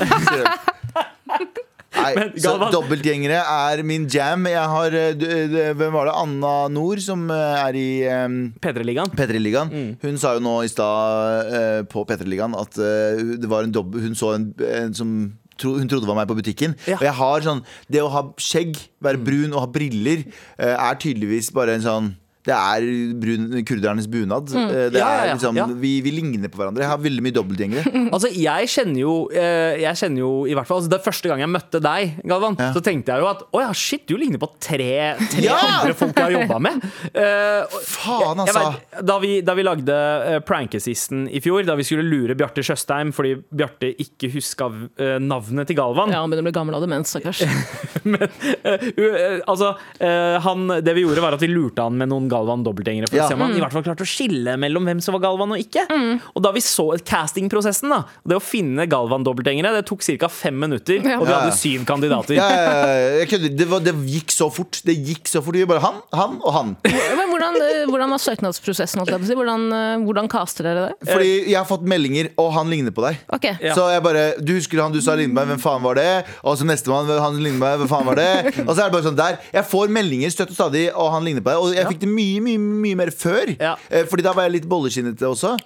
Nei, 1.92 2.12
så 2.40 2.54
Dobbeltgjengere 2.72 3.40
er 3.42 3.82
min 3.86 4.06
jam. 4.10 4.46
Jeg 4.48 4.70
har 4.74 4.96
eh, 4.96 5.12
eh, 5.12 5.72
Hvem 5.76 5.92
var 5.94 6.08
det? 6.08 6.14
Anna 6.22 6.54
Nord, 6.72 7.02
som 7.04 7.26
eh, 7.32 7.58
er 7.60 7.78
i 7.78 7.88
um, 8.08 8.38
P3-ligaen. 8.62 9.12
P3-ligaen. 9.18 9.72
Mm. 9.72 9.90
Hun 10.02 10.18
sa 10.20 10.34
jo 10.36 10.44
nå 10.44 10.56
i 10.64 10.72
stad 10.72 11.52
uh, 11.52 11.82
på 11.90 12.06
P3-ligaen 12.08 12.56
at 12.58 12.80
uh, 12.80 13.36
det 13.36 13.50
var 13.50 13.66
en 13.66 13.74
dobbel 13.74 14.06
Hun 14.06 14.18
så 14.18 14.34
en, 14.38 14.48
en 14.66 14.96
som 14.96 15.12
tro, 15.60 15.74
hun 15.76 15.90
trodde 15.90 16.08
var 16.08 16.18
meg 16.18 16.30
på 16.30 16.38
butikken. 16.38 16.76
Ja. 16.86 16.96
Mm. 16.96 17.02
Og 17.02 17.06
jeg 17.08 17.16
har 17.20 17.46
sånn 17.48 17.62
Det 17.92 18.02
å 18.02 18.10
ha 18.12 18.24
skjegg, 18.40 18.80
være 19.04 19.22
brun 19.22 19.52
og 19.52 19.66
ha 19.66 19.70
briller, 19.76 20.26
uh, 20.56 20.74
er 20.74 21.00
tydeligvis 21.02 21.52
bare 21.54 21.76
en 21.76 21.86
sånn 21.86 22.12
det 22.42 22.54
er 22.56 22.84
brun, 23.22 23.44
kurdernes 23.68 24.08
bunad. 24.10 24.50
Mm. 24.50 24.68
Det 24.92 24.98
Ja, 24.98 25.06
ja, 25.06 25.10
er 25.22 25.28
ja, 25.28 25.34
liksom, 25.36 25.56
ja. 25.60 25.66
Vi, 25.82 25.92
vi 26.02 26.10
ligner 26.16 26.50
på 26.50 26.58
hverandre. 26.58 26.82
Jeg 26.82 26.90
har 26.90 26.98
veldig 27.02 27.22
mye 27.22 27.36
dobbeltgjengere. 27.36 27.92
Altså, 28.12 28.28
jeg 28.34 28.68
kjenner 28.68 29.00
jo 29.00 29.12
eh, 29.32 29.78
Jeg 29.80 29.96
kjenner 29.96 30.20
jo 30.20 30.30
i 30.50 30.52
hvert 30.56 30.66
fall 30.68 30.80
altså, 30.82 30.90
Det 30.92 30.98
første 31.04 31.30
gang 31.30 31.40
jeg 31.40 31.48
møtte 31.48 31.78
deg, 31.82 32.16
Galvan, 32.28 32.56
Ja. 32.60 32.68
så 32.74 32.82
tenkte 32.84 33.14
jeg 33.14 33.22
jo 33.24 33.28
at 33.30 33.44
å 33.54 33.62
ja, 33.62 33.70
shit, 33.76 34.02
du 34.10 34.16
ligner 34.20 34.40
på 34.42 34.50
tre, 34.60 35.14
tre 35.32 35.44
Ja! 35.46 35.56
andre 35.78 35.94
folk 35.96 36.12
jeg 36.18 36.26
har 36.26 36.34
jobba 36.34 36.58
med. 36.66 36.82
Uh, 37.14 37.78
Faen, 37.86 38.42
jeg, 38.42 38.50
jeg 38.50 38.56
altså. 38.56 38.64
vet, 38.74 38.98
da, 39.08 39.16
vi, 39.22 39.32
da 39.46 39.54
vi 39.56 39.64
lagde 39.66 39.96
uh, 39.96 40.36
Prankesisten 40.46 41.24
i 41.30 41.40
fjor, 41.44 41.62
da 41.68 41.76
vi 41.78 41.86
skulle 41.86 42.04
lure 42.04 42.36
Bjarte 42.38 42.64
Tjøstheim 42.66 43.14
fordi 43.16 43.36
Bjarte 43.54 43.92
ikke 44.02 44.30
huska 44.34 44.68
uh, 44.68 45.16
navnet 45.22 45.70
til 45.70 45.78
Galvan 45.78 46.12
Ja, 46.12 46.20
han 46.24 46.32
begynner 46.32 46.44
å 46.44 46.50
bli 46.50 46.56
gammel 46.58 46.76
av 46.78 46.84
demens, 46.84 47.14
stakkars. 47.14 47.42
Men 48.12 48.26
uh, 48.26 48.76
eh, 48.90 49.38
altså 49.46 49.72
eh, 50.02 50.36
han, 50.42 50.66
Det 50.82 50.94
vi 50.96 51.04
gjorde, 51.06 51.22
var 51.24 51.36
at 51.36 51.42
vi 51.42 51.50
lurte 51.52 51.84
han 51.86 51.96
med 51.98 52.10
noen 52.12 52.28
Galvan 52.32 52.64
dobbeltgjengere. 52.66 53.08
For 53.12 53.16
Ja. 53.20 53.26
å 53.26 53.28
se 53.28 53.36
om 53.36 53.44
han 53.44 53.54
i 53.56 53.60
hvert 53.62 53.74
fall 53.76 53.84
klarte 53.86 54.06
å 54.06 54.08
skille 54.08 54.56
mellom 54.60 54.88
hvem 54.88 55.00
som 55.04 55.14
var 55.18 55.22
Galvan 55.28 55.52
og 55.54 55.60
ikke. 55.60 55.84
Mm. 55.92 56.20
Og 56.34 56.42
da 56.46 56.52
vi 56.56 56.60
så 56.64 56.88
castingprosessen, 57.12 57.92
da 57.92 58.02
det 58.28 58.36
å 58.38 58.42
finne 58.42 58.86
Galvan-dobbeltgjengere, 58.90 59.72
det 59.76 59.84
tok 59.88 60.02
ca. 60.18 60.28
fem 60.32 60.58
minutter, 60.58 61.00
Ja. 61.02 61.18
og 61.20 61.26
vi 61.26 61.32
hadde 61.32 61.52
syv 61.56 61.84
kandidater. 61.88 62.34
Ja, 62.36 62.48
ja, 62.48 63.24
ja. 63.24 63.38
Det, 63.52 63.66
var, 63.68 63.80
det 63.84 63.94
gikk 64.08 64.30
så 64.32 64.50
fort. 64.52 64.80
Det 64.84 64.94
gikk 64.96 65.28
så 65.30 65.42
fort. 65.44 65.54
Vi 65.54 65.64
bare 65.68 65.80
han, 65.84 66.00
han 66.12 66.38
og 66.42 66.52
han. 66.56 66.76
Men 66.84 67.28
hvordan, 67.30 67.56
eh, 67.60 67.84
hvordan 67.90 68.10
var 68.10 68.18
søknadsprosessen? 68.22 69.02
Hvordan, 69.02 69.72
eh, 69.72 69.96
hvordan 70.06 70.28
caster 70.32 70.64
dere 70.64 70.88
det? 70.88 71.08
Fordi 71.12 71.30
jeg 71.50 71.56
har 71.58 71.66
fått 71.68 71.84
meldinger, 71.84 72.30
og 72.38 72.52
han 72.56 72.70
ligner 72.72 72.90
på 72.94 73.02
deg. 73.06 73.18
Okay. 73.32 73.56
Ja. 73.60 73.74
Så 73.74 73.88
jeg 73.92 74.02
bare, 74.02 74.24
Du 74.42 74.52
husker 74.54 74.80
han 74.82 74.92
du 74.92 75.00
sa 75.00 75.14
ligner 75.14 75.34
på 75.34 75.46
meg, 75.46 75.48
hvem 75.56 75.60
faen 75.62 75.82
var 75.82 75.94
det? 75.94 76.24
Og 76.44 76.56
så 76.58 76.64
nestemann, 76.66 77.06
han 77.20 77.36
ligner 77.42 77.58
på 77.60 77.66
meg, 77.66 77.78
hvem 77.82 77.90
faen 77.92 78.06
var 78.06 78.16
det? 78.16 78.30
Og 78.68 78.72
så 78.76 78.82
er 78.84 78.90
det 78.90 78.94
bare 78.96 79.06
sånn 79.06 79.16
der 79.18 79.38
Jeg 79.52 79.64
får 79.68 79.88
meldinger 79.92 80.30
støtt 80.32 80.50
og 80.52 80.56
stadig, 80.56 80.84
og 80.94 81.10
han 81.12 81.24
ligner 81.24 81.42
på 81.42 81.50
deg. 81.52 81.58
Og 81.62 81.74
jeg 81.74 81.86
fikk 81.90 82.00
det 82.00 82.08
mye, 82.08 82.21
mye, 82.22 82.56
mye 82.58 82.80
mye 82.86 82.98
mer 83.02 83.10
før. 83.14 83.52
Ja. 83.58 83.74
Eh, 83.90 84.06
Fordi 84.10 84.24
da 84.26 84.32
var 84.36 84.46
jeg 84.48 84.56
litt 84.60 84.68
bolleskinnete 84.70 85.28
også. 85.28 85.56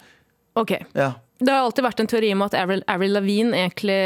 ok. 0.56 0.72
Ja. 0.96 1.12
Det 1.36 1.52
har 1.52 1.66
alltid 1.66 1.84
vært 1.84 1.98
en 2.00 2.08
teori 2.08 2.30
om 2.32 2.42
at 2.46 2.54
Avril, 2.56 2.80
Avril 2.88 3.12
Lavigne 3.12 3.58
egentlig 3.58 3.96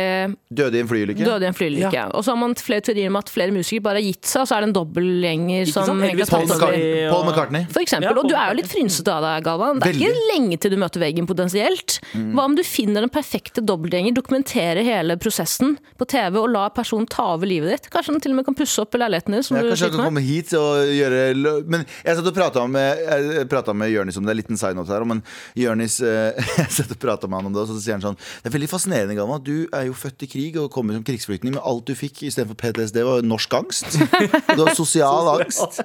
Døde 0.50 0.80
i 0.80 0.82
en 0.82 0.88
flyulykke. 0.90 1.22
døde 1.22 1.46
i 1.46 1.50
en 1.50 1.54
flyulykke. 1.54 2.04
Og 2.18 2.24
så 2.26 2.32
har 2.32 2.38
man 2.40 2.56
flere 2.58 2.82
teorier 2.82 3.06
om 3.06 3.18
at 3.20 3.30
flere 3.30 3.54
musikere 3.54 3.84
bare 3.84 4.00
har 4.00 4.06
gitt 4.08 4.26
seg, 4.26 4.42
og 4.42 4.48
så 4.50 4.56
er 4.56 4.64
det 4.64 4.68
en 4.70 4.74
dobbeltgjenger 4.80 5.70
som 5.70 5.86
sånn, 5.86 6.02
Elvis 6.08 6.32
Paul. 6.32 6.48
McCartney. 6.48 7.06
Paul 7.12 7.22
McCartney. 7.28 7.68
For 7.70 7.84
eksempel, 7.84 8.10
Ja, 8.10 8.16
og 8.18 8.26
du 8.26 8.34
er 8.34 8.50
jo 8.50 8.56
litt 8.58 8.70
frynsete 8.72 9.14
av 9.14 9.22
deg, 9.22 9.44
Galvan. 9.46 9.78
Det 9.78 9.86
er 9.86 9.94
Veldig. 9.94 10.08
ikke 10.10 10.32
lenge 10.34 10.58
til 10.58 10.74
du 10.74 10.76
møter 10.82 11.04
veggen 11.04 11.28
potensielt. 11.30 12.00
Mm. 12.18 12.32
Hva 12.34 12.48
om 12.50 12.56
du 12.58 12.64
finner 12.66 13.06
den 13.06 13.14
perfekte 13.14 13.62
dobbeltgjenger, 13.62 14.16
dokumenterer 14.18 14.82
hele 14.82 15.16
prosessen 15.20 15.78
på 16.00 16.08
TV 16.10 16.34
og 16.42 16.50
lar 16.50 16.74
personen 16.74 17.06
ta 17.06 17.28
over 17.36 17.46
livet 17.46 17.76
ditt? 17.76 17.90
Kanskje 17.94 18.16
den 18.16 18.24
til 18.26 18.34
og 18.34 18.40
med 18.40 18.48
kan 18.50 18.58
pusse 18.58 18.82
opp 18.82 18.98
leiligheten 18.98 19.38
din, 19.38 19.46
som 19.46 19.56
Ja, 19.56 19.62
du 19.62 19.70
kanskje 19.70 19.86
han 19.86 19.96
kan 20.00 20.10
komme 20.10 20.24
hit 20.26 20.50
og 20.58 20.82
gjøre 20.90 21.62
Men 21.70 21.86
jeg 21.86 22.16
satt 22.18 22.26
og 22.26 22.34
prata 22.34 22.66
med, 22.66 23.46
med 23.78 23.90
Jørnis 23.94 24.18
om 24.18 24.26
det. 24.26 24.34
En 24.34 24.42
liten 24.42 24.58
side 24.58 24.74
note 24.74 24.90
her. 24.90 25.06
Men 25.06 25.22
Jørnis 25.54 26.00
eh, 26.02 26.34
Jeg 26.58 26.74
satt 26.74 26.90
og 26.90 26.98
pratet 27.20 27.30
med 27.30 27.38
han 27.38 27.46
om 27.46 27.52
det, 27.52 27.62
og 27.62 27.68
så 27.68 27.80
sier 27.80 27.98
han 27.98 28.04
sånn 28.04 28.18
Det 28.18 28.50
er 28.50 28.56
veldig 28.56 28.70
fascinerende, 28.70 29.16
Galvan. 29.18 29.42
Du 29.44 29.68
er 29.76 29.86
jo 29.88 29.96
født 29.96 30.24
i 30.24 30.30
krig 30.30 30.56
og 30.60 30.70
kommer 30.72 30.96
som 30.96 31.04
krigsflyktning, 31.04 31.54
men 31.54 31.62
alt 31.62 31.86
du 31.86 31.94
fikk 31.94 32.24
istedenfor 32.28 32.56
PTSD, 32.60 33.02
var 33.06 33.22
norsk 33.26 33.54
angst. 33.60 33.98
Du 34.54 34.64
har 34.64 34.74
sosial 34.74 35.34
angst. 35.36 35.80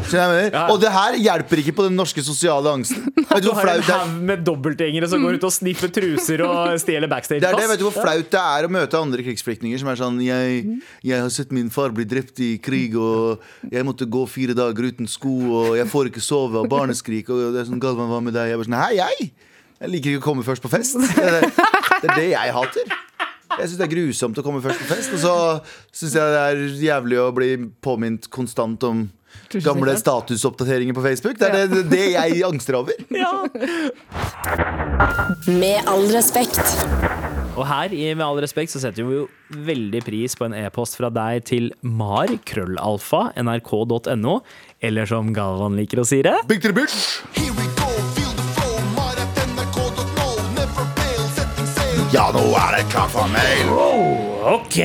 Og 0.00 0.78
det 0.80 0.90
her 0.90 1.16
hjelper 1.20 1.60
ikke 1.62 1.74
på 1.76 1.86
den 1.88 1.96
norske 1.98 2.22
sosiale 2.24 2.72
angsten. 2.72 3.10
Vet 3.30 3.44
du 3.44 3.50
Du 3.50 3.54
har 3.54 3.68
en 3.72 3.82
haug 3.84 4.14
med 4.26 4.44
dobbeltgjengere 4.46 5.08
som 5.10 5.22
går 5.22 5.38
ut 5.38 5.46
og 5.46 5.54
sniffer 5.54 5.92
truser 5.92 6.42
og 6.46 6.72
stjeler 6.82 7.10
Det 7.10 7.40
er 7.42 7.56
det, 7.56 7.68
vet 7.70 7.80
du 7.80 7.86
hvor 7.86 7.94
flaut 7.94 8.30
det 8.30 8.40
er 8.40 8.66
å 8.66 8.72
møte 8.72 8.98
andre 8.98 9.24
krigsflyktninger 9.26 9.80
som 9.80 9.90
er 9.90 10.00
sånn 10.00 10.18
jeg, 10.22 10.64
jeg 11.06 11.22
har 11.22 11.30
sett 11.34 11.54
min 11.54 11.70
far 11.72 11.94
bli 11.94 12.06
drept 12.08 12.40
i 12.42 12.52
krig, 12.62 12.96
og 12.98 13.42
jeg 13.70 13.86
måtte 13.86 14.08
gå 14.10 14.24
fire 14.30 14.56
dager 14.56 14.90
uten 14.90 15.08
sko, 15.10 15.36
og 15.60 15.78
jeg 15.78 15.88
får 15.90 16.10
ikke 16.10 16.24
sove, 16.24 16.62
og 16.62 16.70
barneskrik, 16.70 17.30
og 17.30 17.54
det 17.54 17.62
er 17.62 17.70
sånn 17.70 17.82
Galvan, 17.82 18.10
hva 18.10 18.20
med 18.24 18.36
deg? 18.36 18.50
Jeg 18.52 18.60
bare 18.60 18.70
sånn 18.70 18.80
Hei, 18.80 18.92
jeg! 18.98 19.30
Jeg 19.80 19.88
liker 19.94 20.12
ikke 20.12 20.20
å 20.20 20.26
komme 20.26 20.44
først 20.44 20.60
på 20.64 20.68
fest. 20.72 20.98
Det 21.00 21.24
er 21.24 21.38
det, 21.38 21.46
det, 21.54 22.10
er 22.10 22.18
det 22.18 22.26
jeg 22.34 22.52
hater. 22.52 22.90
Jeg 23.50 23.68
syns 23.70 23.78
det 23.80 23.86
er 23.86 23.94
grusomt 23.94 24.40
å 24.40 24.42
komme 24.44 24.60
først 24.64 24.82
på 24.82 24.88
fest, 24.92 25.14
og 25.16 25.20
så 25.22 25.34
syns 25.96 26.14
jeg 26.18 26.34
det 26.34 26.42
er 26.42 26.56
jævlig 26.84 27.18
å 27.20 27.30
bli 27.34 27.48
påminnet 27.82 28.28
konstant 28.32 28.84
om 28.86 28.96
gamle 29.64 29.94
statusoppdateringer 29.98 30.94
på 30.96 31.02
Facebook. 31.04 31.36
Det 31.40 31.46
er 31.48 31.52
det, 31.72 31.82
det 31.90 32.06
jeg 32.12 32.44
angster 32.46 32.74
over. 32.78 32.92
Med 35.62 35.78
all 35.88 36.06
respekt. 36.12 36.60
Og 37.56 37.66
her 37.66 37.92
i 37.92 38.14
Med 38.14 38.24
all 38.24 38.40
respekt 38.44 38.70
så 38.72 38.80
setter 38.82 39.04
vi 39.08 39.14
jo 39.18 39.28
veldig 39.66 40.02
pris 40.06 40.36
på 40.38 40.44
en 40.46 40.54
e-post 40.60 40.96
fra 41.00 41.08
deg 41.12 41.44
til 41.50 41.64
mar, 41.82 42.28
krøllalfa, 42.46 43.22
nrk.no, 43.40 44.34
eller 44.80 45.04
som 45.10 45.34
Galvan 45.36 45.76
liker 45.80 45.98
å 46.04 46.06
si 46.08 46.18
det. 46.26 46.36
Big 46.52 46.60
to 46.60 46.68
the 46.70 46.76
bitch. 46.76 47.79
Ja, 52.10 52.24
nå 52.34 52.40
er 52.58 52.72
det 52.74 52.86
klart 52.90 53.12
for 53.12 53.28
mail. 53.30 53.68
Ok, 54.50 54.76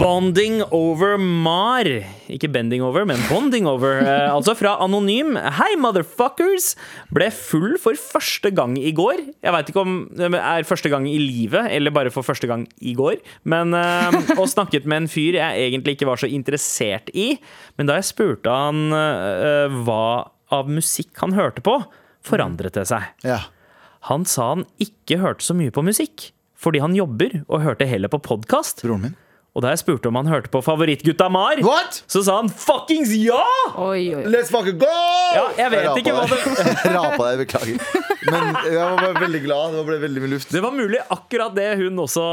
bonding 0.00 0.64
over 0.74 1.14
Mar. 1.20 1.86
Ikke 2.32 2.48
bending 2.50 2.82
over, 2.82 3.04
men 3.06 3.20
bonding 3.28 3.68
over. 3.70 4.00
Eh, 4.06 4.32
altså 4.32 4.56
fra 4.58 4.72
Anonym. 4.82 5.36
Hei, 5.36 5.76
motherfuckers! 5.78 6.72
Ble 7.14 7.28
full 7.34 7.76
for 7.78 7.94
første 8.00 8.50
gang 8.54 8.74
i 8.80 8.90
går. 8.96 9.22
Jeg 9.44 9.54
veit 9.54 9.70
ikke 9.70 9.84
om 9.84 9.94
det 10.18 10.30
er 10.40 10.66
første 10.66 10.90
gang 10.90 11.06
i 11.06 11.16
livet, 11.22 11.70
eller 11.70 11.94
bare 11.94 12.10
for 12.14 12.26
første 12.26 12.50
gang 12.50 12.66
i 12.82 12.96
går. 12.98 13.20
Men 13.46 13.74
eh, 13.76 14.18
Og 14.34 14.48
snakket 14.50 14.90
med 14.90 15.04
en 15.04 15.10
fyr 15.12 15.38
jeg 15.38 15.68
egentlig 15.68 15.94
ikke 15.96 16.10
var 16.10 16.18
så 16.22 16.30
interessert 16.30 17.12
i. 17.14 17.36
Men 17.78 17.90
da 17.90 18.00
jeg 18.00 18.10
spurte 18.10 18.50
han 18.50 18.88
eh, 18.90 19.82
hva 19.86 20.02
av 20.54 20.70
musikk 20.70 21.14
han 21.22 21.36
hørte 21.38 21.62
på, 21.66 21.78
forandret 22.26 22.74
det 22.74 22.88
seg. 22.90 23.06
Ja. 23.26 23.44
Han 24.10 24.26
sa 24.28 24.52
han 24.54 24.66
ikke 24.82 25.18
hørte 25.22 25.46
så 25.46 25.54
mye 25.58 25.72
på 25.74 25.82
musikk, 25.86 26.30
fordi 26.66 26.82
han 26.82 26.96
jobber 26.98 27.38
og 27.46 27.62
hørte 27.62 27.86
heller 27.86 28.10
på 28.12 28.18
podkast. 28.26 28.82
Broren 28.82 29.06
min. 29.08 29.16
Og 29.56 29.62
da 29.64 29.70
jeg 29.72 29.80
spurte 29.80 30.10
om 30.10 30.16
han 30.18 30.26
hørte 30.28 30.50
på 30.52 30.60
favorittgutta 30.60 31.30
Mar, 31.32 31.56
What? 31.64 32.02
så 32.12 32.20
sa 32.26 32.34
han 32.42 32.50
fuckings 32.52 33.08
ja! 33.16 33.38
Oi, 33.80 34.02
oi. 34.12 34.24
Let's 34.28 34.50
fucking 34.52 34.76
go! 34.82 34.90
Ja, 35.32 35.46
jeg 35.56 35.72
vet 35.72 35.86
jeg 35.86 36.02
ikke 36.02 36.12
hva 36.12 36.26
deg. 36.28 36.42
Jeg 36.82 36.90
rapa 36.98 37.30
deg, 37.30 37.40
beklager. 37.40 37.80
Men 38.26 38.50
jeg 38.66 38.82
var 38.82 39.00
bare 39.00 39.22
veldig 39.22 39.40
glad. 39.46 39.78
Det 39.78 39.86
ble 39.88 39.96
veldig 40.02 40.24
mye 40.26 40.32
luft. 40.34 40.52
Det 40.52 40.60
var 40.60 40.76
mulig 40.76 41.00
akkurat 41.16 41.56
det 41.56 41.70
hun 41.80 42.04
også, 42.04 42.26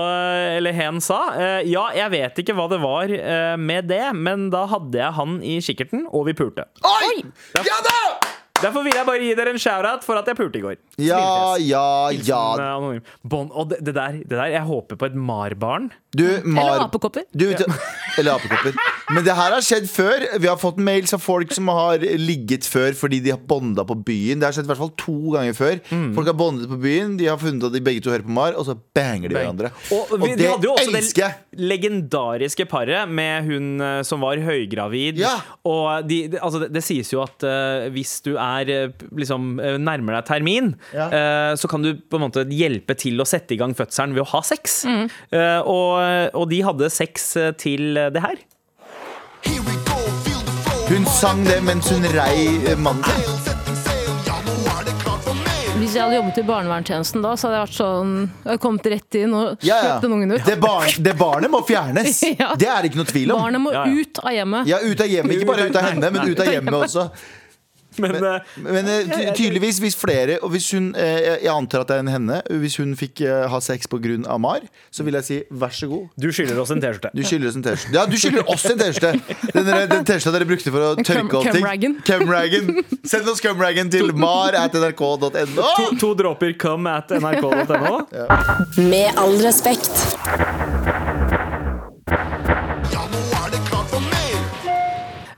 eller 0.58 0.76
hen, 0.76 1.00
sa. 1.06 1.22
Eh, 1.38 1.56
Ja, 1.72 1.86
jeg 1.96 2.12
vet 2.18 2.44
ikke 2.44 2.58
hva 2.60 2.68
det 2.76 2.82
var 2.84 3.16
eh, 3.16 3.56
med 3.72 3.88
det, 3.88 4.04
men 4.20 4.50
da 4.52 4.66
hadde 4.74 5.00
jeg 5.00 5.16
han 5.22 5.40
i 5.48 5.62
kikkerten, 5.64 6.04
og 6.12 6.28
vi 6.28 6.36
pulte. 6.44 6.68
Oi! 6.84 7.22
Ja 7.64 7.80
da! 7.88 7.96
Derfor 8.62 8.86
vil 8.86 8.94
jeg 8.96 9.06
bare 9.08 9.20
gi 9.24 9.34
dere 9.36 9.52
en 9.56 9.60
shout-out 9.60 10.06
for 10.06 10.20
at 10.20 10.30
jeg 10.30 10.38
pulte 10.40 10.60
i 10.60 10.64
går. 10.64 10.78
Ja, 11.02 11.56
ja, 11.60 11.86
ja. 12.14 12.42
eh, 12.60 12.70
anonym. 12.78 13.02
Bon, 13.28 13.50
og 13.52 13.72
det, 13.74 13.82
det, 13.86 13.96
der, 13.98 14.20
det 14.24 14.38
der, 14.38 14.46
jeg 14.54 14.62
håper 14.70 15.00
på 15.00 15.10
et 15.10 15.16
Mar-barn. 15.18 15.90
Du, 16.14 16.26
Mar... 16.46 16.76
Eller 16.76 16.84
apekopper. 16.86 17.24
Eller 18.20 18.36
apekopper. 18.36 18.76
Men 19.14 19.26
det 19.26 19.34
her 19.36 19.54
har 19.56 19.64
skjedd 19.66 19.88
før. 19.90 20.26
Vi 20.40 20.48
har 20.50 20.60
fått 20.62 20.78
mails 20.82 21.14
av 21.16 21.22
folk 21.24 21.52
som 21.56 21.68
har 21.74 22.04
ligget 22.22 22.68
før 22.70 22.94
fordi 22.98 23.18
de 23.26 23.32
har 23.34 23.42
bonda 23.50 23.82
på 23.90 23.96
byen. 24.06 24.38
Det 24.42 24.46
har 24.48 24.54
skjedd 24.56 24.68
i 24.68 24.72
hvert 24.72 24.82
fall 24.84 24.94
to 25.02 25.16
ganger 25.34 25.58
før. 25.58 25.80
Mm. 25.90 26.12
Folk 26.18 26.30
har 26.30 26.38
bondet 26.38 26.70
på 26.70 26.78
byen, 26.84 27.16
de 27.20 27.28
har 27.32 27.40
funnet 27.42 27.66
at 27.68 27.74
de 27.74 27.82
begge 27.84 28.04
to 28.06 28.14
hører 28.14 28.26
på 28.28 28.36
Mar, 28.38 28.54
og 28.60 28.68
så 28.70 28.76
banger 28.96 29.34
de 29.34 29.38
hverandre. 29.40 29.72
Og, 29.94 30.14
vi, 30.14 30.20
Og 30.20 30.28
de 30.28 30.38
det 30.44 30.52
hadde 30.52 30.70
jo 30.70 30.76
også 30.78 30.94
elsker 31.02 31.34
det 31.54 31.68
legendariske 31.74 32.66
paret 32.70 33.10
med 33.10 33.48
hun 33.50 33.68
eh, 33.84 34.00
som 34.08 34.22
var 34.24 34.40
høygravid. 34.42 35.20
Ja. 35.22 35.34
Og 35.70 36.06
de, 36.10 36.22
det- 36.34 36.42
altså 36.44 36.64
det, 36.64 36.70
det 36.78 36.84
sies 36.86 37.10
jo 37.14 37.22
at 37.24 37.44
uh, 37.46 37.88
hvis 37.94 38.16
du 38.26 38.34
er 38.38 38.70
eh, 38.74 38.94
liksom 39.18 39.56
nærmer 39.82 40.20
deg 40.20 40.28
termin, 40.30 40.72
Ja. 40.94 41.08
uh, 41.10 41.52
så 41.60 41.70
kan 41.72 41.84
du 41.86 41.94
på 41.98 42.18
en 42.20 42.26
måte 42.28 42.46
hjelpe 42.54 42.96
til 43.00 43.22
å 43.22 43.28
sette 43.28 43.56
i 43.56 43.60
gang 43.60 43.74
fødselen 43.78 44.14
ved 44.16 44.26
å 44.26 44.30
ha 44.34 44.42
sex. 44.46 44.84
Mm. 44.90 45.06
Uh, 45.34 45.60
og, 45.70 45.92
og 46.38 46.50
de 46.52 46.62
hadde 46.66 46.90
sex 46.94 47.30
eh, 47.40 47.52
til 47.60 47.98
eh, 47.98 48.10
det 48.16 48.24
her. 48.24 48.42
Hun 50.90 51.06
sang 51.10 51.42
det 51.48 51.60
mens 51.66 51.90
hun 51.90 52.04
rei 52.14 52.38
eh, 52.70 52.78
mannen 52.78 53.04
sin. 53.08 53.30
Ja. 54.28 54.38
Hvis 55.74 55.96
jeg 55.98 56.04
hadde 56.06 56.16
jobbet 56.16 56.38
i 56.40 56.44
barnevernstjenesten 56.48 57.24
da, 57.26 57.32
så 57.36 57.48
hadde 57.50 57.58
jeg 57.58 57.64
vært 57.66 57.76
sånn 57.76 58.12
Jeg 58.22 58.46
hadde 58.48 58.62
kommet 58.64 58.86
rett 58.94 59.18
inn 59.20 59.34
og 59.36 59.66
Ja, 59.66 59.80
kjøpt 59.82 59.90
ja. 59.90 59.96
den 60.06 60.14
ungen 60.16 60.32
ut. 60.36 60.44
Det, 60.48 60.56
barn, 60.62 60.92
det 61.08 61.14
barnet 61.20 61.52
må 61.52 61.60
fjernes. 61.68 62.22
Ja. 62.44 62.54
Det 62.60 62.70
er 62.70 62.84
det 62.86 62.92
ikke 62.92 63.02
noe 63.02 63.10
tvil 63.10 63.34
om. 63.34 63.42
Barnet 63.42 63.64
må 63.64 63.74
Ja, 63.74 63.84
ja. 63.90 64.04
ut 64.04 64.22
av 64.24 64.36
hjemmet. 64.38 64.70
Ja, 64.70 64.80
ut 64.86 65.04
av 65.04 65.12
hjemmet. 65.12 65.36
Ikke 65.38 65.50
bare 65.50 65.68
ut 65.70 65.80
av 65.82 65.88
henne, 65.90 66.12
men 66.16 66.30
ut 66.32 66.44
av 66.46 66.52
hjemmet 66.54 66.78
også. 66.78 67.08
Men, 67.98 68.18
men, 68.22 68.42
Men 68.58 68.88
eh, 68.90 69.10
ty 69.10 69.26
tydeligvis, 69.44 69.80
hvis 69.84 69.96
flere 70.00 70.40
Og 70.42 70.50
hvis 70.54 70.72
hun 70.74 70.92
eh, 71.00 71.38
Jeg 71.44 71.52
antar 71.54 71.84
at 71.84 71.92
det 71.92 71.98
er 71.98 72.06
en 72.06 72.12
henne. 72.14 72.40
Hvis 72.64 72.78
hun 72.82 72.96
fikk 73.00 73.24
eh, 73.26 73.46
ha 73.50 73.60
sex 73.64 73.88
pga. 73.90 74.38
Mar, 74.44 74.66
så 74.92 75.04
vil 75.06 75.16
jeg 75.20 75.26
si 75.28 75.38
vær 75.52 75.72
så 75.74 75.88
god. 75.88 76.08
du 76.20 76.28
skylder 76.34 76.60
oss 76.60 76.72
en 76.74 76.82
T-skjorte. 76.82 77.12
Du 77.16 77.22
skylder 77.24 77.50
oss 77.50 77.58
en 77.58 77.64
T-skjorte. 77.64 77.94
Ja, 77.96 78.06
du 78.10 78.18
skylder 78.20 78.50
oss 78.52 78.66
en 78.68 78.80
T-skjorte! 78.80 79.38
Den, 79.54 79.70
den 79.92 80.06
T-skjorta 80.08 80.34
dere 80.36 80.50
brukte 80.50 80.74
for 80.74 80.88
å 80.90 80.92
tørke 81.00 81.40
opp 81.40 81.50
ting. 81.56 81.98
Cumraggen. 82.08 82.84
Send 83.08 83.30
oss 83.32 83.44
cumragon 83.44 83.92
til 83.94 84.12
mar 84.18 84.58
at 84.60 84.76
nrk.no. 84.76 85.20
To, 85.30 85.90
to 86.02 86.14
dråper 86.20 86.58
come 86.60 86.92
at 86.92 87.14
nrk.no. 87.16 88.04
Med 88.90 89.24
all 89.24 89.40
respekt. 89.46 91.23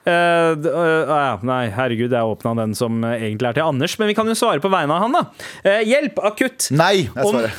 Eh, 0.06 0.54
uh, 0.70 1.10
ah, 1.10 1.42
nei, 1.42 1.66
herregud, 1.74 2.14
jeg 2.14 2.22
åpna 2.36 2.52
den 2.60 2.76
som 2.78 3.00
eh, 3.08 3.24
egentlig 3.26 3.48
er 3.50 3.56
til 3.58 3.66
Anders, 3.66 3.96
men 3.98 4.12
vi 4.12 4.16
kan 4.18 4.28
jo 4.30 4.36
svare 4.38 4.62
på 4.62 4.70
vegne 4.70 4.94
av 4.94 5.02
han, 5.02 5.16
da. 5.18 5.24
Uh, 5.66 5.82
hjelp, 5.82 6.22
akutt! 6.30 6.68
Nei, 6.76 7.08
er 7.10 7.26
Om- 7.26 7.50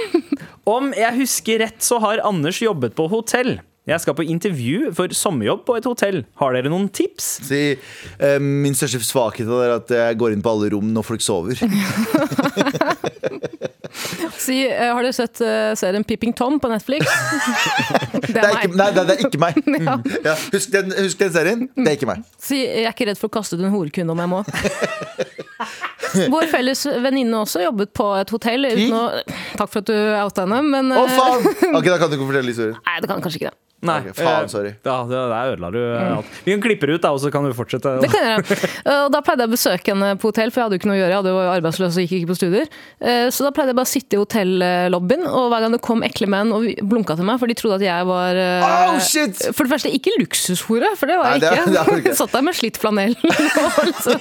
Om 0.70 0.92
jeg 0.94 1.16
husker 1.16 1.58
rett, 1.64 1.82
så 1.82 1.98
har 2.04 2.22
Anders 2.22 2.60
jobbet 2.62 2.94
på 2.94 3.08
hotell. 3.10 3.58
Jeg 3.90 3.98
skal 4.04 4.14
på 4.14 4.22
intervju 4.28 4.92
for 4.94 5.10
sommerjobb 5.16 5.64
på 5.66 5.74
et 5.80 5.86
hotell. 5.88 6.22
Har 6.38 6.54
dere 6.54 6.70
noen 6.70 6.86
tips? 6.94 7.40
Si, 7.48 7.74
uh, 8.20 8.38
min 8.38 8.76
største 8.78 9.02
svakhet 9.02 9.50
er 9.50 9.74
at 9.80 9.90
jeg 9.96 10.14
går 10.20 10.30
inn 10.36 10.44
på 10.46 10.52
alle 10.54 10.70
rom 10.76 10.94
når 10.94 11.02
folk 11.10 11.22
sover. 11.26 11.58
Si, 14.40 14.56
eh, 14.64 14.88
har 14.88 15.04
dere 15.04 15.12
sett 15.12 15.40
eh, 15.44 15.72
serien 15.76 16.04
Pipping 16.06 16.32
Tom 16.36 16.56
på 16.62 16.70
Netflix? 16.72 17.04
det 18.14 18.30
Det 18.34 18.40
er 18.40 18.54
meg. 18.54 18.64
ikke, 18.64 18.76
nei, 18.78 18.88
det, 18.96 19.04
er 19.04 19.24
ikke 19.26 19.40
meg. 19.42 19.58
Ja, 20.28 20.34
husk, 20.54 20.70
den, 20.72 20.94
husk 20.96 21.20
den 21.20 21.32
serien. 21.34 21.66
Det 21.76 21.86
er 21.92 21.98
ikke 21.98 22.08
meg. 22.08 22.24
Si, 22.40 22.62
jeg 22.62 22.86
er 22.88 22.94
ikke 22.94 23.10
redd 23.10 23.20
for 23.20 23.28
å 23.28 23.34
kaste 23.40 23.58
ut 23.58 23.64
en 23.66 23.74
horekunde 23.74 24.14
om 24.14 24.22
jeg 24.24 24.32
må. 24.32 24.40
Vår 26.32 26.48
felles 26.50 26.86
venninne 27.04 27.42
også 27.44 27.62
jobbet 27.66 27.92
på 27.96 28.06
et 28.18 28.32
hotell. 28.34 28.66
Å, 28.66 29.02
takk 29.60 29.68
for 29.68 29.82
at 29.82 29.90
du 29.90 29.96
outa 29.96 30.46
henne, 30.46 30.62
men 30.66 30.94
Å, 30.96 31.04
eh, 31.04 31.18
faen! 31.18 31.74
Ok, 31.76 31.90
Da 31.90 31.98
kan 32.00 32.10
du 32.12 32.16
ikke 32.16 32.30
fortelle 32.30 32.54
historien. 32.54 32.78
Nei, 32.86 32.96
det 33.02 33.10
kan 33.12 33.22
kanskje 33.24 33.42
ikke 33.42 33.52
det. 33.52 33.58
Nei, 33.82 33.94
Okay, 34.02 34.12
faen, 34.12 34.44
eh, 34.44 34.48
sorry. 34.52 34.70
Ja, 34.84 34.94
det, 35.08 35.16
der 35.30 35.50
ødela 35.54 35.70
du 35.72 35.78
alt. 35.80 36.26
Mm. 36.26 36.40
Vi 36.44 36.52
kan 36.52 36.60
klippe 36.66 36.86
det 36.90 36.94
ut, 36.98 37.02
da, 37.02 37.12
og 37.16 37.20
så 37.22 37.30
kan 37.32 37.46
du 37.48 37.52
fortsette. 37.56 37.94
Det 38.02 38.10
kan 38.12 38.26
jeg 38.26 38.42
gjøre. 38.44 38.68
Eh, 38.84 39.04
da 39.14 39.20
pleide 39.24 39.46
jeg 39.46 39.48
å 39.48 39.54
besøke 39.54 39.94
henne 39.94 40.10
på 40.20 40.28
hotell, 40.28 40.50
for 40.52 40.60
jeg 40.60 40.66
hadde 40.68 40.76
jo 40.76 40.80
ikke 40.82 40.90
noe 40.90 40.98
å 40.98 41.00
gjøre. 41.00 41.14
Jeg 41.16 41.22
var 41.24 41.30
jo 41.30 41.38
var 41.40 41.54
arbeidsløs 41.56 41.96
og 41.96 42.04
gikk 42.04 42.12
ikke 42.18 42.28
på 42.32 42.36
studier. 42.36 42.68
Eh, 43.00 43.28
Så 43.32 43.46
da 43.46 43.50
pleide 43.56 43.72
jeg 43.72 43.78
bare 43.80 43.88
å 43.88 43.92
sitte 43.94 44.18
i 44.18 44.20
hotellobbyen, 44.20 45.24
og 45.30 45.48
hver 45.54 45.64
gang 45.64 45.72
det 45.76 45.80
kom 45.86 46.04
ekle 46.04 46.28
menn 46.28 46.52
og 46.52 46.66
blunka 46.92 47.16
til 47.16 47.24
meg, 47.30 47.40
for 47.40 47.48
de 47.48 47.56
trodde 47.56 47.78
at 47.80 47.86
jeg 47.88 48.08
var 48.10 48.36
eh, 48.36 48.68
Oh, 48.90 48.98
shit! 49.00 49.40
For 49.56 49.64
det 49.64 49.72
første, 49.72 49.94
ikke 49.96 50.12
luksushore, 50.20 50.92
for 51.00 51.08
det 51.08 51.16
var 51.20 51.32
jeg 51.32 51.40
Nei, 51.40 51.40
det 51.40 51.48
er- 51.48 51.64
ikke. 51.64 51.72
det 51.72 51.80
er 51.80 52.04
ikke. 52.04 52.14
Satt 52.20 52.36
der 52.36 52.44
med 52.50 52.58
slitt 52.60 52.76
flanell. 52.82 53.16
Liksom, 53.20 54.20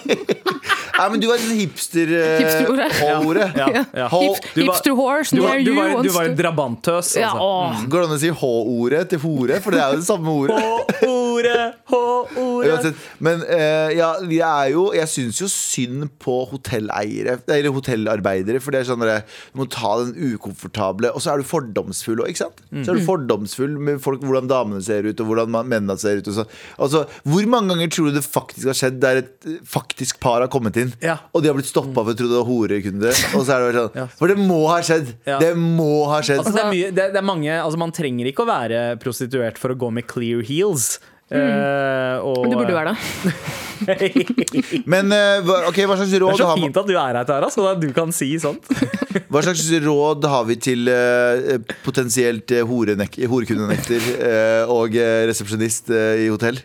Nei, 1.00 1.08
men 1.13 1.19
du 1.22 1.28
var 1.30 1.39
en 1.39 1.54
hipster... 1.60 2.10
eh, 2.15 2.39
Hipsterhore. 2.41 2.88
Hore. 3.24 3.45
Ja, 3.56 3.67
ja. 3.76 3.84
Ja. 4.04 4.08
Hip, 4.12 4.50
hipster 4.56 4.95
horse 4.98 5.36
var, 5.36 5.56
near 5.56 5.63
du 5.63 5.72
you. 5.72 5.78
var, 5.80 6.04
du 6.04 6.10
var 6.15 6.28
en 6.32 6.36
drabantøs. 6.39 7.13
ja, 7.19 7.30
altså. 7.36 7.88
Går 7.91 8.04
det 8.04 8.10
an 8.10 8.15
å 8.15 8.19
si 8.22 8.32
H-ordet 8.41 9.04
til 9.13 9.22
hore? 9.24 9.49
For 9.64 9.72
det 9.76 9.82
er 9.82 9.94
jo 9.96 10.00
det 10.02 10.08
samme 10.08 10.30
ordet. 10.30 10.60
H-ordet, 11.00 11.66
H-ordet. 11.90 12.94
Men 13.24 13.42
uh, 13.48 13.90
ja, 13.96 14.10
vi 14.28 14.40
er 14.46 14.72
jo 14.74 14.90
Jeg 14.96 15.08
syns 15.12 15.40
jo 15.42 15.48
synd 15.52 16.08
på 16.22 16.36
hotelleiere 16.52 17.38
Eller 17.50 17.72
hotellarbeidere. 17.76 18.62
For 18.64 18.76
det 18.76 18.82
er 18.84 18.90
sånn 18.92 19.04
at 19.08 19.26
du 19.54 19.60
må 19.62 19.68
ta 19.72 19.94
den 20.04 20.14
ukomfortable 20.36 21.12
Og 21.16 21.24
så 21.24 21.34
er 21.34 21.42
du 21.44 21.48
fordomsfull 21.50 22.24
òg, 22.24 22.32
ikke 22.34 22.44
sant? 22.46 22.62
Så 22.70 22.76
Mm. 22.80 22.84
er 22.90 23.00
du 23.00 23.06
fordomsfull 23.06 23.74
med 23.80 24.00
folk, 24.04 24.22
hvordan 24.24 24.48
damene 24.50 24.82
ser 24.86 25.06
ut, 25.08 25.20
og 25.24 25.28
hvordan 25.30 25.50
mennene 25.68 25.96
ser 26.00 26.20
ut. 26.22 26.28
Så. 26.34 26.44
Altså, 26.80 27.04
hvor 27.28 27.46
mange 27.50 27.70
ganger 27.74 27.90
tror 27.92 28.10
du 28.10 28.18
det 28.20 28.24
faktisk 28.26 28.68
har 28.70 28.78
skjedd 28.78 29.00
der 29.02 29.20
et 29.24 29.48
eh, 29.50 29.58
faktisk 29.68 30.20
par 30.22 30.42
har 30.44 30.48
kommet 30.52 30.78
inn, 30.78 30.94
Ja. 31.02 31.18
og 31.34 31.42
de 31.44 31.50
har 31.50 31.56
blitt 31.58 31.70
stoppa 31.70 32.04
for 32.04 32.14
å 32.14 32.18
tro 32.18 32.28
det 32.30 32.38
var 32.38 32.46
horekunde? 32.48 33.10
Og 33.36 33.46
så 33.46 33.56
er 33.56 33.60
det 33.60 33.68
bare 33.70 33.80
sånn 33.80 33.96
Ja. 34.00 34.06
For 34.20 34.28
det 34.32 34.38
må 34.38 34.60
ha 34.70 34.78
skjedd! 34.86 35.12
Det 35.26 35.52
må 35.58 35.90
ha 36.12 36.20
skjedd. 36.22 36.40
Altså, 36.44 36.54
det, 36.56 36.64
er 36.64 36.72
mye, 36.74 36.92
det, 37.00 37.08
det 37.16 37.22
er 37.22 37.28
mange, 37.32 37.52
altså, 37.58 37.78
man 37.82 37.92
trenger 37.96 38.30
ikke 38.32 38.46
å 38.46 38.50
være 38.50 38.84
prostituert 39.02 39.38
for 39.62 39.73
å 39.73 39.80
gå 39.80 39.89
med 39.95 40.08
clear 40.12 40.43
heels. 40.45 40.97
Eh, 41.30 42.17
og, 42.25 42.45
Du 42.49 42.58
burde 42.58 42.75
være 42.75 42.95
det. 42.95 43.34
Men 44.94 45.12
ok, 45.13 45.46
hva, 45.48 45.58
ok, 45.70 45.80
hva 45.89 45.98
slags 46.00 46.12
Det 46.13 46.22
er 46.22 46.39
så 46.39 46.50
fint 46.58 46.80
at 46.82 46.88
du 46.89 46.94
er 46.96 47.18
her, 47.20 47.24
Tara, 47.28 47.50
så 47.54 47.74
du 47.80 47.88
kan 47.96 48.12
si 48.15 48.32
sånt. 48.42 48.65
Hva 49.30 49.42
slags 49.46 49.63
råd 49.84 50.26
har 50.30 50.46
vi 50.48 50.56
til 50.62 50.89
eh, 50.89 51.58
potensielt 51.86 52.52
eh, 52.56 52.63
horekundenekter 52.65 54.06
eh, 54.18 54.72
og 54.74 54.96
eh, 54.98 55.24
resepsjonist 55.30 55.89
eh, 55.94 56.24
i 56.26 56.30
hotell? 56.34 56.58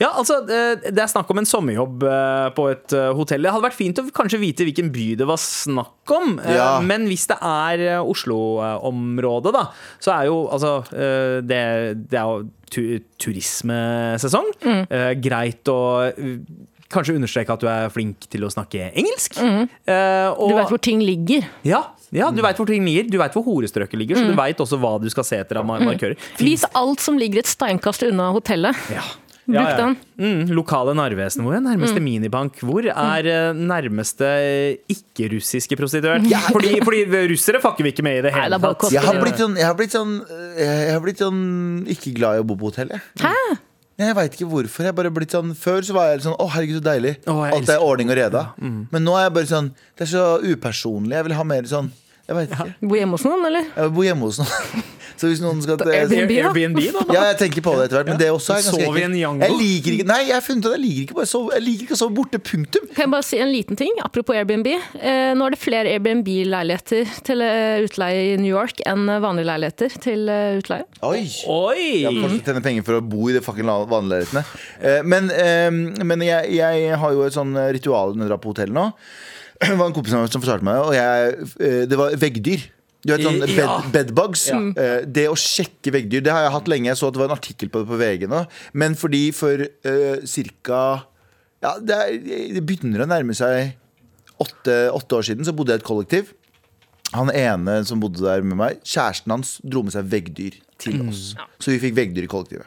Ja, 0.00 0.10
altså, 0.18 0.40
eh, 0.50 0.88
Det 0.90 1.02
er 1.04 1.10
snakk 1.10 1.30
om 1.30 1.38
en 1.42 1.48
sommerjobb 1.48 2.02
eh, 2.06 2.48
på 2.56 2.66
et 2.72 2.94
eh, 2.98 3.10
hotell. 3.18 3.42
Det 3.46 3.52
hadde 3.54 3.66
vært 3.68 3.78
fint 3.78 4.00
å 4.02 4.06
kanskje 4.14 4.40
vite 4.42 4.66
hvilken 4.66 4.90
by 4.94 5.06
det 5.20 5.28
var 5.30 5.40
snakk 5.42 6.14
om. 6.18 6.36
eh, 6.42 6.54
Ja. 6.58 6.68
Men 6.84 7.06
hvis 7.10 7.26
det 7.30 7.38
er 7.42 7.84
eh, 7.98 8.02
Oslo-området, 8.14 9.54
da, 9.54 9.66
så 10.02 10.14
er 10.18 10.30
jo 10.30 10.40
altså 10.54 10.76
eh, 10.94 11.38
Det, 11.46 11.62
det 12.10 12.18
er 12.20 12.26
jo 12.30 12.44
turismesesong. 12.74 14.48
Mm. 14.64 14.80
Greit 15.22 15.68
å 15.70 15.78
eh, 16.08 16.38
kanskje 16.92 17.16
understreke 17.18 17.54
at 17.54 17.62
du 17.64 17.68
er 17.70 17.90
flink 17.94 18.26
til 18.30 18.44
å 18.46 18.50
snakke 18.52 18.90
engelsk. 18.94 19.38
Eh, 19.40 20.28
og, 20.30 20.48
Du 20.50 20.54
vet 20.58 20.72
hvor 20.72 20.82
ting 20.82 21.00
ligger. 21.04 21.46
Ja, 21.66 21.82
ja, 22.14 22.30
du 22.30 22.42
veit 22.44 22.56
hvor 22.60 22.68
ting 22.70 22.84
ligger. 22.86 23.08
Du 23.10 23.18
veit 23.18 23.34
hvor 23.34 23.42
horestrøket 23.46 23.98
ligger, 23.98 24.20
så 24.20 24.28
du 24.30 24.36
veit 24.38 24.60
også 24.62 24.78
hva 24.78 24.96
du 25.02 25.08
skal 25.10 25.26
se 25.26 25.40
etter 25.42 25.58
av 25.58 25.66
markører. 25.66 26.14
markører. 26.14 26.30
Vis 26.38 26.64
alt 26.78 27.02
som 27.02 27.18
ligger 27.18 27.42
et 27.42 27.50
steinkast 27.50 28.06
unna 28.06 28.30
hotellet. 28.36 28.78
Ja. 28.94 29.02
Bruk 29.44 29.58
Ja, 29.60 29.64
ja. 29.68 29.76
den. 29.76 29.96
Mm, 30.16 30.54
lokale 30.56 30.94
Narvesen. 30.96 31.42
Hvor 31.44 31.52
er 31.52 31.60
nærmeste 31.60 32.00
minibank? 32.00 32.62
Hvor 32.64 32.86
er 32.88 33.26
eh, 33.28 33.50
nærmeste 33.52 34.24
eh, 34.24 34.94
ikke-russiske 34.94 35.76
prostituert? 35.76 36.24
Fordi, 36.54 36.78
fordi 36.80 37.02
russere 37.28 37.60
fucker 37.60 37.84
vi 37.84 37.92
ikke 37.92 38.06
med 38.06 38.22
i 38.22 38.24
det 38.24 38.32
hele 38.32 38.56
tatt. 38.62 38.86
Jeg 38.94 39.04
har 39.04 39.20
blitt 39.20 39.42
sånn, 39.42 39.58
jeg 39.60 39.68
har 39.68 39.76
blitt 39.76 39.92
sånn, 39.92 40.14
jeg 40.56 40.94
har 40.94 41.04
blitt 41.04 41.20
sånn 41.20 41.42
ikke 41.92 42.14
glad 42.16 42.38
i 42.38 42.44
å 42.44 42.48
bo 42.48 42.56
på 42.56 42.70
hotell. 42.72 42.94
Jeg, 42.94 43.04
Hæ? 43.20 43.58
Jeg 43.98 44.14
veit 44.16 44.32
ikke 44.34 44.48
hvorfor. 44.50 44.84
Jeg 44.84 44.94
bare 44.94 45.10
blitt 45.14 45.30
sånn 45.30 45.52
Før 45.54 45.80
så 45.86 45.92
var 45.94 46.08
jeg 46.10 46.22
sånn 46.24 46.34
Å, 46.38 46.48
herregud, 46.50 46.80
så 46.80 46.86
deilig. 46.88 47.12
Å, 47.24 47.34
jeg 47.46 47.52
Alt 47.54 47.68
er 47.68 47.74
elsker- 47.74 47.78
Mm. 47.80 47.88
ordning 47.90 48.10
og 48.10 48.16
reda. 48.16 48.42
Men 48.90 49.04
nå 49.04 49.14
er 49.18 49.22
jeg 49.28 49.34
bare 49.34 49.46
sånn 49.46 49.68
Det 49.96 50.08
er 50.08 50.10
så 50.16 50.24
upersonlig. 50.42 51.12
Jeg 51.14 51.24
vil 51.24 51.34
ha 51.38 51.44
mer 51.44 51.62
sånn 51.62 51.92
Jeg 52.26 52.36
veit 52.36 52.50
ikke. 52.50 52.74
Bo 52.80 52.94
hjemme 52.96 53.10
hos 53.18 53.24
noen, 53.24 53.44
eller? 53.46 53.62
Jeg 53.76 53.84
vil 53.84 53.90
bo 53.90 54.02
hjemme 54.02 54.24
hos 54.24 54.38
noen. 54.38 54.82
Så 55.20 55.28
hvis 55.30 55.40
noen 55.42 55.60
skal 55.62 55.78
Airbnb, 55.84 56.32
da? 56.34 56.48
Airbnb, 56.48 56.80
da? 56.96 57.02
Ja, 57.14 57.22
jeg 57.30 57.36
tenker 57.44 57.62
på 57.64 57.74
det 57.78 57.84
etter 57.86 58.00
hvert, 58.00 58.08
men 58.10 58.18
det 58.20 58.28
også 58.34 58.56
er 58.56 58.64
Så 58.64 58.72
ganske 58.74 58.88
Sov 58.88 58.98
i 58.98 59.04
en 59.06 59.14
jango. 59.18 59.44
Jeg 59.46 59.58
liker 59.60 59.96
ikke 59.98 60.06
Nei, 60.10 60.18
jeg 60.28 60.34
har 60.34 60.42
funnet 60.44 60.64
ut 60.66 60.70
at 60.70 60.74
jeg 60.76 60.82
liker 60.84 61.04
ikke 61.06 61.18
bare 61.20 61.30
sove 61.30 61.54
Jeg 61.54 61.64
liker 61.68 61.86
ikke 61.86 61.96
å 61.96 62.00
sove 62.00 62.14
borte. 62.18 62.40
Punktum. 62.44 62.88
Kan 62.96 63.04
jeg 63.06 63.12
bare 63.14 63.26
si 63.28 63.38
en 63.40 63.52
liten 63.54 63.78
ting, 63.78 63.92
apropos 64.04 64.36
Airbnb. 64.36 64.68
Eh, 64.74 65.30
nå 65.38 65.46
er 65.46 65.54
det 65.54 65.60
flere 65.62 65.92
Airbnb-leiligheter 65.94 67.14
til 67.30 67.44
eh, 67.46 67.84
utleie 67.86 68.24
i 68.32 68.36
New 68.42 68.50
York 68.50 68.82
enn 68.90 69.06
eh, 69.08 69.20
vanlige 69.22 69.48
leiligheter 69.52 69.96
til 70.04 70.28
utleie. 70.60 70.84
Oi. 71.06 71.22
Oi! 71.54 71.78
Jeg 72.02 72.10
har 72.10 72.18
fortsatt 72.24 72.50
tjene 72.50 72.64
penger 72.64 72.86
for 72.86 72.98
å 72.98 73.04
bo 73.04 73.30
i 73.30 73.36
de 73.36 73.42
fucking 73.44 73.70
vanlige 73.70 74.24
leilighetene. 74.24 74.44
Eh, 74.80 75.00
Men, 75.14 75.30
eh, 75.30 76.04
men 76.04 76.24
jeg, 76.26 76.50
jeg 76.58 76.98
har 77.00 77.14
jo 77.16 77.24
et 77.26 77.36
sånn 77.36 77.54
ritual 77.74 78.14
når 78.16 78.26
jeg 78.26 78.32
drar 78.34 78.42
på 78.42 78.52
hotell 78.54 78.74
nå. 78.74 78.88
Det 79.64 79.76
var 79.78 79.86
en 79.88 79.94
kompis 79.96 80.12
som 80.12 80.42
fortalte 80.42 80.66
meg 80.66 80.80
og 80.82 80.94
jeg, 80.96 81.86
Det 81.88 81.96
var 81.98 82.16
veggdyr. 82.20 82.64
Du 83.04 83.12
vet 83.12 83.20
sånn 83.24 83.40
bed, 83.42 83.58
Ja. 83.58 83.80
bedbugs. 83.92 84.46
Eh, 84.50 85.04
Det 85.04 85.26
å 85.28 85.36
sjekke 85.36 85.92
veggdyr, 85.92 86.22
det 86.24 86.32
har 86.32 86.46
jeg 86.46 86.52
hatt 86.54 86.68
lenge. 86.72 86.88
Jeg 86.88 86.96
så 86.96 87.08
at 87.08 87.14
det 87.16 87.20
var 87.20 87.28
en 87.28 87.36
artikkel 87.36 87.68
på 87.68 87.82
det 87.84 87.88
på 87.90 87.98
VG 88.00 88.28
nå. 88.30 88.46
Men 88.72 88.94
fordi 88.96 89.26
for 89.36 89.60
uh, 89.60 90.16
ca. 90.64 90.80
Ja, 91.62 91.78
det, 91.80 91.94
er, 91.96 92.18
det 92.56 92.64
begynner 92.64 93.04
å 93.04 93.08
nærme 93.08 93.36
seg 93.36 93.74
åtte, 94.40 94.90
åtte 94.92 95.16
år 95.20 95.22
siden, 95.28 95.44
så 95.44 95.52
bodde 95.56 95.72
jeg 95.72 95.80
i 95.80 95.82
et 95.84 95.88
kollektiv. 95.88 96.32
Han 97.14 97.30
ene 97.30 97.84
som 97.86 98.00
bodde 98.00 98.24
der 98.24 98.42
med 98.42 98.56
meg, 98.58 98.80
kjæresten 98.82 99.30
hans 99.36 99.58
dro 99.62 99.84
med 99.86 99.92
seg 99.94 100.08
veggdyr 100.10 100.56
til 100.78 100.94
Mm. 100.98 101.08
oss. 101.08 101.34
Så 101.60 101.70
vi 101.70 101.78
fikk 101.78 101.94
veggdyr 101.94 102.24
i 102.24 102.26
kollektivet. 102.26 102.66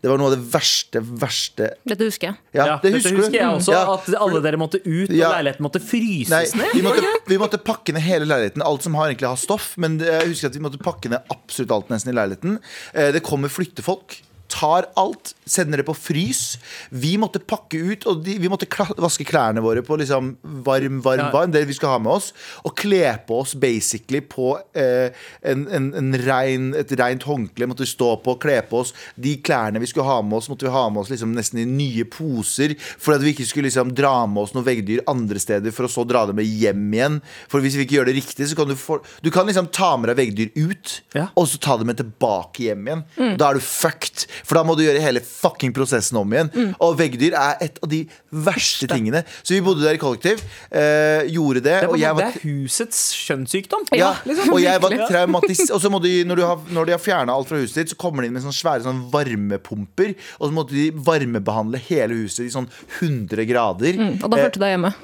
Det 0.00 0.08
var 0.10 0.16
noe 0.18 0.30
av 0.30 0.36
det 0.38 0.44
verste, 0.52 1.00
verste 1.02 1.70
Dette 1.86 2.04
husker 2.06 2.28
jeg. 2.28 2.36
Ja, 2.54 2.64
Ja, 2.66 2.76
det 2.78 2.92
dette 2.92 3.02
husker, 3.02 3.16
husker 3.18 3.34
jeg 3.34 3.48
også. 3.50 3.72
Ja. 3.72 3.94
At 3.94 4.08
alle 4.20 4.40
dere 4.42 4.56
måtte 4.56 4.78
ut, 4.84 5.10
og 5.10 5.16
Ja. 5.16 5.32
leiligheten 5.32 5.60
måtte 5.66 5.80
fryses 5.82 6.30
Nei, 6.30 6.44
ned. 6.62 6.72
vi 6.74 6.82
måtte, 6.82 7.02
vi 7.26 7.36
måtte 7.38 7.58
pakke 7.62 7.92
ned 7.92 8.02
hele 8.02 8.24
leiligheten. 8.24 8.62
Alt 8.62 8.82
som 8.82 8.94
har 8.94 9.08
egentlig 9.10 9.28
har 9.28 9.36
stoff. 9.36 9.76
Men 9.76 9.98
jeg 9.98 10.28
husker 10.28 10.46
at 10.46 10.54
vi 10.54 10.60
måtte 10.60 10.78
pakke 10.78 11.10
ned 11.10 11.20
absolutt 11.30 11.70
alt 11.72 11.88
nesten 11.88 12.10
i 12.10 12.16
leiligheten. 12.16 12.58
Eh, 12.94 13.10
Det 13.12 13.22
kommer 13.22 13.48
flyttefolk. 13.48 14.22
Tar 14.48 14.86
alt, 14.96 15.34
sender 15.44 15.76
det 15.82 15.84
på 15.84 15.92
frys. 15.96 16.56
Vi 16.90 17.16
måtte 17.20 17.40
pakke 17.44 17.76
ut, 17.92 18.06
og 18.08 18.22
de, 18.24 18.38
vi 18.40 18.48
måtte 18.48 18.64
vaske 18.96 19.26
klærne 19.28 19.60
våre 19.60 19.82
på 19.84 19.98
liksom 20.00 20.30
varm, 20.64 21.02
varm, 21.04 21.18
Ja. 21.26 21.30
varm. 21.34 21.50
Det 21.52 21.66
vi 21.68 21.74
skal 21.76 21.90
ha 21.90 21.98
med 22.00 22.12
oss. 22.14 22.30
Og 22.64 22.74
kle 22.80 23.18
på 23.28 23.40
oss 23.42 23.52
basically 23.54 24.20
på 24.24 24.54
eh, 24.74 25.10
en, 25.42 25.66
en, 25.68 25.90
en 26.00 26.14
rein, 26.24 26.70
et 26.80 26.90
rent 26.96 27.22
håndkle. 27.28 27.68
Måtte 27.68 27.84
vi 27.84 27.90
stå 27.92 28.14
på, 28.24 28.38
kle 28.40 28.62
på 28.70 28.80
oss. 28.80 28.94
De 29.20 29.36
klærne 29.44 29.80
vi 29.82 29.86
skulle 29.90 30.08
ha 30.08 30.22
med 30.24 30.38
oss, 30.40 30.48
måtte 30.48 30.64
vi 30.64 30.72
ha 30.72 30.86
med 30.88 31.02
oss 31.04 31.12
liksom 31.12 31.34
nesten 31.36 31.60
i 31.60 31.66
nye 31.68 32.08
poser. 32.08 32.72
For 32.98 33.14
at 33.18 33.22
vi 33.24 33.34
ikke 33.36 33.46
skulle 33.50 33.68
liksom 33.68 33.92
dra 33.98 34.14
med 34.26 34.46
oss 34.46 34.56
noen 34.56 34.64
veggdyr 34.66 35.04
andre 35.12 35.38
steder 35.44 35.76
for 35.76 35.84
å 35.84 35.92
så 35.92 36.06
dra 36.08 36.24
dem 36.30 36.40
med 36.40 36.48
hjem 36.48 36.88
igjen. 36.96 37.20
For 37.52 37.60
hvis 37.60 37.76
vi 37.76 37.84
ikke 37.84 37.98
gjør 38.00 38.08
det 38.10 38.16
riktig, 38.22 38.48
så 38.48 38.56
kan 38.58 38.68
du 38.72 38.76
få 38.80 38.98
Du 39.22 39.28
kan 39.34 39.46
liksom 39.46 39.68
ta 39.72 39.92
med 40.00 40.08
deg 40.08 40.18
veggdyr 40.24 40.50
ut, 40.70 41.00
Ja. 41.14 41.28
og 41.36 41.46
så 41.52 41.58
ta 41.60 41.76
dem 41.76 41.86
med 41.92 41.98
tilbake 42.00 42.64
hjem 42.70 42.86
igjen. 42.88 43.04
Da 43.38 43.50
er 43.50 43.54
du 43.60 43.60
fucked. 43.60 44.24
For 44.44 44.58
da 44.58 44.62
må 44.66 44.76
du 44.78 44.82
gjøre 44.84 45.00
hele 45.02 45.20
fucking 45.24 45.72
prosessen 45.76 46.18
om 46.20 46.32
igjen. 46.34 46.50
Og 46.84 46.96
veggdyr 46.98 47.34
er 47.38 47.56
et 47.68 47.78
av 47.82 47.88
de 47.90 48.02
verste 48.30 48.86
tingene. 48.90 49.24
Så 49.42 49.54
vi 49.56 49.60
bodde 49.64 49.82
der 49.84 49.96
i 49.98 50.00
kollektiv, 50.02 50.42
eh, 50.70 51.24
gjorde 51.32 51.62
det, 51.64 51.76
Det, 51.80 51.88
og 51.88 51.94
var, 51.96 52.02
jeg 52.02 52.16
det 52.16 52.22
var 52.22 52.28
er 52.28 52.44
husets 52.44 53.00
kjønnssykdom. 53.26 53.88
ja, 53.98 54.12
liksom, 54.28 54.52
og 54.54 54.60
jeg 54.62 54.80
var 54.84 54.96
traumatisert. 55.08 55.70
Og 55.74 55.80
så 55.82 55.90
må 55.90 56.00
de, 56.04 56.14
når, 56.28 56.36
du 56.36 56.44
har, 56.46 56.58
når 56.70 56.84
de 56.90 56.96
har 56.96 57.02
fjerna 57.02 57.34
alt 57.34 57.48
fra 57.50 57.60
huset 57.62 57.82
ditt, 57.82 57.92
så 57.94 57.98
kommer 58.00 58.22
de 58.22 58.30
inn 58.30 58.36
med 58.38 58.44
sånne 58.46 58.58
svære 58.60 58.84
sånne 58.86 59.08
varmepumper. 59.12 60.14
Og 60.38 60.48
så 60.48 60.54
måtte 60.54 60.76
de 60.76 60.88
varmebehandle 60.94 61.80
hele 61.88 62.14
huset 62.24 62.46
i 62.46 62.52
sånn 62.54 62.68
100 63.00 63.46
grader. 63.48 63.98
Mm, 63.98 64.18
Og 64.22 64.30
da 64.30 64.36
Eh, 64.38 64.44
følte 64.44 64.58
du 64.60 64.64
deg 64.64 64.74
hjemme. 64.76 64.94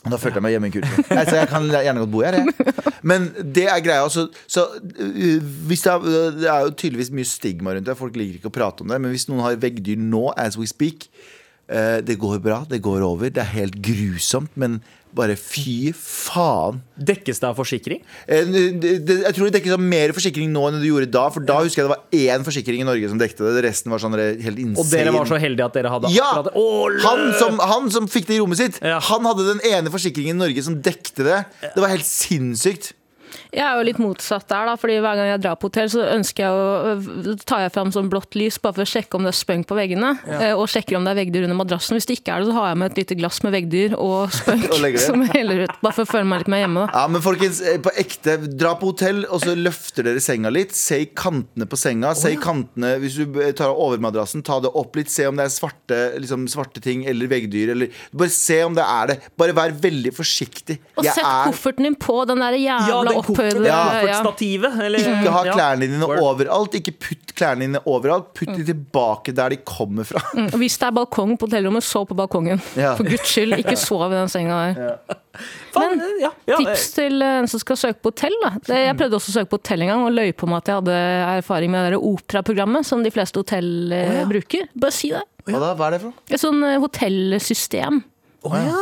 Da 0.00 0.16
følte 0.16 0.38
jeg 0.38 0.44
meg 0.46 0.54
hjemme 0.54 0.70
i 0.70 0.72
kursen. 0.72 1.04
Nei, 1.12 1.24
så 1.28 1.36
jeg 1.36 1.48
kan 1.50 1.66
gjerne 1.68 2.00
godt 2.00 2.12
bo 2.14 2.22
her, 2.24 2.38
jeg. 2.38 2.76
Men 3.10 3.26
det 3.56 3.66
er 3.68 3.82
greia. 3.84 4.06
Så, 4.12 4.28
så 4.48 4.64
uh, 4.80 5.50
hvis 5.68 5.84
det, 5.84 5.92
er, 5.92 6.38
det 6.38 6.48
er 6.48 6.64
jo 6.64 6.72
tydeligvis 6.72 7.12
mye 7.16 7.28
stigma 7.28 7.74
rundt 7.76 7.88
det. 7.88 7.98
Folk 7.98 8.16
liker 8.16 8.38
ikke 8.38 8.48
å 8.48 8.54
prate 8.54 8.84
om 8.84 8.92
det. 8.92 9.00
Men 9.02 9.12
hvis 9.12 9.28
noen 9.28 9.44
har 9.44 9.60
veggdyr 9.60 10.00
nå, 10.00 10.30
as 10.40 10.56
we 10.60 10.68
speak 10.68 11.10
eh, 11.68 12.00
Det 12.06 12.16
går 12.20 12.40
bra, 12.44 12.62
det 12.70 12.80
går 12.84 13.04
over. 13.04 13.28
Det 13.28 13.44
er 13.44 13.52
helt 13.58 13.76
grusomt. 13.84 14.56
Men 14.56 14.80
bare 15.16 15.34
fy 15.38 15.90
faen. 15.96 16.80
Dekkes 17.00 17.40
det 17.42 17.48
av 17.48 17.56
forsikring? 17.58 18.02
Eh, 18.28 18.44
Jeg 18.46 19.34
tror 19.36 19.48
det 19.48 19.54
dekkes 19.58 19.74
av 19.74 19.82
mer 19.82 20.12
forsikring 20.16 20.52
nå 20.52 20.66
enn 20.68 20.78
det 20.80 20.86
gjorde 20.90 21.08
da. 21.10 21.24
For 21.34 21.40
da 21.46 21.58
husker 21.64 21.82
jeg 21.82 21.88
det 21.88 21.94
var 21.96 22.36
én 22.36 22.44
forsikring 22.46 22.84
i 22.84 22.86
Norge 22.86 23.08
som 23.10 23.18
dekte 23.20 23.42
det. 23.46 23.64
Resten 23.66 23.90
var 23.90 23.98
sånn 24.02 24.14
helt 24.18 24.60
insane. 24.62 24.78
Og 24.84 24.92
dere 24.92 25.14
var 25.16 25.26
så 25.30 25.40
heldige 25.42 25.66
at 25.66 25.74
dere 25.80 25.90
hadde 25.92 26.12
ja! 26.14 26.30
Han 27.06 27.26
som, 27.40 27.58
han 27.58 27.90
som 27.90 28.06
fikk 28.10 28.28
det 28.30 28.38
i 28.38 28.40
rommet 28.42 28.60
sitt, 28.60 28.78
Ja. 28.84 29.00
han 29.00 29.26
hadde 29.26 29.48
den 29.54 29.60
ene 29.72 29.90
forsikringen 29.92 30.36
i 30.36 30.42
Norge 30.46 30.62
som 30.66 30.78
dekte 30.82 31.24
det. 31.26 31.44
Det 31.62 31.80
var 31.82 31.88
helt 31.92 32.06
sinnssykt. 32.06 32.92
Jeg 33.52 33.64
er 33.66 33.78
jo 33.80 33.86
litt 33.88 33.98
motsatt 34.02 34.46
der, 34.50 34.66
da, 34.70 34.76
fordi 34.80 34.98
hver 35.02 35.18
gang 35.18 35.28
jeg 35.32 35.42
drar 35.44 35.56
på 35.60 35.68
hotell, 35.70 35.90
så 35.92 36.04
ønsker 36.14 36.44
jeg 36.46 36.52
å, 36.54 37.36
tar 37.48 37.64
jeg 37.64 37.72
fram 37.74 37.90
sånn 37.94 38.10
blått 38.12 38.36
lys 38.38 38.58
bare 38.62 38.76
for 38.78 38.84
å 38.86 38.90
sjekke 38.90 39.18
om 39.18 39.26
det 39.26 39.32
er 39.34 39.38
spønk 39.40 39.68
på 39.70 39.76
veggene. 39.78 40.12
Ja. 40.28 40.52
Og 40.58 40.68
sjekker 40.70 40.98
om 40.98 41.06
det 41.06 41.14
er 41.14 41.20
veggdyr 41.22 41.46
under 41.48 41.58
madrassen. 41.60 41.96
Hvis 41.98 42.08
det 42.10 42.18
ikke 42.20 42.34
er 42.36 42.44
det, 42.44 42.50
så 42.50 42.56
har 42.58 42.68
jeg 42.72 42.80
med 42.82 42.92
et 42.92 43.00
lite 43.02 43.18
glass 43.20 43.40
med 43.46 43.54
veggdyr 43.56 43.96
og 43.98 44.30
spønk 44.40 44.66
Og 44.76 44.98
som 45.02 45.24
heller 45.34 45.64
ut, 45.66 45.74
bare 45.82 45.96
for 45.98 46.06
å 46.06 46.10
føle 46.10 46.28
meg 46.30 46.44
litt 46.44 46.52
mer 46.54 46.64
hjemme. 46.64 46.86
Da. 46.86 47.02
Ja, 47.02 47.12
men 47.14 47.24
folkens, 47.24 47.60
eh, 47.64 47.78
på 47.82 47.92
ekte, 48.00 48.36
dra 48.60 48.74
på 48.80 48.90
hotell, 48.92 49.24
og 49.30 49.42
så 49.44 49.54
løfter 49.58 50.06
dere 50.08 50.22
senga 50.24 50.52
litt. 50.54 50.74
Se 50.76 51.00
i 51.04 51.08
kantene 51.16 51.68
på 51.70 51.78
senga. 51.80 52.14
Se 52.18 52.32
i 52.34 52.38
kantene, 52.40 52.94
Hvis 53.02 53.18
du 53.20 53.40
eh, 53.42 53.52
tar 53.56 53.74
over 53.74 54.00
madrassen, 54.02 54.42
ta 54.46 54.60
det 54.64 54.70
opp 54.76 54.96
litt. 54.98 55.10
Se 55.12 55.26
om 55.28 55.38
det 55.38 55.46
er 55.48 55.54
svarte, 55.54 56.00
liksom, 56.20 56.46
svarte 56.50 56.82
ting 56.84 57.04
eller 57.10 57.30
veggdyr. 57.30 57.74
Eller, 57.76 57.92
bare 58.16 58.32
se 58.34 58.60
om 58.66 58.74
det 58.76 58.84
er 58.86 59.12
det. 59.12 59.18
Bare 59.40 59.54
vær 59.56 59.74
veldig 59.82 60.12
forsiktig. 60.16 60.78
Og 60.96 61.04
sett 61.06 61.22
er 61.24 61.46
kofferten 61.50 61.86
din 61.88 61.96
på 62.00 62.20
den 62.28 62.40
der 62.42 62.56
Ja, 62.60 62.78
jævla 62.88 63.12
koffert- 63.14 63.19
opphøyde 63.20 63.64
Ja. 63.66 63.70
ja. 63.70 63.84
koffertstativet. 64.00 64.78
Eller, 64.86 64.98
Ikke 65.12 65.34
ha 65.34 65.42
klærne 65.48 65.88
dine 65.90 66.08
overalt. 66.10 66.76
Ikke 66.80 66.94
putt 67.06 67.34
klærne 67.38 67.66
dine 67.66 67.82
overalt. 67.88 68.32
Putt 68.36 68.52
de 68.56 68.66
tilbake 68.72 69.34
der 69.36 69.54
de 69.54 69.60
kommer 69.64 70.08
fra. 70.08 70.22
Mm. 70.34 70.50
Hvis 70.60 70.78
det 70.80 70.88
er 70.90 70.96
balkong 70.98 71.36
på 71.40 71.48
hotellrommet, 71.48 71.84
sov 71.86 72.06
på 72.10 72.16
balkongen. 72.18 72.60
Ja. 72.78 72.94
For 72.98 73.06
guds 73.08 73.28
skyld, 73.30 73.56
ikke 73.60 73.76
sov 73.80 74.06
i 74.10 74.14
den 74.16 74.30
senga 74.32 74.60
der. 74.74 75.16
Men 75.76 76.00
ja, 76.20 76.32
ja, 76.50 76.56
Tips 76.58 76.88
til 76.96 77.22
en 77.22 77.46
som 77.48 77.60
skal 77.62 77.78
søke 77.78 78.00
på 78.02 78.10
hotell. 78.10 78.34
Da. 78.42 78.50
Det, 78.66 78.78
jeg 78.88 78.96
prøvde 78.98 79.18
også 79.20 79.30
å 79.30 79.36
søke 79.38 79.52
på 79.52 79.60
hotell 79.60 79.84
en 79.86 79.92
gang 79.92 80.06
og 80.08 80.14
løy 80.16 80.32
på 80.36 80.48
meg 80.50 80.64
at 80.64 80.70
jeg 80.72 80.80
hadde 80.80 80.96
erfaring 81.38 81.70
med 81.72 81.92
det 81.94 82.00
operaprogrammet 82.10 82.88
som 82.88 83.04
de 83.06 83.12
fleste 83.14 83.38
hotell 83.40 83.94
eh, 83.94 84.22
bruker. 84.28 84.66
Bare 84.74 84.94
si 84.94 85.12
det. 85.14 85.22
Hva 85.46 85.60
da? 85.62 85.70
Hva 85.78 85.86
er 85.88 85.94
det 85.96 86.00
for 86.02 86.10
noe? 86.10 86.24
Et 86.28 86.42
sånn 86.42 86.64
eh, 86.66 86.78
hotellsystem. 86.82 88.02
Å 88.40 88.56
ja! 88.56 88.76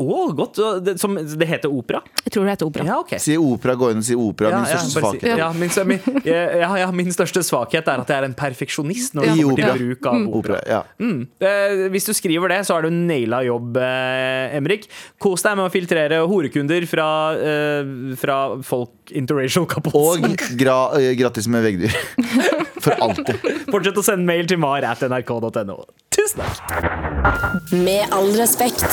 Oh, 0.00 0.30
godt. 0.32 0.56
Det, 0.84 0.94
som, 1.00 1.12
det 1.18 1.46
heter 1.48 1.68
opera? 1.68 2.00
Jeg 2.24 2.32
tror 2.32 2.46
det 2.46 2.54
heter 2.54 2.68
opera. 2.70 2.86
Ja, 2.88 2.96
okay. 3.02 3.20
Si 3.20 3.34
opera, 3.36 3.74
gå 3.76 3.90
inn 3.92 4.00
og 4.00 4.06
si 4.06 4.16
opera. 4.16 4.52
Ja, 4.54 4.60
min 4.62 4.70
ja, 4.70 4.78
største 4.78 4.88
si- 4.88 5.02
svakhet. 5.02 5.40
ja, 5.42 5.48
min, 5.52 5.72
min, 5.90 6.22
ja, 6.24 6.70
ja, 6.80 6.86
min 6.94 7.12
største 7.12 7.42
svakhet 7.44 7.90
er 7.90 8.04
at 8.04 8.12
jeg 8.12 8.22
er 8.22 8.28
en 8.30 8.36
perfeksjonist 8.38 9.18
når 9.18 9.26
det 9.28 9.34
kommer 9.34 9.52
opera. 9.52 9.74
til 9.74 9.82
bruk 9.90 10.08
av 10.08 10.16
opera. 10.22 10.38
Opera, 10.38 10.60
ja. 10.72 10.80
Mm. 11.04 11.20
Eh, 11.50 11.84
hvis 11.92 12.08
du 12.08 12.14
skriver 12.16 12.54
det, 12.54 12.62
så 12.68 12.78
har 12.78 12.88
du 12.88 12.94
naila 12.94 13.42
jobb, 13.44 13.76
eh, 13.82 14.56
Emrik. 14.56 14.88
Kos 15.20 15.44
deg 15.44 15.58
med 15.60 15.68
å 15.68 15.74
filtrere 15.74 16.22
horekunder 16.30 16.88
fra, 16.88 17.10
eh, 17.36 17.92
fra 18.20 18.38
folk 18.64 19.12
interracial 19.18 19.68
couples. 19.68 20.16
Og 20.16 20.48
gra 20.60 20.80
eh, 21.00 21.12
gratis 21.18 21.50
med 21.50 21.66
veggdyr. 21.66 21.92
For 22.84 22.98
alltid. 23.02 23.38
Fortsett 23.70 24.00
å 24.00 24.04
sende 24.06 24.28
mail 24.28 24.48
til 24.50 24.60
mar 24.62 24.84
at 24.86 25.02
nrk.no. 25.06 25.78
Tusen 26.14 26.42
takk. 26.42 27.72
Med 27.74 28.14
all 28.14 28.32
respekt. 28.38 28.86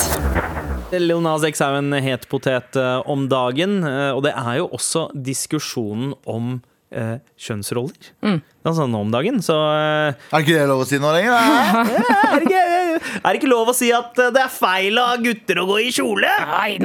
Lil 0.94 1.20
Nas 1.24 1.44
X 1.46 1.60
er 1.64 1.74
jo 1.74 1.82
en 1.82 1.96
het 2.04 2.28
potet 2.30 2.78
eh, 2.78 3.00
om 3.10 3.26
dagen, 3.30 3.80
eh, 3.84 4.12
og 4.14 4.22
det 4.26 4.32
er 4.38 4.60
jo 4.60 4.68
også 4.76 5.08
diskusjonen 5.14 6.14
om 6.30 6.60
eh, 6.94 7.16
kjønnsroller. 7.42 8.12
Det 8.22 8.70
er 8.70 8.76
sånn 8.76 8.94
om 8.98 9.10
dagen, 9.14 9.40
så 9.44 9.56
eh, 9.74 10.28
Er 10.30 10.44
ikke 10.44 10.54
det 10.54 10.68
lov 10.70 10.84
å 10.84 10.88
si 10.88 11.00
nå 11.02 11.10
lenger? 11.14 11.34
Hæ? 11.34 11.82
er, 12.30 12.38
det 12.38 12.48
ikke, 12.48 12.62
er 12.96 13.28
det 13.28 13.40
ikke 13.40 13.52
lov 13.52 13.72
å 13.72 13.76
si 13.76 13.90
at 13.94 14.18
eh, 14.22 14.32
det 14.34 14.42
er 14.42 14.52
feil 14.52 15.00
av 15.02 15.22
gutter 15.24 15.62
å 15.62 15.66
gå 15.68 15.80
i 15.86 15.92
kjole? 15.94 16.30
Nei, 16.50 16.76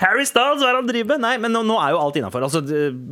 Harry 0.00 0.26
Styles, 0.28 0.62
hva 0.62 0.70
er 0.70 0.76
det 0.76 0.82
han 0.82 0.90
driver 0.90 1.14
med? 1.14 1.24
Nei, 1.24 1.34
men 1.42 1.54
nå, 1.54 1.64
nå 1.66 1.78
er 1.80 1.94
jo 1.94 2.00
alt 2.02 2.18
innafor. 2.20 2.46
Altså, 2.46 2.62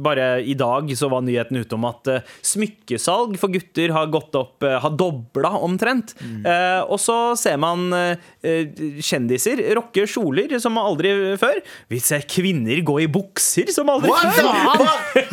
bare 0.02 0.28
i 0.42 0.54
dag 0.58 0.90
så 0.98 1.08
var 1.12 1.24
nyheten 1.26 1.60
ute 1.60 1.76
om 1.76 1.86
at 1.88 2.10
eh, 2.10 2.26
smykkesalg 2.46 3.36
for 3.40 3.52
gutter 3.52 3.94
har 3.94 4.10
gått 4.12 4.36
opp, 4.38 4.62
eh, 4.66 4.78
har 4.82 4.96
dobla 4.98 5.54
omtrent. 5.62 6.14
Eh, 6.22 6.80
og 6.82 6.98
så 7.02 7.34
ser 7.38 7.58
man 7.62 7.90
kjendiser 8.42 9.60
rocke 9.76 10.04
kjoler 10.08 10.54
som 10.62 10.78
aldri 10.80 11.12
før. 11.40 11.60
Vi 11.90 12.00
ser 12.02 12.24
kvinner 12.28 12.80
gå 12.86 12.98
i 13.04 13.08
bukser 13.12 13.70
som 13.74 13.90
aldri 13.92 14.10
What 14.12 14.32
før. 14.36 14.48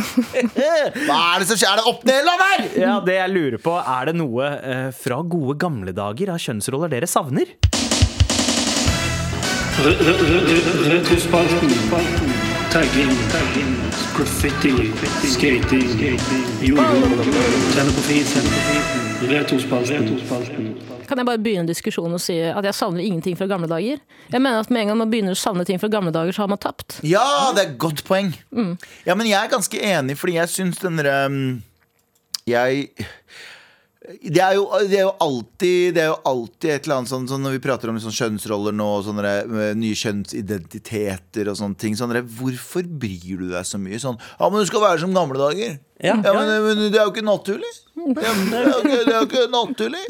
Hva 1.08 1.18
er 1.18 1.44
det 1.44 1.50
som 1.50 1.60
skjer? 1.60 1.70
Er 1.70 1.82
det 1.82 1.88
opp 1.90 2.06
ned 2.08 2.22
eller 2.22 2.44
der? 2.44 2.66
Ja, 2.80 2.96
det 3.06 3.18
jeg 3.18 3.34
lurer 3.34 3.62
på, 3.64 3.76
er 3.80 4.10
det 4.10 4.16
noe 4.20 4.50
fra 4.98 5.20
gode 5.22 5.58
gamle 5.62 5.94
dager 5.96 6.34
av 6.34 6.42
kjønnsroller 6.42 6.92
dere 7.00 7.08
savner? 7.08 7.48
Kan 21.10 21.18
jeg 21.18 21.26
bare 21.26 21.40
begynne 21.40 21.68
diskusjonen 21.68 22.18
og 22.18 22.22
si 22.22 22.36
at 22.44 22.66
jeg 22.68 22.76
savner 22.76 23.02
ingenting 23.04 23.38
fra 23.40 23.48
gamle 23.48 23.70
dager? 23.72 24.02
Jeg 24.30 24.42
mener 24.42 24.60
at 24.60 24.70
med 24.70 24.82
en 24.82 24.92
gang 24.92 25.00
man 25.00 25.12
begynner 25.12 25.38
å 25.38 25.40
savne 25.40 25.64
ting 25.66 25.80
fra 25.80 25.90
gamle 25.92 26.12
dager, 26.12 26.36
så 26.36 26.44
har 26.44 26.52
man 26.52 26.60
tapt. 26.60 27.00
Ja, 27.08 27.24
det 27.56 27.64
er 27.64 27.72
et 27.72 27.80
godt 27.80 28.04
poeng. 28.08 28.34
Ja, 29.08 29.16
men 29.16 29.32
jeg 29.32 29.40
er 29.40 29.52
ganske 29.52 29.80
enig, 29.80 30.20
fordi 30.20 30.36
jeg 30.42 30.52
syns 30.52 30.84
den 30.84 31.00
derre 31.00 31.22
Jeg 32.50 32.92
det 34.10 34.42
er, 34.42 34.56
jo, 34.58 34.64
det 34.90 34.98
er 34.98 35.04
jo 35.06 35.12
alltid 35.22 35.94
Det 35.94 36.02
er 36.02 36.08
jo 36.10 36.16
alltid 36.26 36.72
et 36.74 36.88
eller 36.88 36.96
annet 36.98 37.12
sånn, 37.12 37.28
sånn 37.30 37.44
Når 37.46 37.58
vi 37.58 37.62
prater 37.62 37.92
om 37.92 37.98
liksom 38.00 38.16
kjønnsroller 38.16 38.74
nå, 38.74 38.88
og 38.98 39.04
sånne 39.06 39.34
eh, 39.44 39.76
nye 39.78 39.98
kjønnsidentiteter 40.00 41.52
og 41.52 41.60
sånne 41.60 41.78
ting 41.78 41.98
sånne, 42.00 42.24
Hvorfor 42.40 42.90
bryr 42.90 43.44
du 43.44 43.52
deg 43.52 43.68
så 43.70 43.78
mye? 43.82 44.02
Sånn 44.02 44.18
Ja, 44.18 44.50
men 44.50 44.64
du 44.64 44.70
skal 44.70 44.82
være 44.82 45.04
som 45.04 45.14
gamle 45.14 45.38
dager. 45.38 45.78
Ja. 46.00 46.16
men, 46.24 46.50
men 46.64 46.86
det 46.94 46.96
er 46.96 47.04
jo 47.04 47.12
ikke 47.12 47.26
naturlig. 47.28 47.70
Ja, 48.00 48.32
men 48.32 48.48
det, 48.48 48.60
er 48.60 48.68
jo 48.70 48.78
ikke, 48.80 49.00
det 49.04 49.12
er 49.12 49.18
jo 49.18 49.26
ikke 49.28 49.42
naturlig. 49.52 50.04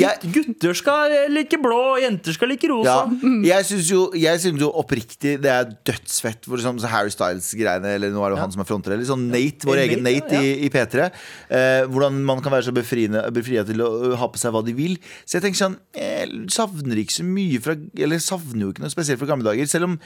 Jeg, 0.00 0.30
Gutter 0.34 0.74
skal 0.74 1.14
like 1.30 1.58
blå, 1.62 1.78
jenter 2.02 2.34
skal 2.34 2.50
like 2.50 2.66
rosa. 2.70 2.96
ja, 3.22 3.52
jeg 3.52 3.68
syns 3.68 3.90
jo, 3.92 4.00
jeg 4.18 4.42
synes 4.42 4.64
jo 4.64 4.72
oppriktig 4.82 5.36
det 5.44 5.52
er 5.52 5.70
dødsfett. 5.86 6.48
For 6.50 6.62
sånn, 6.64 6.80
så 6.82 6.90
Harry 6.90 7.14
Styles-greiene, 7.14 7.94
eller 7.96 8.10
nå 8.10 8.24
er 8.26 8.34
det 8.34 8.38
jo 8.38 8.42
han 8.42 8.54
som 8.56 8.64
er 8.64 8.68
fronter, 8.68 8.96
eller 8.96 9.06
sånn 9.08 9.28
Nate, 9.30 9.68
vår 9.68 9.84
egen 9.84 10.02
Nate, 10.06 10.26
Nate 10.34 10.42
i, 10.42 10.52
i 10.66 10.72
P3. 10.74 11.06
Eh, 11.54 11.86
hvordan 11.92 12.18
man 12.26 12.42
kan 12.44 12.54
være 12.56 12.66
så 12.68 12.74
befriende, 12.76 13.22
befriet 13.36 13.70
til 13.70 13.86
å 13.86 13.90
ha 14.18 14.30
på 14.32 14.42
seg 14.42 14.54
hva 14.56 14.64
de 14.66 14.74
vil. 14.76 14.98
Så 15.22 15.38
jeg 15.38 15.46
tenker 15.46 15.62
sånn 15.62 15.78
Jeg 15.94 16.46
savner 16.52 16.98
ikke 17.00 17.14
så 17.20 17.24
mye 17.26 17.60
fra 17.62 17.74
Eller 17.94 18.20
savner 18.22 18.66
jo 18.66 18.72
ikke 18.74 18.82
noe 18.84 18.92
spesielt 18.92 19.20
fra 19.22 19.28
gamle 19.30 19.46
dager. 19.46 19.68
Selv 19.70 19.92
om 19.92 19.96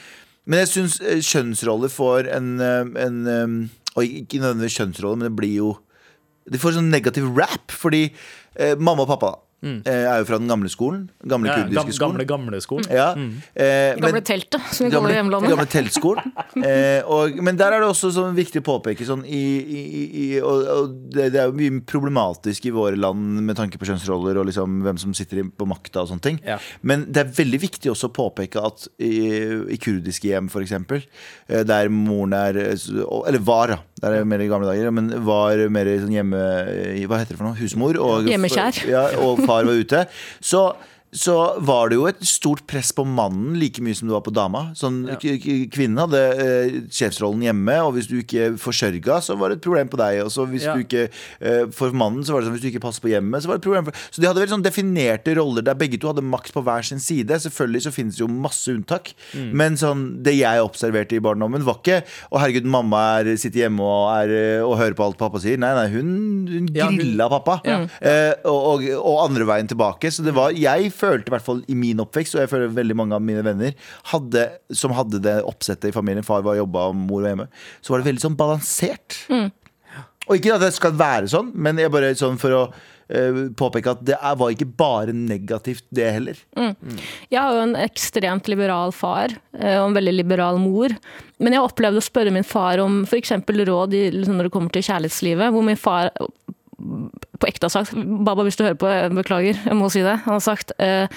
Men 0.48 0.62
jeg 0.62 0.70
syns 0.74 1.00
eh, 1.04 1.20
kjønnsroller 1.24 1.92
får 1.92 2.28
en, 2.36 2.52
eh, 2.64 2.92
en 3.04 3.18
eh, 3.28 3.56
Og 3.96 4.06
ikke 4.06 4.40
nødvendigvis 4.40 4.78
kjønnsroller, 4.78 5.20
men 5.20 5.30
det 5.30 5.38
blir 5.38 5.54
jo 5.56 5.70
De 6.50 6.58
får 6.58 6.78
sånn 6.78 6.90
negativ 6.90 7.26
rap, 7.36 7.70
fordi 7.70 8.08
eh, 8.56 8.72
mamma 8.78 9.04
og 9.04 9.10
pappa 9.12 9.34
eh, 9.62 10.04
er 10.08 10.18
jo 10.22 10.24
fra 10.28 10.38
den 10.40 10.48
gamle 10.48 10.68
skolen. 10.72 11.08
Gamle 11.26 11.50
Mm. 11.50 11.50
Ja, 11.50 11.56
kurdiske 11.62 11.74
gamle, 11.76 11.92
skolen. 11.94 12.26
gamle, 12.26 12.26
gamle 12.26 12.60
skolen. 12.64 12.86
Ja, 12.90 13.08
eh, 13.12 13.94
men- 13.96 14.00
Gamle 14.00 14.22
teltet, 14.22 14.60
som 14.72 14.86
vi 14.86 14.90
kaller 14.92 15.08
det 15.08 15.16
i 15.16 15.20
hjemlandet. 15.20 15.50
gamle 15.50 15.66
teltskolen. 15.66 16.32
Eh, 16.70 17.02
og, 17.06 17.36
men 17.42 17.56
der 17.56 17.72
er 17.72 17.80
det 17.80 17.88
også 17.88 18.10
sånn 18.12 18.34
viktig 18.36 18.60
å 18.60 18.64
påpeke 18.66 19.04
sånn 19.06 19.22
i, 19.24 19.40
i, 19.62 19.82
i, 20.10 20.40
og, 20.40 20.66
og 20.68 20.90
det, 21.14 21.30
det 21.32 21.40
er 21.40 21.46
jo 21.48 21.54
mye 21.56 21.80
problematisk 21.88 22.66
i 22.66 22.72
våre 22.74 22.98
land 22.98 23.40
med 23.46 23.56
tanke 23.56 23.78
på 23.80 23.86
kjønnsroller 23.88 24.36
og 24.40 24.46
liksom 24.50 24.80
hvem 24.84 24.98
som 25.00 25.14
sitter 25.16 25.44
på 25.56 25.66
makta 25.70 26.02
og 26.02 26.10
sånne 26.10 26.24
ting. 26.26 26.40
Ja. 26.44 26.58
Men 26.82 27.06
det 27.08 27.22
er 27.22 27.32
veldig 27.38 27.60
viktig 27.62 27.90
også 27.92 28.10
å 28.10 28.14
påpeke 28.16 28.60
at 28.66 28.88
i, 28.98 29.12
i 29.72 29.78
kurdiske 29.80 30.28
hjem, 30.32 30.50
eksempel, 30.60 31.02
eh, 31.48 31.62
der 31.64 31.88
moren 31.88 32.34
er 32.36 32.58
eh, 32.60 32.88
Eller 33.28 33.38
var, 33.46 33.68
da. 33.76 33.78
Det 34.00 34.10
er 34.16 34.28
mer 34.28 34.40
i 34.40 34.48
gamle 34.48 34.68
dager, 34.70 34.92
men 34.96 35.10
var 35.26 35.60
mer 35.72 35.90
sånn 36.00 36.14
hjemme... 36.14 36.38
Hva 37.10 37.20
heter 37.20 37.34
det 37.34 37.40
for 37.40 37.50
noe? 37.50 37.58
Husmor. 37.58 37.98
Og, 38.00 38.30
Hjemmekjær. 38.30 38.80
Ja, 38.88 39.02
og 39.20 39.42
far 39.44 39.68
var 39.68 39.76
ute. 39.76 40.06
Så 40.40 40.62
så 41.12 41.58
var 41.66 41.88
det 41.90 41.96
jo 41.98 42.04
et 42.06 42.20
stort 42.22 42.60
press 42.70 42.92
på 42.94 43.02
mannen 43.04 43.56
like 43.58 43.82
mye 43.82 43.96
som 43.98 44.06
det 44.06 44.14
var 44.14 44.22
på 44.22 44.32
dama. 44.32 44.60
Sånn, 44.78 45.00
k- 45.18 45.66
Kvinnen 45.74 45.98
hadde 45.98 46.20
eh, 46.38 46.74
sjefsrollen 46.86 47.42
hjemme, 47.42 47.74
og 47.82 47.96
hvis 47.96 48.06
du 48.06 48.14
ikke 48.20 48.52
forsørga, 48.62 49.16
så 49.26 49.34
var 49.36 49.50
det 49.50 49.56
et 49.58 49.64
problem 49.64 49.88
på 49.90 49.98
deg. 49.98 50.20
Og 50.22 50.30
så 50.30 50.46
hvis 50.46 50.62
Ja. 50.68 50.74
du 50.76 50.84
ikke 50.84 51.08
eh, 51.40 51.66
For 51.74 51.90
mannen 51.90 52.22
så 52.22 52.32
var 52.36 52.40
det 52.40 52.46
sånn 52.50 52.54
hvis 52.58 52.62
du 52.62 52.68
ikke 52.70 52.84
passer 52.84 53.02
på 53.02 53.10
hjemmet, 53.10 53.42
så 53.42 53.50
var 53.50 53.58
det 53.58 53.62
et 53.64 53.66
problem. 53.66 53.88
For, 53.90 53.92
så 54.14 54.20
de 54.22 54.28
hadde 54.30 54.38
veldig 54.44 54.54
sånn 54.54 54.66
definerte 54.68 55.34
roller 55.40 55.62
der 55.66 55.74
begge 55.74 55.98
to 55.98 56.12
hadde 56.12 56.22
makt 56.22 56.52
på 56.54 56.62
hver 56.62 56.86
sin 56.86 57.02
side. 57.02 57.40
Selvfølgelig 57.42 57.82
så 57.88 57.92
finnes 57.96 58.14
det 58.14 58.22
jo 58.24 58.30
masse 58.30 58.70
unntak, 58.70 59.10
Mm. 59.34 59.50
men 59.54 59.74
sånn, 59.76 60.22
det 60.22 60.36
jeg 60.38 60.62
observerte 60.62 61.14
i 61.18 61.20
barndommen, 61.22 61.62
var 61.66 61.78
ikke 61.82 62.02
Å, 62.30 62.38
herregud, 62.38 62.64
mamma 62.70 63.18
er, 63.20 63.34
sitter 63.36 63.64
hjemme 63.66 63.80
og, 63.82 64.06
er, 64.14 64.30
eh, 64.30 64.62
og 64.62 64.78
hører 64.78 64.94
på 64.94 65.04
alt 65.08 65.18
pappa 65.18 65.38
sier. 65.42 65.58
Nei, 65.58 65.74
nei, 65.74 65.88
hun, 65.90 66.46
hun 66.46 66.68
Ja, 66.74 66.86
hun- 66.86 66.98
grilla 66.98 67.28
pappa. 67.28 67.60
Eh, 68.00 68.34
og, 68.44 68.60
og, 68.80 68.88
og 69.02 69.18
andre 69.28 69.44
veien 69.44 69.66
tilbake. 69.68 70.10
Så 70.14 70.22
det 70.24 70.34
var, 70.34 70.50
jeg 70.54 70.92
følte 71.00 71.30
i 71.30 71.34
hvert 71.34 71.46
fall 71.46 71.64
i 71.70 71.78
min 71.78 72.02
oppvekst, 72.04 72.36
og 72.36 72.44
jeg 72.44 72.52
føler 72.52 72.76
veldig 72.76 72.98
mange 73.00 73.16
av 73.16 73.24
mine 73.24 73.44
venner 73.46 73.74
hadde, 74.12 74.46
som 74.76 74.94
hadde 74.96 75.22
det 75.24 75.40
oppsettet 75.48 75.90
i 75.90 75.96
familien, 75.96 76.26
far 76.26 76.44
var 76.46 76.58
jobba 76.60 76.90
mor 76.96 77.24
var 77.24 77.34
hjemme, 77.34 77.50
så 77.80 77.94
var 77.94 78.02
det 78.02 78.10
veldig 78.10 78.24
sånn 78.28 78.38
balansert. 78.38 79.18
Og 80.30 80.38
ikke 80.38 80.54
at 80.54 80.62
det 80.62 80.74
skal 80.76 80.94
være 80.94 81.30
sånn, 81.32 81.50
men 81.58 81.80
jeg 81.80 81.90
bare 81.90 82.12
sånn 82.18 82.36
for 82.38 82.54
å 82.54 82.62
eh, 83.10 83.40
påpeke 83.58 83.96
at 83.96 84.04
det 84.06 84.18
var 84.20 84.52
ikke 84.54 84.68
bare 84.78 85.14
negativt, 85.16 85.82
det 85.90 86.06
heller. 86.14 86.38
Jeg 87.32 87.40
har 87.40 87.56
jo 87.56 87.64
en 87.64 87.74
ekstremt 87.80 88.50
liberal 88.52 88.94
far 88.94 89.34
eh, 89.58 89.78
og 89.80 89.88
en 89.88 89.96
veldig 89.98 90.14
liberal 90.14 90.60
mor. 90.62 90.94
Men 91.42 91.56
jeg 91.56 91.66
opplevde 91.66 92.02
å 92.02 92.06
spørre 92.06 92.34
min 92.34 92.46
far 92.46 92.82
om 92.84 93.02
f.eks. 93.08 93.34
råd 93.48 93.96
i, 93.98 94.04
liksom 94.14 94.38
når 94.38 94.48
det 94.48 94.54
kommer 94.54 94.76
til 94.76 94.86
kjærlighetslivet. 94.86 95.50
Hvor 95.56 95.66
min 95.66 95.80
far 95.80 96.12
på 97.40 97.48
ekte 97.48 97.68
har 97.68 97.74
sagt 97.74 97.94
Baba, 97.96 98.44
hvis 98.46 98.58
du 98.58 98.64
hører 98.66 98.78
på, 98.80 98.90
beklager, 99.16 99.60
jeg 99.64 99.76
må 99.78 99.88
si 99.92 100.04
det. 100.04 100.18
Han 100.26 100.36
har 100.36 100.44
sagt 100.44 100.74
eh, 100.78 101.08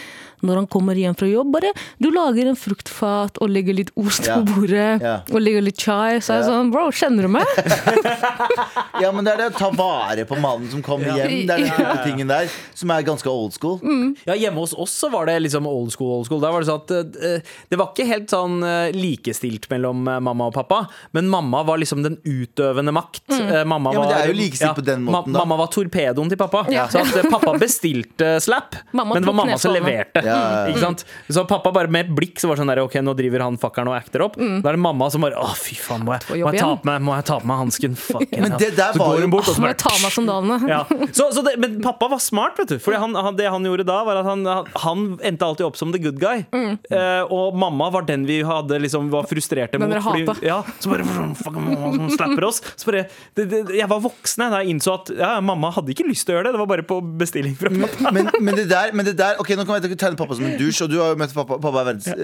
når 0.44 0.56
han 0.62 0.68
kommer 0.68 0.96
hjem 1.00 1.16
fra 1.18 1.28
jobb, 1.30 1.52
bare 1.56 1.72
du 2.04 2.10
lager 2.14 2.50
en 2.52 2.58
fruktfat 2.60 3.38
og 3.42 3.50
legger 3.50 3.74
litt 3.78 3.92
ost 4.00 4.28
Ja. 4.28 4.36
på 4.40 4.46
bordet. 4.54 5.02
Ja. 5.02 5.16
Og 5.32 5.40
legger 5.42 5.62
litt 5.64 5.80
chai. 5.80 6.20
Så 6.20 6.34
er 6.34 6.42
jeg 6.42 6.46
Ja. 6.46 6.52
sånn, 6.52 6.72
bro, 6.72 6.90
kjenner 6.92 7.22
du 7.24 7.28
meg? 7.30 7.48
Ja, 9.02 9.12
men 9.12 9.26
det 9.26 9.34
er 9.34 9.38
det 9.42 9.48
å 9.52 9.58
ta 9.58 9.70
vare 9.74 10.24
på 10.30 10.38
mannen 10.40 10.70
som 10.72 10.84
kommer 10.86 11.10
hjem. 11.18 11.48
Det 11.48 11.56
er 11.56 11.78
den 11.78 12.04
tingen 12.06 12.30
der 12.30 12.50
som 12.78 12.92
er 12.94 13.02
ganske 13.06 13.28
old 13.30 13.54
school. 13.56 13.80
Ja, 14.28 14.36
Hjemme 14.38 14.60
hos 14.64 14.74
oss 14.78 14.94
så 15.04 15.10
var 15.12 15.26
det 15.30 15.38
liksom 15.46 15.66
old 15.68 15.92
school. 15.94 16.20
old 16.20 16.28
school 16.28 16.42
Der 16.44 16.52
var 16.52 16.64
Det 16.64 16.68
sånn 16.68 16.82
at 16.84 16.92
uh, 16.92 17.56
Det 17.72 17.80
var 17.80 17.92
ikke 17.94 18.06
helt 18.10 18.30
sånn 18.34 18.60
uh, 18.64 18.92
likestilt 18.96 19.70
mellom 19.72 20.06
uh, 20.08 20.20
mamma 20.24 20.48
og 20.52 20.54
pappa, 20.56 20.84
men 21.16 21.28
mamma 21.32 21.64
var 21.68 21.78
liksom 21.82 22.04
den 22.04 22.18
utøvende 22.24 22.94
makt. 22.94 23.24
Eh, 23.34 23.64
Mamma 23.66 23.94
Ja, 23.94 24.00
men 24.04 24.10
det 24.10 24.18
er 24.20 24.28
jo 24.32 24.38
likestilt 24.38 24.76
på 24.78 24.86
den 24.86 25.04
måten, 25.06 25.34
da. 25.34 25.40
Mamma 25.44 25.58
var 25.64 25.70
torpedoen 25.74 26.30
til 26.32 26.38
pappa. 26.40 26.66
Ja. 26.74 26.88
Så 26.92 27.02
at 27.04 27.30
pappa 27.32 27.54
bestilte 27.60 28.36
slap, 28.44 28.76
Mamma 28.92 29.16
men 29.16 29.24
det 29.24 29.28
var 29.32 29.38
mamma 29.40 29.58
som 29.62 29.74
leverte 29.74 30.22
leverte. 30.22 30.24
Ja, 30.34 30.42
ja, 30.68 30.74
ja. 30.74 30.82
Sant? 30.82 31.06
Så 31.30 31.44
pappa 31.50 31.72
bare 31.76 31.92
med 31.94 32.08
et 32.08 32.14
blikk 32.18 32.42
så 32.42 32.50
var 32.52 32.60
sånn 32.60 32.72
der 32.72 32.82
Ok, 32.84 32.98
nå 33.06 33.14
driver 33.18 33.46
han 33.46 33.58
fuckeren 33.62 33.92
og 33.92 33.96
acter 33.98 34.26
opp. 34.26 34.36
Da 34.40 34.72
er 34.74 34.78
det 34.78 34.82
mamma 34.84 35.10
som 35.14 35.24
bare 35.24 35.38
Å, 35.40 35.52
fy 35.58 35.76
faen, 35.80 36.04
må 36.08 36.16
jeg, 36.18 36.42
må 36.44 36.52
jeg, 36.54 36.62
ta, 36.64 36.72
på 36.82 36.90
meg, 36.90 37.02
må 37.06 37.16
jeg 37.18 37.28
ta 37.30 37.38
på 37.44 37.50
meg 37.52 37.62
hansken? 37.64 37.98
Fucking 38.00 38.42
Men 38.48 38.58
det 38.62 38.72
der 38.78 38.96
så 38.98 39.02
var 39.04 39.14
går 39.16 39.26
hun 39.28 39.34
bort 39.34 39.50
og 39.52 39.58
så 39.58 39.64
bare 39.64 39.78
ta 39.80 39.94
meg 40.02 40.16
sandalene? 40.16 40.58
ja. 40.70 40.82
så, 41.16 41.30
så 41.36 41.44
det, 41.46 41.56
men 41.62 41.78
pappa 41.84 42.10
var 42.12 42.22
smart, 42.24 42.58
vet 42.60 42.74
du. 42.74 42.78
For 42.84 42.96
det 43.38 43.50
han 43.54 43.68
gjorde 43.68 43.86
da, 43.88 44.00
var 44.08 44.22
at 44.22 44.28
han, 44.28 44.46
han- 44.86 45.06
endte 45.24 45.46
alltid 45.46 45.66
opp 45.68 45.78
som 45.80 45.92
the 45.94 46.00
good 46.02 46.20
guy. 46.22 46.44
Eh, 46.54 47.24
og 47.34 47.56
mamma 47.60 47.90
var 47.94 48.06
den 48.08 48.26
vi 48.28 48.40
hadde 48.46 48.80
liksom 48.82 49.10
var 49.14 49.28
frustrerte 49.30 49.78
Den 49.80 49.90
mot. 49.90 50.02
fordi- 50.04 50.46
ja, 50.48 50.62
så 50.80 50.90
bare 50.92 51.06
fuck, 51.38 51.58
slapper 52.16 52.44
oss. 52.48 52.62
Så 52.76 52.90
bare, 52.90 53.06
det, 53.38 53.46
det, 53.52 53.62
jeg 53.78 53.88
var 53.90 54.02
voksen 54.04 54.46
da 54.54 54.62
jeg 54.64 54.74
innså 54.76 54.96
at 55.00 55.12
ja, 55.18 55.34
mamma 55.44 55.72
hadde 55.76 55.94
ikke 55.94 56.06
lyst 56.08 56.28
til 56.28 56.36
å 56.36 56.40
gjøre 56.40 56.50
det. 56.50 56.54
Det 56.58 56.62
var 56.64 56.72
bare 56.74 56.86
på 56.88 57.00
bestilling 57.22 57.56
fra 57.60 57.72
pappa. 57.74 58.12
Men, 58.16 58.30
men 58.40 58.58
det 58.60 58.68
der, 58.72 58.94
men 58.96 59.06
det 59.08 59.16
der 59.20 59.40
Ok, 59.42 59.54
nå 59.58 59.66
kan 59.68 59.80
jeg 59.82 59.98
tegne 60.00 60.18
pappa 60.24 60.38
som 60.40 60.48
en 60.50 60.58
dusj, 60.60 60.82
og 60.88 60.92
du 60.92 60.98
har 61.02 61.14
jo 61.14 61.20
møtt 61.22 61.36
pappa. 61.36 61.60
Pappa 61.62 61.84
er 61.84 61.88
verdens 61.92 62.08
ja. 62.10 62.16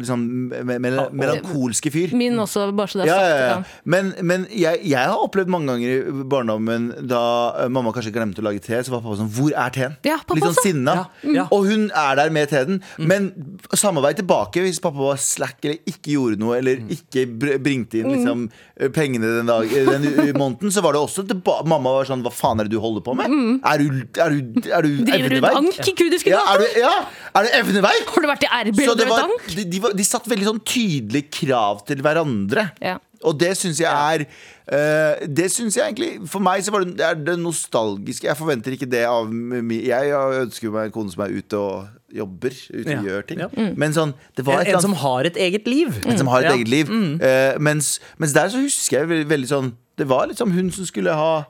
liksom, 0.00 0.22
me 0.52 0.78
me 0.82 0.92
melankolske 1.22 1.92
fyr. 1.94 2.14
Min 2.18 2.38
også, 2.42 2.68
bare 2.76 2.92
så 2.92 3.00
det 3.02 3.06
er 3.06 3.10
Ja, 3.10 3.18
sagt. 3.18 3.32
ja, 3.32 3.48
ja. 3.48 3.82
Men, 3.84 4.12
men 4.22 4.46
jeg, 4.52 4.80
jeg 4.92 5.08
har 5.10 5.18
opplevd 5.24 5.50
mange 5.52 5.72
ganger 5.72 5.92
i 5.96 6.24
barndommen 6.32 6.88
da 7.10 7.22
eh, 7.64 7.70
mamma 7.72 7.92
kanskje 7.94 8.12
glemte 8.14 8.42
å 8.42 8.46
lage 8.46 8.62
te, 8.64 8.78
så 8.84 8.92
var 8.94 9.02
pappa 9.04 9.18
sånn 9.22 9.30
Hvor 9.32 9.52
er 9.56 9.74
teen? 9.74 9.96
Ja, 10.06 10.18
pappa 10.22 10.38
Litt 10.38 10.46
sånn 10.50 10.58
sinna. 10.62 10.96
Ja, 11.24 11.34
ja. 11.40 11.46
Og 11.54 11.66
hun 11.70 11.88
er 11.90 12.18
der 12.20 12.32
med 12.34 12.50
teen. 12.52 12.80
Men 13.00 13.30
samme 13.78 14.02
vei 14.04 14.12
tilbake 14.18 14.62
hvis 14.64 14.80
pappa 14.82 15.02
var 15.12 15.20
slack 15.22 15.58
eller 15.64 15.80
ikke 15.88 16.14
gjorde 16.16 16.40
noe, 16.42 16.58
eller 16.60 16.82
ikke 16.92 17.26
bringte 17.62 18.00
inn 18.02 18.10
liksom, 18.12 18.46
pengene 18.94 19.28
den, 19.38 19.48
dag, 19.50 19.68
den 19.72 20.06
måneden, 20.38 20.72
så 20.74 20.82
var 20.84 20.96
det 20.96 21.02
også 21.04 21.24
tilbake. 21.28 21.66
Mamma 21.70 21.92
var 21.98 22.08
sånn 22.08 22.22
Hva 22.24 22.32
faen 22.34 22.60
er 22.62 22.68
det 22.68 22.74
du 22.76 22.80
holder 22.82 23.04
på 23.06 23.14
med? 23.18 23.32
Er 23.68 23.80
du, 23.82 24.02
er 24.20 24.34
du, 24.34 24.68
er 24.72 24.86
du 24.86 25.02
Driver 25.06 25.32
du 25.32 25.38
med 25.40 25.56
dank 25.56 25.88
i 25.88 25.94
kudiske 25.98 26.32
Ja, 26.32 26.40
er 26.54 26.62
du, 26.62 26.66
ja, 26.80 26.92
er 27.34 27.46
det 27.46 27.52
evneveik? 27.60 28.08
Har 28.14 28.22
du 28.24 28.28
vært 28.28 28.44
i 28.46 28.50
Erbil 28.60 28.86
var, 29.08 29.26
dank? 29.26 29.46
de, 29.56 29.64
de, 29.64 29.80
var, 29.80 29.92
de 29.98 30.04
satt 30.04 30.26
veldig 30.30 30.48
sånn 30.50 30.60
tydelige 30.64 31.30
krav 31.42 31.84
til 31.88 32.02
hverandre. 32.04 32.70
Ja. 32.82 32.98
Og 33.22 33.36
det 33.38 33.52
syns 33.56 33.78
jeg 33.78 33.86
er 33.86 34.24
uh, 34.26 35.26
Det 35.30 35.44
synes 35.54 35.76
jeg 35.78 35.84
egentlig 35.92 36.26
For 36.26 36.42
meg 36.42 36.64
så 36.66 36.72
var 36.74 36.82
det, 36.82 36.96
det 36.98 37.04
er 37.06 37.20
det 37.28 37.36
nostalgiske. 37.38 38.26
Jeg 38.26 38.34
forventer 38.34 38.74
ikke 38.74 38.88
det 38.90 39.04
av 39.06 39.30
Jeg 39.78 40.08
ønsker 40.40 40.72
meg 40.74 40.88
en 40.88 40.94
kone 40.96 41.12
som 41.14 41.22
er 41.22 41.36
ute 41.36 41.60
og 41.60 41.86
jobber. 42.12 42.50
Ute 42.74 42.90
Ja. 42.90 42.98
og 42.98 43.06
gjør 43.06 43.22
ting. 43.28 43.38
Ja. 43.44 43.48
Men 43.78 43.94
sånn 43.94 44.14
det 44.36 44.44
var 44.44 44.60
et 44.60 44.66
En 44.66 44.72
eller 44.74 44.82
som 44.88 44.98
har 45.04 45.24
et 45.30 45.38
eget 45.38 45.70
liv. 45.70 45.94
en 46.04 46.18
som 46.18 46.26
har 46.34 46.42
et 46.42 46.50
Ja. 46.50 46.56
eget 46.58 46.68
liv. 46.68 46.90
Eh, 47.22 47.58
mens, 47.62 48.00
mens 48.18 48.34
der 48.34 48.50
så 48.50 48.58
husker 48.60 48.98
jeg 48.98 49.08
veldig, 49.08 49.28
veldig 49.30 49.48
sånn 49.54 49.72
Det 49.96 50.08
var 50.08 50.26
liksom 50.26 50.50
hun 50.52 50.70
som 50.72 50.84
skulle 50.84 51.14
ha 51.14 51.44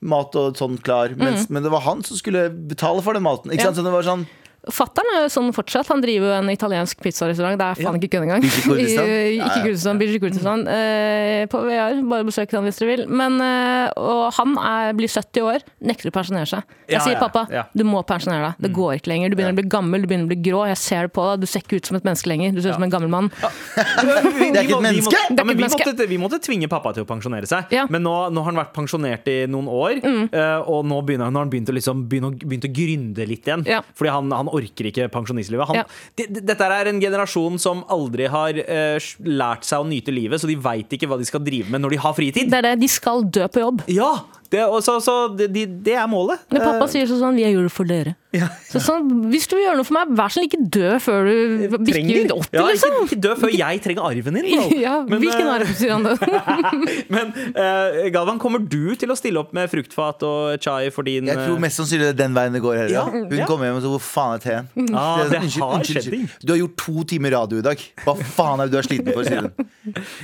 mat 0.00 0.36
og 0.36 0.54
sånn 0.56 0.78
klar, 0.80 1.10
mens, 1.18 1.48
men 1.50 1.64
det 1.64 1.72
var 1.72 1.80
han 1.80 2.04
som 2.04 2.16
skulle 2.16 2.48
betale 2.70 3.02
for 3.02 3.12
den 3.14 3.24
maten. 3.24 3.50
Ikke 3.50 3.64
Ja. 3.64 3.72
sant? 3.72 3.78
Så 3.78 3.82
det 3.82 3.90
var 3.90 4.02
sånn 4.06 4.26
Fattern 4.68 5.06
er 5.14 5.22
jo 5.24 5.28
sånn 5.32 5.52
fortsatt. 5.54 5.88
Han 5.92 6.02
driver 6.02 6.28
jo 6.28 6.34
en 6.42 6.50
italiensk 6.52 6.98
pizzarestaurant. 7.00 7.56
Det 7.60 7.66
er 7.70 7.78
faen 7.86 7.96
ikke 8.00 8.10
kødd 8.16 8.24
engang. 8.26 8.42
Ikke. 8.44 9.62
Kurdistan, 9.62 9.98
Birgi 10.02 10.18
Kurdistan. 10.20 10.64
Eh, 10.68 11.44
på 11.48 11.60
VR. 11.64 12.00
Bare 12.10 12.26
besøk 12.26 12.52
han 12.56 12.66
hvis 12.66 12.80
dere 12.82 12.90
vil. 12.96 13.04
Men, 13.08 13.38
eh, 13.40 13.88
og 13.96 14.26
han 14.36 14.56
er, 14.60 14.92
blir 14.98 15.08
70 15.08 15.46
år, 15.46 15.64
nekter 15.88 16.10
å 16.10 16.14
pensjonere 16.18 16.50
seg. 16.50 16.66
Jeg 16.88 16.98
Ja, 16.98 17.04
sier 17.04 17.16
ja, 17.16 17.22
pappa, 17.22 17.46
du 17.76 17.84
må 17.88 18.02
pensjonere 18.08 18.50
deg. 18.50 18.66
Det 18.66 18.72
går 18.76 18.98
ikke 18.98 19.12
lenger. 19.14 19.30
Du 19.32 19.38
begynner 19.38 19.54
å 19.56 19.60
bli 19.60 19.68
gammel, 19.72 20.02
du 20.04 20.10
begynner 20.10 20.28
å 20.28 20.32
bli 20.34 20.40
grå. 20.50 20.64
Jeg 20.72 20.80
ser 20.82 21.08
det 21.08 21.14
på 21.16 21.24
deg. 21.30 21.40
Du 21.44 21.48
ser 21.48 21.64
ikke 21.64 21.78
ut 21.80 21.88
som 21.92 21.96
et 22.00 22.04
menneske 22.10 22.28
lenger. 22.32 22.52
Du 22.56 22.60
ser 22.64 22.74
ut 22.74 22.78
som 22.80 22.86
en 22.88 22.92
gammel 22.96 23.12
mann. 23.14 23.30
Vi- 23.38 24.50
Det 24.52 24.60
er 24.60 24.68
ikke 24.68 24.78
et 24.78 24.86
menneske! 24.88 25.22
vi 25.38 25.54
vi, 25.54 25.64
måtte, 25.64 26.06
vi 26.12 26.18
måtte 26.20 26.38
tvinge 26.44 26.68
pappa 26.70 26.92
til 26.96 27.04
å 27.06 27.08
pensjonere 27.08 27.46
seg. 27.48 27.72
Men 27.92 28.02
nå, 28.04 28.14
nå 28.34 28.42
har 28.44 28.50
han 28.52 28.60
vært 28.64 28.74
pensjonert 28.76 29.28
i 29.32 29.38
noen 29.50 29.68
år, 29.70 30.00
Mm. 30.08 30.28
eh, 30.32 30.60
og 30.70 30.84
nå 30.86 31.00
begynner 31.04 31.30
nå 31.30 31.38
har 31.40 31.44
han 31.46 31.50
begynt 31.52 31.68
å, 31.70 31.74
liksom, 31.76 32.04
begynne 32.08 32.30
å, 32.30 32.36
begynt 32.38 32.64
å 32.68 32.70
gründe 32.72 33.26
litt 33.28 33.46
igjen. 33.48 33.64
Fordi 33.98 34.10
han, 34.12 34.30
han 34.32 34.47
orker 34.54 34.88
ikke 34.90 35.08
pensjonistlivet. 35.12 35.66
Han, 35.66 35.76
Ja. 35.76 35.84
det- 36.16 36.32
det- 36.32 36.46
dette 36.46 36.60
er 36.64 36.88
en 36.88 37.00
generasjon 37.00 37.58
som 37.58 37.84
aldri 37.88 38.26
har 38.28 38.50
uh, 38.50 38.98
lært 39.24 39.64
seg 39.64 39.78
å 39.80 39.86
nyte 39.88 40.12
livet, 40.14 40.40
så 40.40 40.46
de 40.46 40.56
veit 40.56 40.88
ikke 40.88 41.08
hva 41.08 41.18
de 41.18 41.24
skal 41.24 41.40
drive 41.40 41.70
med 41.70 41.80
når 41.82 41.90
de 41.90 41.96
har 41.96 42.12
fritid. 42.14 42.50
Det 42.50 42.58
er 42.58 42.62
det. 42.62 42.80
De 42.80 42.88
skal 42.88 43.22
dø 43.24 43.46
på 43.48 43.60
jobb. 43.60 43.82
Ja, 43.88 44.20
det, 44.52 44.62
så, 44.84 44.96
så 45.04 45.14
det, 45.36 45.50
de, 45.52 45.66
det 45.66 45.96
er 45.98 46.06
målet. 46.08 46.40
Men 46.52 46.64
pappa 46.64 46.88
sier 46.88 47.08
sånn 47.10 47.36
Vi 47.36 47.44
gjør 47.44 47.68
det 47.68 47.74
for 47.74 47.88
dere'. 47.88 48.16
Ja. 48.36 48.50
Så 48.68 48.80
sånn, 48.84 49.06
Hvis 49.32 49.46
du 49.48 49.54
vil 49.56 49.64
gjøre 49.64 49.78
noe 49.78 49.88
for 49.88 49.96
meg, 49.96 50.10
vær 50.18 50.32
sånn 50.32 50.44
ikke 50.44 50.58
dø 50.68 50.90
før 51.00 51.28
du 51.28 51.76
bikker 51.80 52.32
80, 52.34 52.50
ja, 52.52 52.64
liksom. 52.68 52.92
ikke, 52.92 53.04
ikke 53.06 53.20
dø 53.24 53.30
før 53.40 53.52
jeg 53.56 53.80
trenger 53.86 54.08
arven 54.10 54.36
din. 54.36 54.48
Ja, 54.84 54.98
Men, 55.08 55.22
Hvilken 55.22 55.46
eh, 55.46 55.54
arv, 55.54 55.70
sier 55.78 55.94
han 55.94 56.04
da? 56.04 56.12
Men 57.14 57.32
uh, 57.56 58.08
Galvan, 58.12 58.40
kommer 58.42 58.60
du 58.60 58.92
til 59.00 59.08
å 59.08 59.16
stille 59.16 59.40
opp 59.40 59.54
med 59.56 59.70
fruktfat 59.72 60.26
og 60.28 60.60
chai 60.60 60.90
for 60.92 61.08
din 61.08 61.30
Jeg 61.30 61.40
tror 61.40 61.56
eh, 61.56 61.62
mest 61.64 61.80
sannsynlig 61.80 62.10
det 62.10 62.12
er 62.12 62.18
den 62.20 62.36
veien 62.36 62.58
det 62.58 62.62
går. 62.64 62.76
heller 62.82 62.96
ja. 62.98 63.06
Hun 63.08 63.32
ja. 63.32 63.48
kommer 63.48 63.70
hjem 63.70 63.80
og 63.80 63.86
så 63.86 63.94
hvor 63.94 64.04
faen 64.04 64.36
er 64.36 64.44
teen? 64.44 64.68
Ah, 64.92 65.24
Det 65.24 65.24
er 65.24 65.46
det 65.46 65.52
sånn, 65.54 65.64
unnskyld, 65.78 65.80
unnskyld, 65.80 66.10
ting. 66.12 66.28
Du 66.44 66.52
har 66.52 66.60
gjort 66.60 66.76
to 66.84 67.06
timer 67.14 67.36
radio 67.38 67.62
i 67.62 67.64
dag. 67.64 67.86
Hva 68.04 68.16
faen 68.20 68.60
er 68.60 68.68
det 68.68 68.76
du 68.76 68.80
er 68.82 68.88
sliten 68.90 69.12
for? 69.14 69.24
sier 69.24 69.48
hun. 69.48 69.72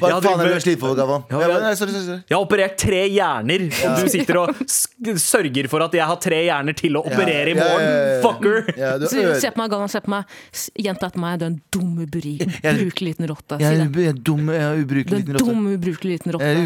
Hva 0.02 0.12
Ja, 0.12 0.20
faen 0.20 0.44
er 0.44 0.44
det 0.44 0.52
du 0.52 0.58
er 0.60 0.66
sliten 0.66 0.84
for, 0.84 1.00
Galvan? 1.00 1.24
Jeg 1.32 2.36
har 2.36 2.40
operert 2.42 2.76
tre 2.84 3.02
hjerner, 3.08 3.66
og 3.72 3.96
du 4.04 4.12
sitter 4.14 4.38
og 4.40 4.62
sørger 5.20 5.68
for 5.70 5.84
at 5.84 5.94
jeg 5.98 6.06
har 6.08 6.18
tre 6.22 6.38
hjerner 6.46 6.76
til 6.78 6.96
å 6.98 7.02
operere 7.04 7.52
i 7.52 7.54
Ja, 7.54 7.60
ja, 7.60 7.68
morgen. 7.68 7.84
ja, 7.84 8.06
ja. 8.08 8.20
Fucker! 8.24 8.72
Ja, 8.80 8.92
du 8.98 9.06
Se, 9.10 9.50
på 9.54 9.60
meg, 9.62 9.70
Galvan, 9.74 9.90
se 9.92 10.00
på 10.04 10.12
meg. 10.14 10.24
Jenta 10.86 11.10
etter 11.10 11.22
meg, 11.22 11.38
du 11.40 11.44
er 11.44 11.50
en 11.52 11.60
dum, 11.74 11.92
ubrukelig 12.04 13.10
liten 13.10 13.28
rotte. 13.30 13.58
Jeg 13.60 13.68
Si 13.68 13.80
er 13.82 13.84
det. 13.90 14.04
jeg 14.04 14.14
er 14.14 14.18
dum, 14.30 14.48
jeg 14.54 14.62
er 14.64 14.82
ubrukelig 14.84 15.20
liten 15.20 15.34
rotte. 15.38 15.44
dum, 15.44 15.66
ubrukelig 15.74 16.14
liten 16.18 16.32
rotte. 16.36 16.44
er 16.50 16.62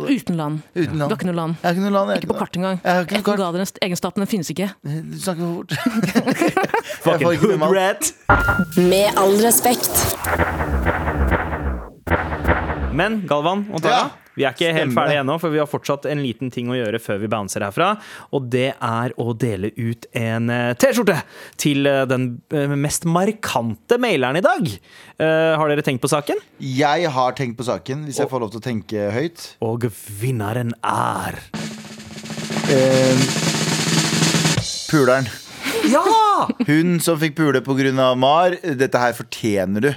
land. 0.00 0.08
uten 0.14 0.36
land. 0.40 0.60
Uten 0.74 0.98
Du 0.98 1.04
har 1.04 1.16
ikke 1.18 1.28
noe 1.30 1.38
land. 1.40 1.56
Jeg 1.60 1.68
har 1.68 1.74
ikke 1.74 1.84
noe 1.84 1.94
land. 1.98 2.08
jeg 2.14 2.22
Ikke 2.22 2.32
på 2.32 2.38
kart 2.38 2.56
engang. 2.60 2.80
Kart. 3.24 3.78
Egenskapene 3.84 4.26
finnes 4.30 4.50
ikke. 4.54 4.70
Du 4.84 5.18
snakker 5.18 5.42
for 5.44 5.54
fort. 5.58 5.70
Fucking 7.04 7.28
med 7.28 7.38
hood 7.42 7.76
rat. 7.76 8.12
Med 8.78 9.18
all 9.20 9.36
respekt. 9.44 9.90
Men 12.94 13.22
Galvan 13.26 13.66
og 13.74 13.82
Tara, 13.82 13.94
Ja. 14.04 14.10
Vi 14.34 14.44
er 14.44 14.54
ikke 14.54 14.72
helt 14.72 14.90
Stemmer 14.90 15.00
ferdige 15.00 15.18
det. 15.18 15.22
ennå, 15.24 15.36
for 15.42 15.54
vi 15.54 15.60
har 15.62 15.68
fortsatt 15.70 16.08
en 16.10 16.22
liten 16.24 16.50
ting 16.54 16.70
å 16.72 16.78
gjøre 16.78 17.00
før 17.02 17.20
vi 17.22 17.30
bouncer 17.30 17.64
herfra. 17.64 17.92
Og 18.34 18.48
det 18.50 18.70
er 18.74 19.14
å 19.20 19.34
dele 19.38 19.70
ut 19.76 20.08
en 20.18 20.50
eh, 20.50 20.72
T-skjorte 20.80 21.20
til 21.60 21.86
eh, 21.90 22.02
den 22.10 22.28
eh, 22.54 22.74
mest 22.74 23.06
markante 23.06 23.98
maileren 24.02 24.40
i 24.40 24.44
dag. 24.44 24.72
Uh, 25.14 25.54
har 25.60 25.70
dere 25.70 25.84
tenkt 25.86 26.02
på 26.02 26.10
saken? 26.10 26.40
Jeg 26.58 27.10
har 27.14 27.36
tenkt 27.38 27.54
på 27.58 27.66
saken, 27.68 28.02
hvis 28.08 28.18
jeg 28.18 28.30
får 28.30 28.42
lov 28.42 28.50
til 28.50 28.62
å 28.62 28.64
tenke 28.64 29.06
høyt. 29.14 29.46
Og 29.62 29.86
vinneren 30.18 30.74
er 30.82 31.38
uh, 32.72 33.24
Puleren. 34.90 35.30
Ja! 35.90 36.48
Hun 36.66 36.98
som 37.02 37.18
fikk 37.20 37.36
pule 37.38 37.60
pga. 37.64 38.10
Mar. 38.16 38.56
Dette 38.78 39.00
her 39.00 39.16
fortjener 39.16 39.84
du. 39.84 39.90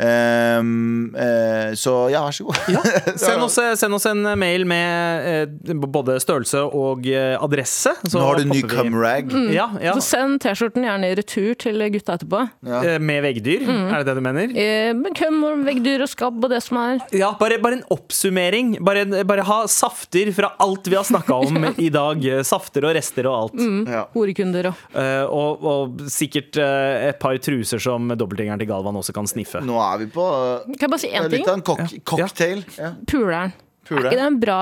Ehm, 0.00 1.14
uh, 1.14 1.72
så 1.78 1.94
ja, 2.12 2.22
vær 2.24 2.34
så 2.36 2.46
god. 2.48 2.60
Send 3.20 3.44
oss, 3.44 3.58
send 3.80 3.96
oss 3.96 4.06
en 4.08 4.22
mail 4.40 4.64
med 4.68 5.28
eh, 5.30 5.74
både 5.90 6.16
størrelse 6.22 6.62
og 6.66 7.06
eh, 7.10 7.34
adresse. 7.42 7.92
så 8.08 8.18
Nå 8.20 8.24
har 8.26 8.40
du 8.40 8.48
ny 8.50 8.62
popper 8.64 8.88
Mm. 9.30 9.50
Ja, 9.52 9.66
ja. 9.82 9.92
Så 9.96 10.02
send 10.04 10.40
T-skjorten 10.42 10.84
gjerne 10.86 11.08
i 11.10 11.14
retur 11.18 11.54
til 11.60 11.78
gutta 11.92 12.14
etterpå. 12.18 12.40
Eh, 12.66 12.96
Med 13.02 13.22
veggdyr, 13.24 13.62
Mm. 13.66 13.86
er 13.92 13.98
det 14.02 14.06
det 14.08 14.14
du 14.16 14.20
mener? 14.24 14.52
Eh, 14.56 14.92
Med 14.96 15.14
køm 15.16 15.42
og 15.46 15.64
veggdyr 15.66 16.02
og 16.04 16.10
skabb 16.10 16.42
og 16.44 16.50
det 16.52 16.62
som 16.64 16.78
er. 16.80 17.00
Ja, 17.16 17.32
bare, 17.38 17.58
bare 17.62 17.78
en 17.78 17.84
oppsummering. 17.94 18.76
Bare, 18.84 19.04
bare 19.28 19.44
ha 19.46 19.58
safter 19.70 20.30
fra 20.36 20.52
alt 20.62 20.88
vi 20.90 20.96
har 20.98 21.04
snakka 21.06 21.34
om 21.46 21.64
i 21.86 21.88
dag. 21.92 22.24
Safter 22.46 22.86
og 22.88 22.94
rester 22.96 23.28
og 23.30 23.36
alt. 23.42 23.60
Ja. 23.90 24.04
Horekunder 24.16 24.70
og 24.72 24.86
Eh, 25.00 25.24
og, 25.26 25.62
og 25.66 26.00
sikkert 26.10 26.56
eh, 26.60 27.08
et 27.10 27.18
par 27.22 27.36
truser 27.42 27.78
som 27.82 28.08
dobbeltgjengeren 28.18 28.58
til 28.62 28.68
Galvan 28.70 28.96
også 28.98 29.12
kan 29.16 29.26
sniffe. 29.30 29.60
Nå 29.64 29.76
er 29.82 29.89
vi 29.98 30.06
på 30.12 30.22
uh, 30.22 30.68
Kan 30.76 30.86
jeg 30.86 30.92
bare 30.92 31.02
si 31.02 31.10
én 31.10 31.26
ting? 31.28 31.40
litt 31.40 31.48
av 31.48 31.58
en 31.58 31.64
cock 31.66 31.96
cocktail. 32.04 32.62
Ja. 32.78 32.92
Puleren. 33.10 33.56
Er 33.90 34.04
ikke 34.06 34.18
det 34.20 34.26
en 34.28 34.38
bra 34.38 34.60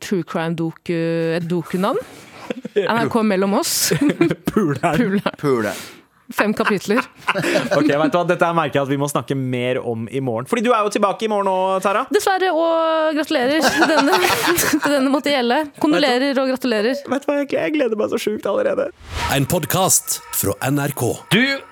true 0.00 0.24
crime-doku, 0.24 0.96
et 1.36 1.44
dokunavn? 1.50 2.00
NRK 2.76 3.20
mellom 3.26 3.58
oss. 3.60 3.92
Puleren. 4.52 4.96
Puleren. 4.96 5.36
Puleren. 5.36 5.84
Fem 6.32 6.54
kapitler. 6.54 6.98
Ok, 7.76 7.86
vet 7.86 8.10
du 8.10 8.16
hva? 8.18 8.24
Dette 8.26 8.48
merker 8.56 8.80
jeg 8.80 8.86
at 8.86 8.90
vi 8.90 8.98
må 8.98 9.06
snakke 9.10 9.36
mer 9.38 9.78
om 9.78 10.06
i 10.10 10.20
morgen. 10.24 10.48
Fordi 10.50 10.64
du 10.64 10.72
er 10.74 10.86
jo 10.86 10.90
tilbake 10.96 11.26
i 11.26 11.30
morgen 11.30 11.50
òg, 11.50 11.76
Tara. 11.84 12.02
Dessverre, 12.10 12.50
og 12.50 13.14
gratulerer. 13.18 13.62
Denne, 13.90 14.18
denne 14.86 15.12
måtte 15.12 15.30
gjelde. 15.30 15.60
Kondolerer 15.82 16.40
og 16.42 16.50
gratulerer. 16.54 16.98
Vet 17.06 17.26
du 17.26 17.30
hva, 17.30 17.38
jeg 17.44 17.76
gleder 17.76 18.00
meg 18.00 18.10
så 18.10 18.20
sjukt 18.22 18.48
allerede. 18.50 18.88
En 19.36 19.46
podkast 19.50 20.18
fra 20.34 20.56
NRK. 20.66 21.04
Du 21.34 21.44